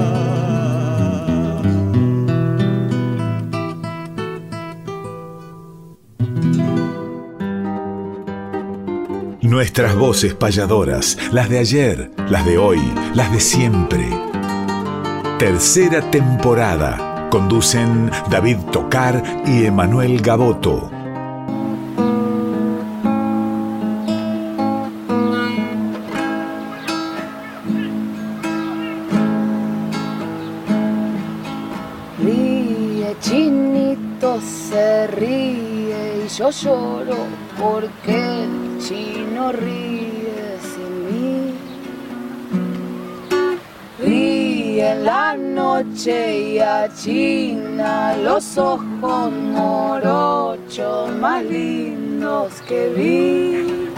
Nuestras 9.57 9.95
voces 9.95 10.35
payadoras, 10.35 11.17
las 11.31 11.49
de 11.49 11.57
ayer, 11.57 12.11
las 12.29 12.45
de 12.45 12.59
hoy, 12.59 12.79
las 13.15 13.31
de 13.31 13.39
siempre. 13.39 14.07
Tercera 15.39 16.11
temporada. 16.11 17.27
Conducen 17.31 18.11
David 18.29 18.57
Tocar 18.71 19.23
y 19.47 19.65
Emanuel 19.65 20.21
Gaboto. 20.21 20.91
Ríe, 32.23 33.17
chinito 33.21 34.39
se 34.39 35.07
ríe 35.07 36.25
y 36.25 36.27
yo 36.27 36.51
lloro 36.51 37.17
porque 37.59 38.66
el 38.87 39.05
chino 39.15 39.51
ríe 39.51 40.57
sin 40.61 41.05
mí. 41.05 41.53
Ríe 43.99 44.91
en 44.91 45.05
la 45.05 45.35
noche 45.35 46.39
y 46.39 46.59
achina 46.59 48.15
los 48.17 48.57
ojos 48.57 49.31
morochos 49.31 51.11
más 51.19 51.43
lindos 51.43 52.61
que 52.67 52.89
vi. 52.89 53.89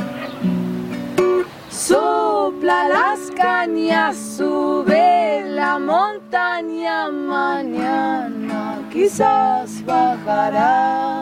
Sopla 1.70 2.88
las 2.90 3.32
cañas, 3.36 4.16
sube 4.38 5.44
la 5.48 5.80
montaña, 5.80 7.10
mañana 7.10 8.80
quizás 8.92 9.84
bajará. 9.86 11.19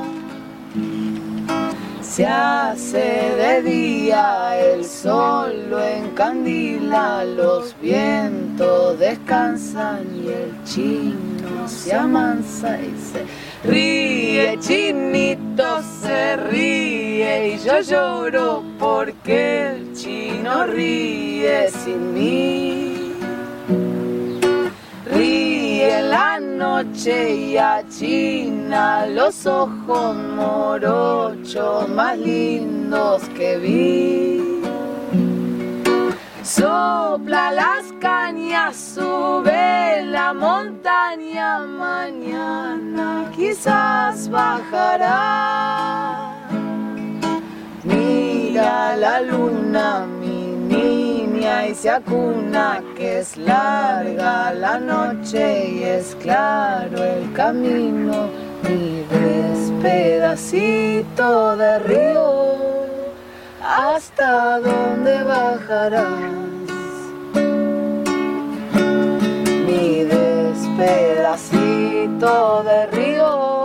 Se 2.17 2.25
hace 2.25 2.97
de 2.97 3.61
día, 3.61 4.57
el 4.59 4.83
sol 4.83 5.69
lo 5.69 5.79
encandila, 5.79 7.23
los 7.23 7.79
vientos 7.79 8.97
descansan 8.97 10.03
y 10.15 10.29
el 10.29 10.63
chino 10.63 11.67
se 11.67 11.93
amansa 11.93 12.79
y 12.81 12.91
se 12.97 13.69
ríe, 13.69 14.57
chinito 14.59 15.83
se 16.01 16.37
ríe 16.37 17.49
y 17.49 17.59
yo 17.59 17.81
lloro 17.81 18.63
porque 18.79 19.67
el 19.67 19.93
chino 19.93 20.65
ríe 20.65 21.69
sin 21.69 22.15
mí. 22.15 22.76
La 26.17 26.39
noche 26.39 27.35
y 27.35 27.57
achina 27.57 29.05
los 29.05 29.45
ojos 29.45 30.15
morochos 30.15 31.87
más 31.89 32.17
lindos 32.17 33.21
que 33.37 33.49
vi. 33.63 34.61
Sopla 36.41 37.51
las 37.51 37.83
cañas, 38.01 38.75
sube 38.95 40.03
la 40.05 40.33
montaña, 40.33 41.59
mañana 41.59 43.31
quizás 43.35 44.27
bajará. 44.29 45.13
Mira 47.83 48.95
la 48.95 49.21
luna, 49.21 50.07
y 51.47 51.73
se 51.73 51.89
acuna 51.89 52.83
que 52.97 53.19
es 53.19 53.37
larga 53.37 54.53
la 54.53 54.77
noche 54.79 55.69
y 55.69 55.83
es 55.83 56.13
claro 56.21 57.01
el 57.03 57.31
camino. 57.33 58.27
Mi 58.63 59.05
despedacito 59.09 61.55
de 61.55 61.79
río, 61.79 62.57
¿hasta 63.63 64.59
dónde 64.59 65.23
bajarás? 65.23 66.19
Mi 69.65 70.03
despedacito 70.03 72.63
de 72.63 72.87
río. 72.87 73.56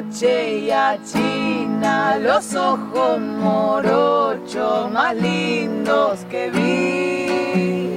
Noche 0.00 0.58
y 0.58 0.70
achina 0.70 2.18
los 2.18 2.54
ojos 2.54 3.18
morochos 3.18 4.90
más 4.92 5.14
lindos 5.14 6.20
que 6.30 6.50
vi. 6.50 7.96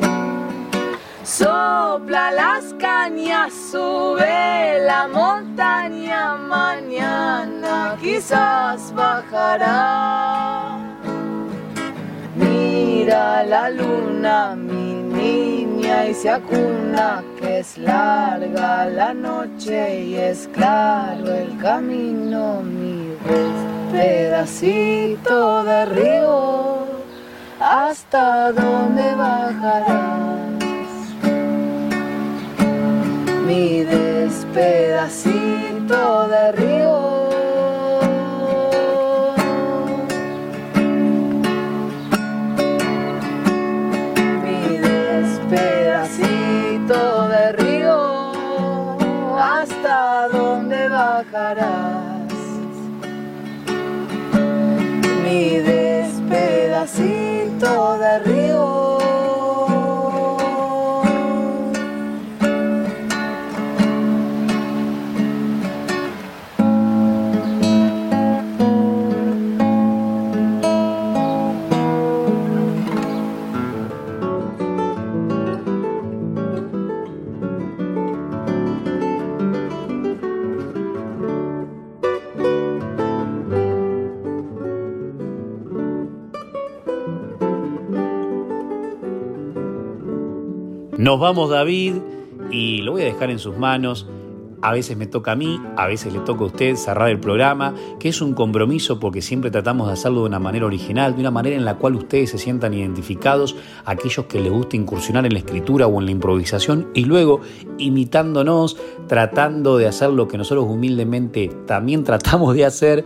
Sopla 1.23 2.31
las 2.31 2.73
cañas, 2.79 3.53
sube 3.71 4.79
la 4.85 5.07
montaña, 5.07 6.35
mañana 6.35 7.97
quizás 8.01 8.93
bajará. 8.93 10.77
Mira 12.35 13.43
la 13.43 13.69
luna, 13.69 14.55
mi 14.55 14.93
niña, 14.93 15.60
y 16.09 16.13
se 16.13 16.29
acuna 16.29 17.23
que 17.39 17.59
es 17.59 17.77
larga 17.77 18.85
la 18.85 19.13
noche 19.13 20.01
y 20.01 20.15
es 20.15 20.49
claro 20.53 21.33
el 21.33 21.57
camino, 21.57 22.61
mi 22.61 23.15
pedacito 23.91 25.63
de 25.63 25.85
río, 25.85 26.85
hasta 27.59 28.51
dónde 28.51 29.15
bajarás 29.15 30.21
mi 33.45 33.83
despedacito 33.83 36.27
de 36.27 36.51
río. 36.53 37.20
Nos 91.01 91.19
vamos 91.19 91.49
David 91.49 91.95
y 92.51 92.83
lo 92.83 92.91
voy 92.91 93.01
a 93.01 93.05
dejar 93.05 93.31
en 93.31 93.39
sus 93.39 93.57
manos. 93.57 94.05
A 94.61 94.71
veces 94.71 94.95
me 94.95 95.07
toca 95.07 95.31
a 95.31 95.35
mí, 95.35 95.59
a 95.75 95.87
veces 95.87 96.13
le 96.13 96.19
toca 96.19 96.43
a 96.43 96.45
usted 96.45 96.75
cerrar 96.75 97.09
el 97.09 97.19
programa, 97.19 97.73
que 97.99 98.09
es 98.09 98.21
un 98.21 98.35
compromiso 98.35 98.99
porque 98.99 99.23
siempre 99.23 99.49
tratamos 99.49 99.87
de 99.87 99.93
hacerlo 99.93 100.19
de 100.19 100.27
una 100.27 100.37
manera 100.37 100.67
original, 100.67 101.15
de 101.15 101.21
una 101.21 101.31
manera 101.31 101.55
en 101.55 101.65
la 101.65 101.79
cual 101.79 101.95
ustedes 101.95 102.29
se 102.29 102.37
sientan 102.37 102.75
identificados, 102.75 103.55
aquellos 103.83 104.27
que 104.27 104.39
les 104.39 104.51
gusta 104.51 104.75
incursionar 104.75 105.25
en 105.25 105.33
la 105.33 105.39
escritura 105.39 105.87
o 105.87 105.99
en 105.99 106.05
la 106.05 106.11
improvisación, 106.11 106.89
y 106.93 107.05
luego 107.05 107.41
imitándonos, 107.79 108.77
tratando 109.07 109.77
de 109.77 109.87
hacer 109.87 110.11
lo 110.11 110.27
que 110.27 110.37
nosotros 110.37 110.67
humildemente 110.69 111.49
también 111.65 112.03
tratamos 112.03 112.53
de 112.53 112.65
hacer, 112.65 113.05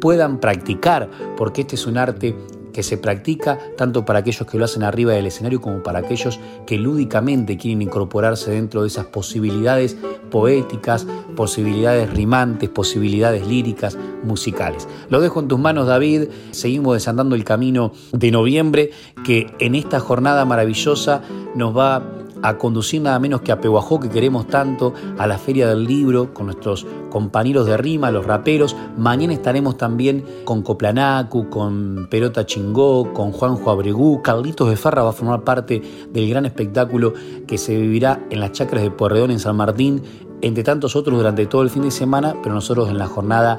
puedan 0.00 0.38
practicar, 0.38 1.10
porque 1.36 1.62
este 1.62 1.74
es 1.74 1.84
un 1.88 1.98
arte 1.98 2.36
que 2.74 2.82
se 2.82 2.98
practica 2.98 3.58
tanto 3.78 4.04
para 4.04 4.18
aquellos 4.18 4.46
que 4.46 4.58
lo 4.58 4.66
hacen 4.66 4.82
arriba 4.82 5.14
del 5.14 5.26
escenario 5.26 5.62
como 5.62 5.82
para 5.82 6.00
aquellos 6.00 6.38
que 6.66 6.76
lúdicamente 6.76 7.56
quieren 7.56 7.80
incorporarse 7.80 8.50
dentro 8.50 8.82
de 8.82 8.88
esas 8.88 9.06
posibilidades 9.06 9.96
poéticas, 10.30 11.06
posibilidades 11.36 12.12
rimantes, 12.12 12.68
posibilidades 12.68 13.46
líricas, 13.46 13.96
musicales. 14.22 14.88
Lo 15.08 15.20
dejo 15.20 15.40
en 15.40 15.48
tus 15.48 15.58
manos, 15.58 15.86
David. 15.86 16.24
Seguimos 16.50 16.94
desandando 16.94 17.36
el 17.36 17.44
camino 17.44 17.92
de 18.12 18.30
noviembre 18.30 18.90
que 19.24 19.46
en 19.60 19.74
esta 19.74 20.00
jornada 20.00 20.44
maravillosa 20.44 21.22
nos 21.54 21.76
va 21.76 22.23
a 22.44 22.58
conducir 22.58 23.00
nada 23.00 23.18
menos 23.18 23.40
que 23.40 23.52
a 23.52 23.60
Pehuajó, 23.60 23.98
que 23.98 24.10
queremos 24.10 24.46
tanto, 24.46 24.92
a 25.16 25.26
la 25.26 25.38
Feria 25.38 25.66
del 25.66 25.86
Libro, 25.86 26.34
con 26.34 26.44
nuestros 26.44 26.86
compañeros 27.08 27.64
de 27.64 27.78
rima, 27.78 28.10
los 28.10 28.26
raperos. 28.26 28.76
Mañana 28.98 29.32
estaremos 29.32 29.78
también 29.78 30.22
con 30.44 30.60
Coplanacu, 30.60 31.48
con 31.48 32.06
Perota 32.10 32.44
Chingó, 32.44 33.14
con 33.14 33.32
Juanjo 33.32 33.70
Abregú. 33.70 34.20
Carlitos 34.20 34.68
de 34.68 34.76
Farra 34.76 35.02
va 35.02 35.10
a 35.10 35.14
formar 35.14 35.42
parte 35.42 35.80
del 36.12 36.28
gran 36.28 36.44
espectáculo 36.44 37.14
que 37.46 37.56
se 37.56 37.78
vivirá 37.78 38.20
en 38.28 38.40
las 38.40 38.52
chacras 38.52 38.82
de 38.82 38.90
Porredón 38.90 39.30
en 39.30 39.38
San 39.38 39.56
Martín, 39.56 40.02
entre 40.42 40.64
tantos 40.64 40.96
otros 40.96 41.16
durante 41.16 41.46
todo 41.46 41.62
el 41.62 41.70
fin 41.70 41.84
de 41.84 41.90
semana, 41.90 42.34
pero 42.42 42.54
nosotros 42.54 42.90
en 42.90 42.98
la 42.98 43.06
jornada 43.06 43.58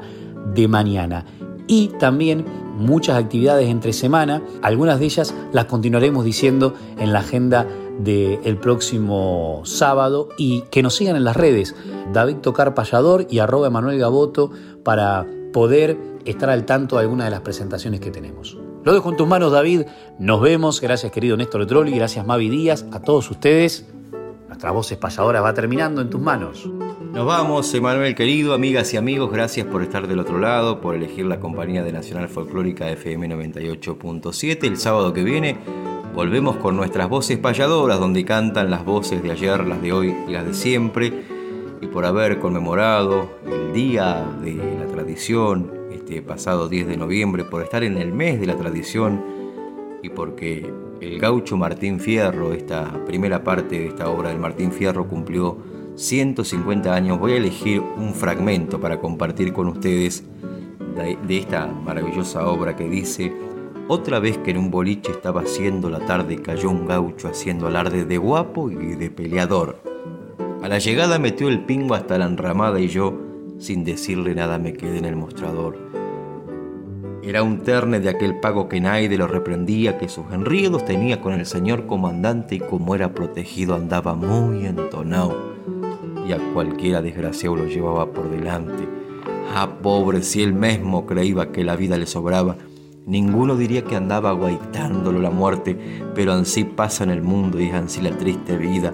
de 0.54 0.68
mañana. 0.68 1.24
Y 1.66 1.88
también 1.98 2.44
muchas 2.76 3.16
actividades 3.16 3.68
entre 3.68 3.92
semana, 3.92 4.42
algunas 4.62 5.00
de 5.00 5.06
ellas 5.06 5.34
las 5.52 5.64
continuaremos 5.64 6.24
diciendo 6.24 6.74
en 6.98 7.12
la 7.12 7.18
agenda 7.20 7.66
del 7.98 8.58
próximo 8.58 9.62
sábado 9.64 10.28
y 10.36 10.62
que 10.70 10.82
nos 10.82 10.94
sigan 10.94 11.16
en 11.16 11.24
las 11.24 11.36
redes, 11.36 11.74
David 12.12 12.36
Tocar 12.36 12.74
Payador 12.74 13.26
y 13.30 13.38
arroba 13.38 13.68
Emanuel 13.68 13.98
Gaboto 13.98 14.50
para 14.82 15.26
poder 15.52 15.96
estar 16.24 16.50
al 16.50 16.66
tanto 16.66 16.96
de 16.96 17.02
algunas 17.02 17.26
de 17.26 17.30
las 17.30 17.40
presentaciones 17.40 18.00
que 18.00 18.10
tenemos. 18.10 18.58
Lo 18.84 18.94
dejo 18.94 19.10
en 19.10 19.16
tus 19.16 19.26
manos, 19.26 19.50
David. 19.50 19.82
Nos 20.18 20.40
vemos. 20.40 20.80
Gracias, 20.80 21.10
querido 21.10 21.36
Néstor 21.36 21.66
Trolli. 21.66 21.92
Gracias, 21.92 22.24
Mavi 22.24 22.48
Díaz. 22.48 22.86
A 22.92 23.00
todos 23.00 23.28
ustedes. 23.30 23.86
Nuestra 24.46 24.70
voz 24.70 24.92
espalladora 24.92 25.40
va 25.40 25.54
terminando 25.54 26.00
en 26.00 26.08
tus 26.08 26.20
manos. 26.20 26.68
Nos 27.12 27.26
vamos, 27.26 27.72
Emanuel 27.74 28.14
querido, 28.14 28.54
amigas 28.54 28.92
y 28.94 28.96
amigos, 28.96 29.32
gracias 29.32 29.66
por 29.66 29.82
estar 29.82 30.06
del 30.06 30.18
otro 30.18 30.38
lado, 30.38 30.80
por 30.80 30.94
elegir 30.94 31.24
la 31.24 31.40
compañía 31.40 31.82
de 31.82 31.90
Nacional 31.90 32.28
Folclórica 32.28 32.90
FM 32.90 33.28
98.7. 33.28 34.64
El 34.64 34.76
sábado 34.76 35.12
que 35.12 35.24
viene 35.24 35.56
Volvemos 36.16 36.56
con 36.56 36.76
nuestras 36.76 37.10
voces 37.10 37.36
payadoras, 37.36 38.00
donde 38.00 38.24
cantan 38.24 38.70
las 38.70 38.86
voces 38.86 39.22
de 39.22 39.32
ayer, 39.32 39.66
las 39.66 39.82
de 39.82 39.92
hoy 39.92 40.16
y 40.26 40.32
las 40.32 40.46
de 40.46 40.54
siempre. 40.54 41.12
Y 41.82 41.88
por 41.88 42.06
haber 42.06 42.38
conmemorado 42.38 43.28
el 43.44 43.74
Día 43.74 44.26
de 44.40 44.54
la 44.54 44.86
Tradición, 44.86 45.70
este 45.92 46.22
pasado 46.22 46.70
10 46.70 46.86
de 46.86 46.96
noviembre, 46.96 47.44
por 47.44 47.62
estar 47.62 47.84
en 47.84 47.98
el 47.98 48.14
mes 48.14 48.40
de 48.40 48.46
la 48.46 48.56
tradición 48.56 49.22
y 50.02 50.08
porque 50.08 50.72
el 51.02 51.18
gaucho 51.18 51.58
Martín 51.58 52.00
Fierro, 52.00 52.54
esta 52.54 53.04
primera 53.04 53.44
parte 53.44 53.78
de 53.78 53.88
esta 53.88 54.08
obra 54.08 54.30
del 54.30 54.38
Martín 54.38 54.72
Fierro, 54.72 55.06
cumplió 55.08 55.58
150 55.96 56.94
años, 56.94 57.18
voy 57.18 57.32
a 57.32 57.36
elegir 57.36 57.80
un 57.80 58.14
fragmento 58.14 58.80
para 58.80 59.00
compartir 59.00 59.52
con 59.52 59.68
ustedes 59.68 60.24
de 61.28 61.36
esta 61.36 61.66
maravillosa 61.66 62.48
obra 62.48 62.74
que 62.74 62.88
dice 62.88 63.34
otra 63.88 64.18
vez 64.18 64.38
que 64.38 64.50
en 64.50 64.58
un 64.58 64.70
boliche 64.70 65.12
estaba 65.12 65.42
haciendo 65.42 65.88
la 65.90 66.00
tarde 66.00 66.42
cayó 66.42 66.70
un 66.70 66.86
gaucho 66.86 67.28
haciendo 67.28 67.66
alarde 67.66 68.04
de 68.04 68.18
guapo 68.18 68.70
y 68.70 68.94
de 68.94 69.10
peleador. 69.10 69.80
A 70.62 70.68
la 70.68 70.78
llegada 70.78 71.18
metió 71.18 71.48
el 71.48 71.64
pingo 71.64 71.94
hasta 71.94 72.18
la 72.18 72.26
enramada 72.26 72.80
y 72.80 72.88
yo, 72.88 73.14
sin 73.58 73.84
decirle 73.84 74.34
nada, 74.34 74.58
me 74.58 74.72
quedé 74.72 74.98
en 74.98 75.04
el 75.04 75.16
mostrador. 75.16 75.78
Era 77.22 77.42
un 77.42 77.62
terne 77.62 78.00
de 78.00 78.08
aquel 78.08 78.40
pago 78.40 78.68
que 78.68 78.80
nadie 78.80 79.16
lo 79.16 79.26
reprendía, 79.26 79.98
que 79.98 80.08
sus 80.08 80.32
enriedos 80.32 80.84
tenía 80.84 81.20
con 81.20 81.32
el 81.34 81.46
señor 81.46 81.86
comandante 81.86 82.56
y 82.56 82.60
como 82.60 82.94
era 82.94 83.14
protegido 83.14 83.74
andaba 83.74 84.14
muy 84.14 84.66
entonado 84.66 85.56
y 86.26 86.32
a 86.32 86.38
cualquiera 86.52 87.02
desgraciado 87.02 87.56
lo 87.56 87.66
llevaba 87.66 88.06
por 88.12 88.30
delante. 88.30 88.88
Ah, 89.54 89.78
pobre, 89.80 90.22
si 90.22 90.42
él 90.42 90.52
mismo 90.52 91.06
creía 91.06 91.52
que 91.52 91.64
la 91.64 91.76
vida 91.76 91.96
le 91.96 92.06
sobraba, 92.06 92.56
Ninguno 93.06 93.56
diría 93.56 93.84
que 93.84 93.94
andaba 93.94 94.30
aguaitándolo 94.30 95.20
la 95.20 95.30
muerte, 95.30 95.78
pero 96.12 96.32
así 96.32 96.64
pasa 96.64 97.04
en 97.04 97.10
el 97.10 97.22
mundo 97.22 97.60
y 97.60 97.66
es 97.68 97.74
así 97.74 98.02
la 98.02 98.10
triste 98.10 98.56
vida. 98.56 98.92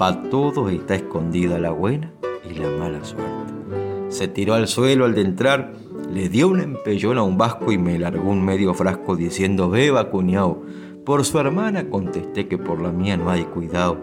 Pa' 0.00 0.20
todos 0.30 0.72
está 0.72 0.96
escondida 0.96 1.60
la 1.60 1.70
buena 1.70 2.12
y 2.44 2.54
la 2.54 2.68
mala 2.68 3.04
suerte. 3.04 3.52
Se 4.08 4.26
tiró 4.26 4.54
al 4.54 4.66
suelo 4.66 5.04
al 5.04 5.14
de 5.14 5.20
entrar, 5.20 5.74
le 6.12 6.28
dio 6.28 6.48
un 6.48 6.58
empellón 6.58 7.18
a 7.18 7.22
un 7.22 7.38
vasco 7.38 7.70
y 7.70 7.78
me 7.78 8.00
largó 8.00 8.30
un 8.30 8.44
medio 8.44 8.74
frasco 8.74 9.14
diciendo, 9.14 9.70
beba 9.70 10.10
cuñao. 10.10 10.64
Por 11.04 11.24
su 11.24 11.38
hermana 11.38 11.88
contesté 11.88 12.48
que 12.48 12.58
por 12.58 12.80
la 12.80 12.90
mía 12.90 13.16
no 13.16 13.30
hay 13.30 13.44
cuidado. 13.44 13.96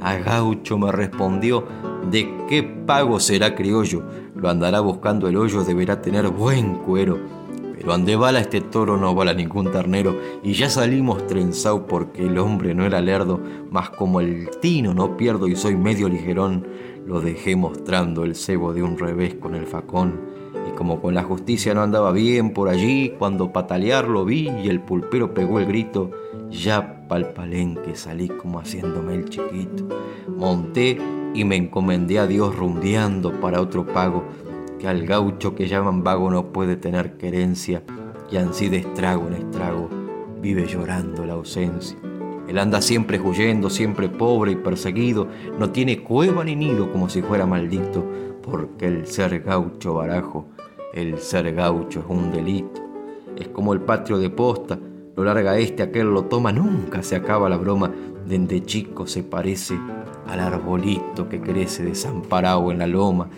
A 0.00 0.18
gaucho 0.18 0.78
me 0.78 0.92
respondió, 0.92 1.64
¿de 2.12 2.32
qué 2.48 2.62
pago 2.62 3.18
será 3.18 3.56
criollo? 3.56 4.04
Lo 4.36 4.48
andará 4.48 4.78
buscando 4.78 5.26
el 5.26 5.36
hoyo, 5.36 5.64
deberá 5.64 6.00
tener 6.00 6.28
buen 6.28 6.76
cuero. 6.76 7.39
Pero 7.80 7.94
ande 7.94 8.14
bala 8.14 8.40
este 8.40 8.60
toro 8.60 8.98
no 8.98 9.14
bala 9.14 9.32
ningún 9.32 9.72
ternero 9.72 10.14
y 10.42 10.52
ya 10.52 10.68
salimos 10.68 11.26
trenzao 11.26 11.86
porque 11.86 12.26
el 12.26 12.36
hombre 12.36 12.74
no 12.74 12.84
era 12.84 13.00
lerdo, 13.00 13.40
mas 13.70 13.88
como 13.88 14.20
el 14.20 14.50
tino 14.60 14.92
no 14.92 15.16
pierdo 15.16 15.48
y 15.48 15.56
soy 15.56 15.76
medio 15.76 16.06
ligerón, 16.10 16.66
lo 17.06 17.22
dejé 17.22 17.56
mostrando 17.56 18.24
el 18.24 18.34
cebo 18.34 18.74
de 18.74 18.82
un 18.82 18.98
revés 18.98 19.34
con 19.34 19.54
el 19.54 19.66
facón. 19.66 20.20
Y 20.68 20.76
como 20.76 21.00
con 21.00 21.14
la 21.14 21.22
justicia 21.22 21.72
no 21.72 21.80
andaba 21.80 22.12
bien 22.12 22.52
por 22.52 22.68
allí, 22.68 23.14
cuando 23.18 23.50
patalear 23.50 24.08
lo 24.08 24.26
vi 24.26 24.50
y 24.62 24.68
el 24.68 24.82
pulpero 24.82 25.32
pegó 25.32 25.58
el 25.58 25.64
grito, 25.64 26.10
ya 26.50 27.08
pa'l 27.08 27.32
palenque 27.32 27.96
salí 27.96 28.28
como 28.28 28.60
haciéndome 28.60 29.14
el 29.14 29.30
chiquito. 29.30 29.88
Monté 30.36 30.98
y 31.32 31.44
me 31.44 31.56
encomendé 31.56 32.18
a 32.18 32.26
Dios 32.26 32.54
rumbeando 32.54 33.40
para 33.40 33.62
otro 33.62 33.86
pago 33.86 34.24
que 34.80 34.88
al 34.88 35.06
gaucho 35.06 35.54
que 35.54 35.68
llaman 35.68 36.02
vago 36.02 36.30
no 36.30 36.52
puede 36.52 36.74
tener 36.74 37.18
querencia 37.18 37.82
y 38.30 38.38
ansí 38.38 38.70
de 38.70 38.78
estrago 38.78 39.28
en 39.28 39.34
estrago 39.34 39.90
vive 40.40 40.66
llorando 40.66 41.26
la 41.26 41.34
ausencia. 41.34 41.98
Él 42.48 42.58
anda 42.58 42.80
siempre 42.80 43.20
huyendo, 43.20 43.68
siempre 43.68 44.08
pobre 44.08 44.52
y 44.52 44.56
perseguido, 44.56 45.28
no 45.58 45.70
tiene 45.70 46.02
cueva 46.02 46.42
ni 46.44 46.56
nido 46.56 46.90
como 46.90 47.10
si 47.10 47.20
fuera 47.20 47.46
maldito, 47.46 48.04
porque 48.42 48.86
el 48.86 49.06
ser 49.06 49.40
gaucho 49.42 49.94
barajo, 49.94 50.46
el 50.94 51.18
ser 51.18 51.54
gaucho 51.54 52.00
es 52.00 52.06
un 52.08 52.32
delito. 52.32 52.80
Es 53.36 53.48
como 53.48 53.74
el 53.74 53.82
patrio 53.82 54.18
de 54.18 54.30
posta, 54.30 54.78
lo 55.14 55.24
larga 55.24 55.58
este, 55.58 55.82
aquel 55.82 56.12
lo 56.12 56.24
toma, 56.24 56.52
nunca 56.52 57.02
se 57.02 57.16
acaba 57.16 57.50
la 57.50 57.58
broma, 57.58 57.92
desde 58.26 58.62
chico 58.62 59.06
se 59.06 59.22
parece 59.22 59.78
al 60.26 60.40
arbolito 60.40 61.28
que 61.28 61.40
crece 61.40 61.84
desamparado 61.84 62.72
en 62.72 62.78
la 62.78 62.86
loma 62.86 63.28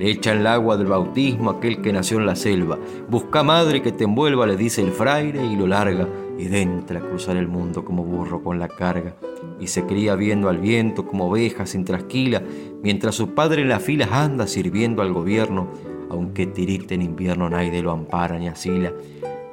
le 0.00 0.10
echa 0.10 0.32
el 0.32 0.46
agua 0.46 0.78
del 0.78 0.86
bautismo 0.86 1.50
aquel 1.50 1.82
que 1.82 1.92
nació 1.92 2.16
en 2.16 2.24
la 2.24 2.34
selva. 2.34 2.78
Busca 3.10 3.42
madre 3.42 3.82
que 3.82 3.92
te 3.92 4.04
envuelva, 4.04 4.46
le 4.46 4.56
dice 4.56 4.80
el 4.80 4.92
fraile 4.92 5.44
y 5.44 5.56
lo 5.56 5.66
larga. 5.66 6.08
Y 6.38 6.46
entra 6.56 7.00
a 7.00 7.02
cruzar 7.02 7.36
el 7.36 7.48
mundo 7.48 7.84
como 7.84 8.02
burro 8.02 8.42
con 8.42 8.58
la 8.58 8.68
carga. 8.68 9.14
Y 9.60 9.66
se 9.66 9.84
cría 9.84 10.14
viendo 10.14 10.48
al 10.48 10.56
viento 10.56 11.06
como 11.06 11.26
oveja 11.26 11.66
sin 11.66 11.84
trasquila, 11.84 12.42
mientras 12.82 13.14
su 13.14 13.34
padre 13.34 13.60
en 13.60 13.68
las 13.68 13.82
filas 13.82 14.10
anda 14.10 14.46
sirviendo 14.46 15.02
al 15.02 15.12
gobierno. 15.12 15.68
Aunque 16.08 16.46
tirite 16.46 16.94
en 16.94 17.02
invierno 17.02 17.50
nadie 17.50 17.82
lo 17.82 17.90
ampara 17.90 18.38
ni 18.38 18.48
asila. 18.48 18.94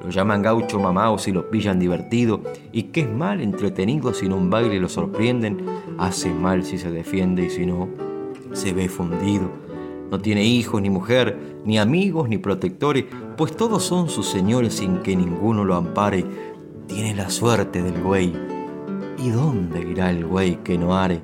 Lo 0.02 0.10
llaman 0.10 0.44
gaucho 0.44 0.80
mamao 0.80 1.18
si 1.18 1.34
lo 1.34 1.52
pillan 1.52 1.78
divertido. 1.78 2.40
Y 2.72 2.84
que 2.84 3.02
es 3.02 3.10
mal 3.10 3.42
entretenido 3.42 4.14
si 4.14 4.28
en 4.28 4.32
un 4.32 4.50
baile 4.50 4.80
lo 4.80 4.88
sorprenden. 4.88 5.66
Hace 5.98 6.34
mal 6.34 6.64
si 6.64 6.78
se 6.78 6.90
defiende 6.90 7.44
y 7.44 7.50
si 7.50 7.66
no, 7.66 7.90
se 8.54 8.72
ve 8.72 8.88
fundido. 8.88 9.67
No 10.10 10.20
tiene 10.20 10.44
hijos, 10.44 10.82
ni 10.82 10.90
mujer, 10.90 11.38
ni 11.66 11.78
amigos, 11.78 12.30
ni 12.30 12.38
protectores, 12.38 13.06
pues 13.36 13.56
todos 13.56 13.84
son 13.84 14.10
sus 14.10 14.28
señores 14.28 14.76
sin 14.76 15.00
que 15.00 15.16
ninguno 15.16 15.66
lo 15.66 15.76
ampare. 15.76 16.26
Tiene 16.88 17.14
la 17.14 17.30
suerte 17.30 17.82
del 17.82 18.02
güey. 18.02 18.34
¿Y 19.18 19.30
dónde 19.30 19.82
irá 19.82 20.10
el 20.12 20.26
güey 20.26 20.64
que 20.64 20.78
no 20.78 20.96
are? 20.96 21.22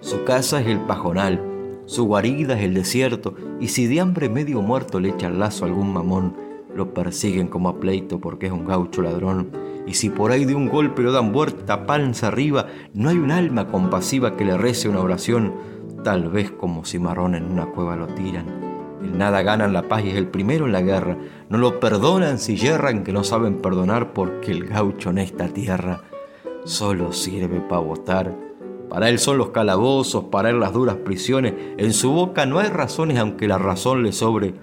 Su 0.00 0.24
casa 0.24 0.60
es 0.60 0.66
el 0.66 0.80
pajonal, 0.80 1.40
su 1.86 2.04
guarida 2.04 2.58
es 2.58 2.64
el 2.64 2.74
desierto, 2.74 3.34
y 3.60 3.68
si 3.68 3.86
de 3.86 4.00
hambre 4.00 4.28
medio 4.28 4.60
muerto 4.62 4.98
le 4.98 5.10
echa 5.10 5.30
lazo 5.30 5.64
a 5.64 5.68
algún 5.68 5.92
mamón, 5.92 6.34
lo 6.74 6.92
persiguen 6.92 7.48
como 7.48 7.68
a 7.68 7.80
pleito 7.80 8.20
porque 8.20 8.46
es 8.46 8.52
un 8.52 8.66
gaucho 8.66 9.02
ladrón. 9.02 9.50
Y 9.86 9.94
si 9.94 10.10
por 10.10 10.32
ahí 10.32 10.44
de 10.44 10.54
un 10.54 10.68
golpe 10.68 11.02
lo 11.02 11.12
dan 11.12 11.32
vuelta 11.32 11.86
panza 11.86 12.28
arriba, 12.28 12.66
no 12.92 13.08
hay 13.08 13.16
un 13.16 13.30
alma 13.30 13.68
compasiva 13.68 14.36
que 14.36 14.44
le 14.44 14.58
rece 14.58 14.88
una 14.88 15.00
oración, 15.00 15.54
tal 16.02 16.30
vez 16.30 16.50
como 16.50 16.84
cimarrón 16.84 17.34
en 17.34 17.44
una 17.44 17.66
cueva 17.66 17.96
lo 17.96 18.06
tiran. 18.06 18.46
El 19.02 19.18
nada 19.18 19.42
ganan 19.42 19.72
la 19.72 19.88
paz 19.88 20.04
y 20.04 20.10
es 20.10 20.16
el 20.16 20.28
primero 20.28 20.66
en 20.66 20.72
la 20.72 20.82
guerra. 20.82 21.16
No 21.48 21.58
lo 21.58 21.80
perdonan 21.80 22.38
si 22.38 22.56
yerran, 22.56 23.04
que 23.04 23.12
no 23.12 23.24
saben 23.24 23.60
perdonar 23.60 24.12
porque 24.12 24.52
el 24.52 24.64
gaucho 24.64 25.10
en 25.10 25.18
esta 25.18 25.48
tierra 25.48 26.00
solo 26.64 27.12
sirve 27.12 27.60
para 27.60 27.80
votar. 27.80 28.34
Para 28.88 29.08
él 29.08 29.18
son 29.18 29.38
los 29.38 29.50
calabozos, 29.50 30.24
para 30.24 30.50
él 30.50 30.60
las 30.60 30.72
duras 30.72 30.96
prisiones. 30.96 31.54
En 31.76 31.92
su 31.92 32.12
boca 32.12 32.46
no 32.46 32.58
hay 32.58 32.68
razones, 32.68 33.18
aunque 33.18 33.48
la 33.48 33.58
razón 33.58 34.02
le 34.02 34.12
sobre, 34.12 34.54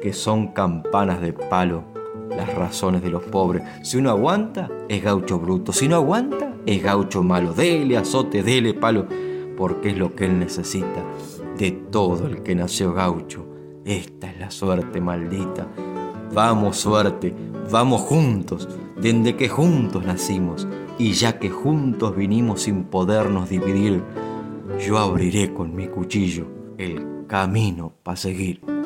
que 0.00 0.12
son 0.12 0.48
campanas 0.48 1.20
de 1.20 1.32
palo, 1.32 1.84
las 2.30 2.54
razones 2.54 3.02
de 3.02 3.10
los 3.10 3.22
pobres. 3.24 3.62
Si 3.82 3.96
uno 3.96 4.10
aguanta, 4.10 4.68
es 4.88 5.02
gaucho 5.02 5.38
bruto. 5.38 5.72
Si 5.72 5.88
no 5.88 5.96
aguanta, 5.96 6.54
es 6.66 6.82
gaucho 6.82 7.22
malo. 7.22 7.52
Dele 7.52 7.96
azote, 7.96 8.42
dele 8.42 8.74
palo, 8.74 9.06
porque 9.60 9.90
es 9.90 9.98
lo 9.98 10.14
que 10.14 10.24
él 10.24 10.38
necesita 10.38 11.04
de 11.58 11.70
todo 11.70 12.26
el 12.26 12.42
que 12.42 12.54
nació 12.54 12.94
gaucho. 12.94 13.44
Esta 13.84 14.30
es 14.30 14.40
la 14.40 14.50
suerte 14.50 15.02
maldita. 15.02 15.68
Vamos 16.32 16.78
suerte, 16.78 17.34
vamos 17.70 18.00
juntos, 18.00 18.66
desde 18.98 19.36
que 19.36 19.50
juntos 19.50 20.02
nacimos, 20.02 20.66
y 20.96 21.12
ya 21.12 21.38
que 21.38 21.50
juntos 21.50 22.16
vinimos 22.16 22.62
sin 22.62 22.84
podernos 22.84 23.50
dividir, 23.50 24.02
yo 24.78 24.96
abriré 24.96 25.52
con 25.52 25.74
mi 25.74 25.88
cuchillo 25.88 26.46
el 26.78 27.26
camino 27.26 27.92
para 28.02 28.16
seguir. 28.16 28.79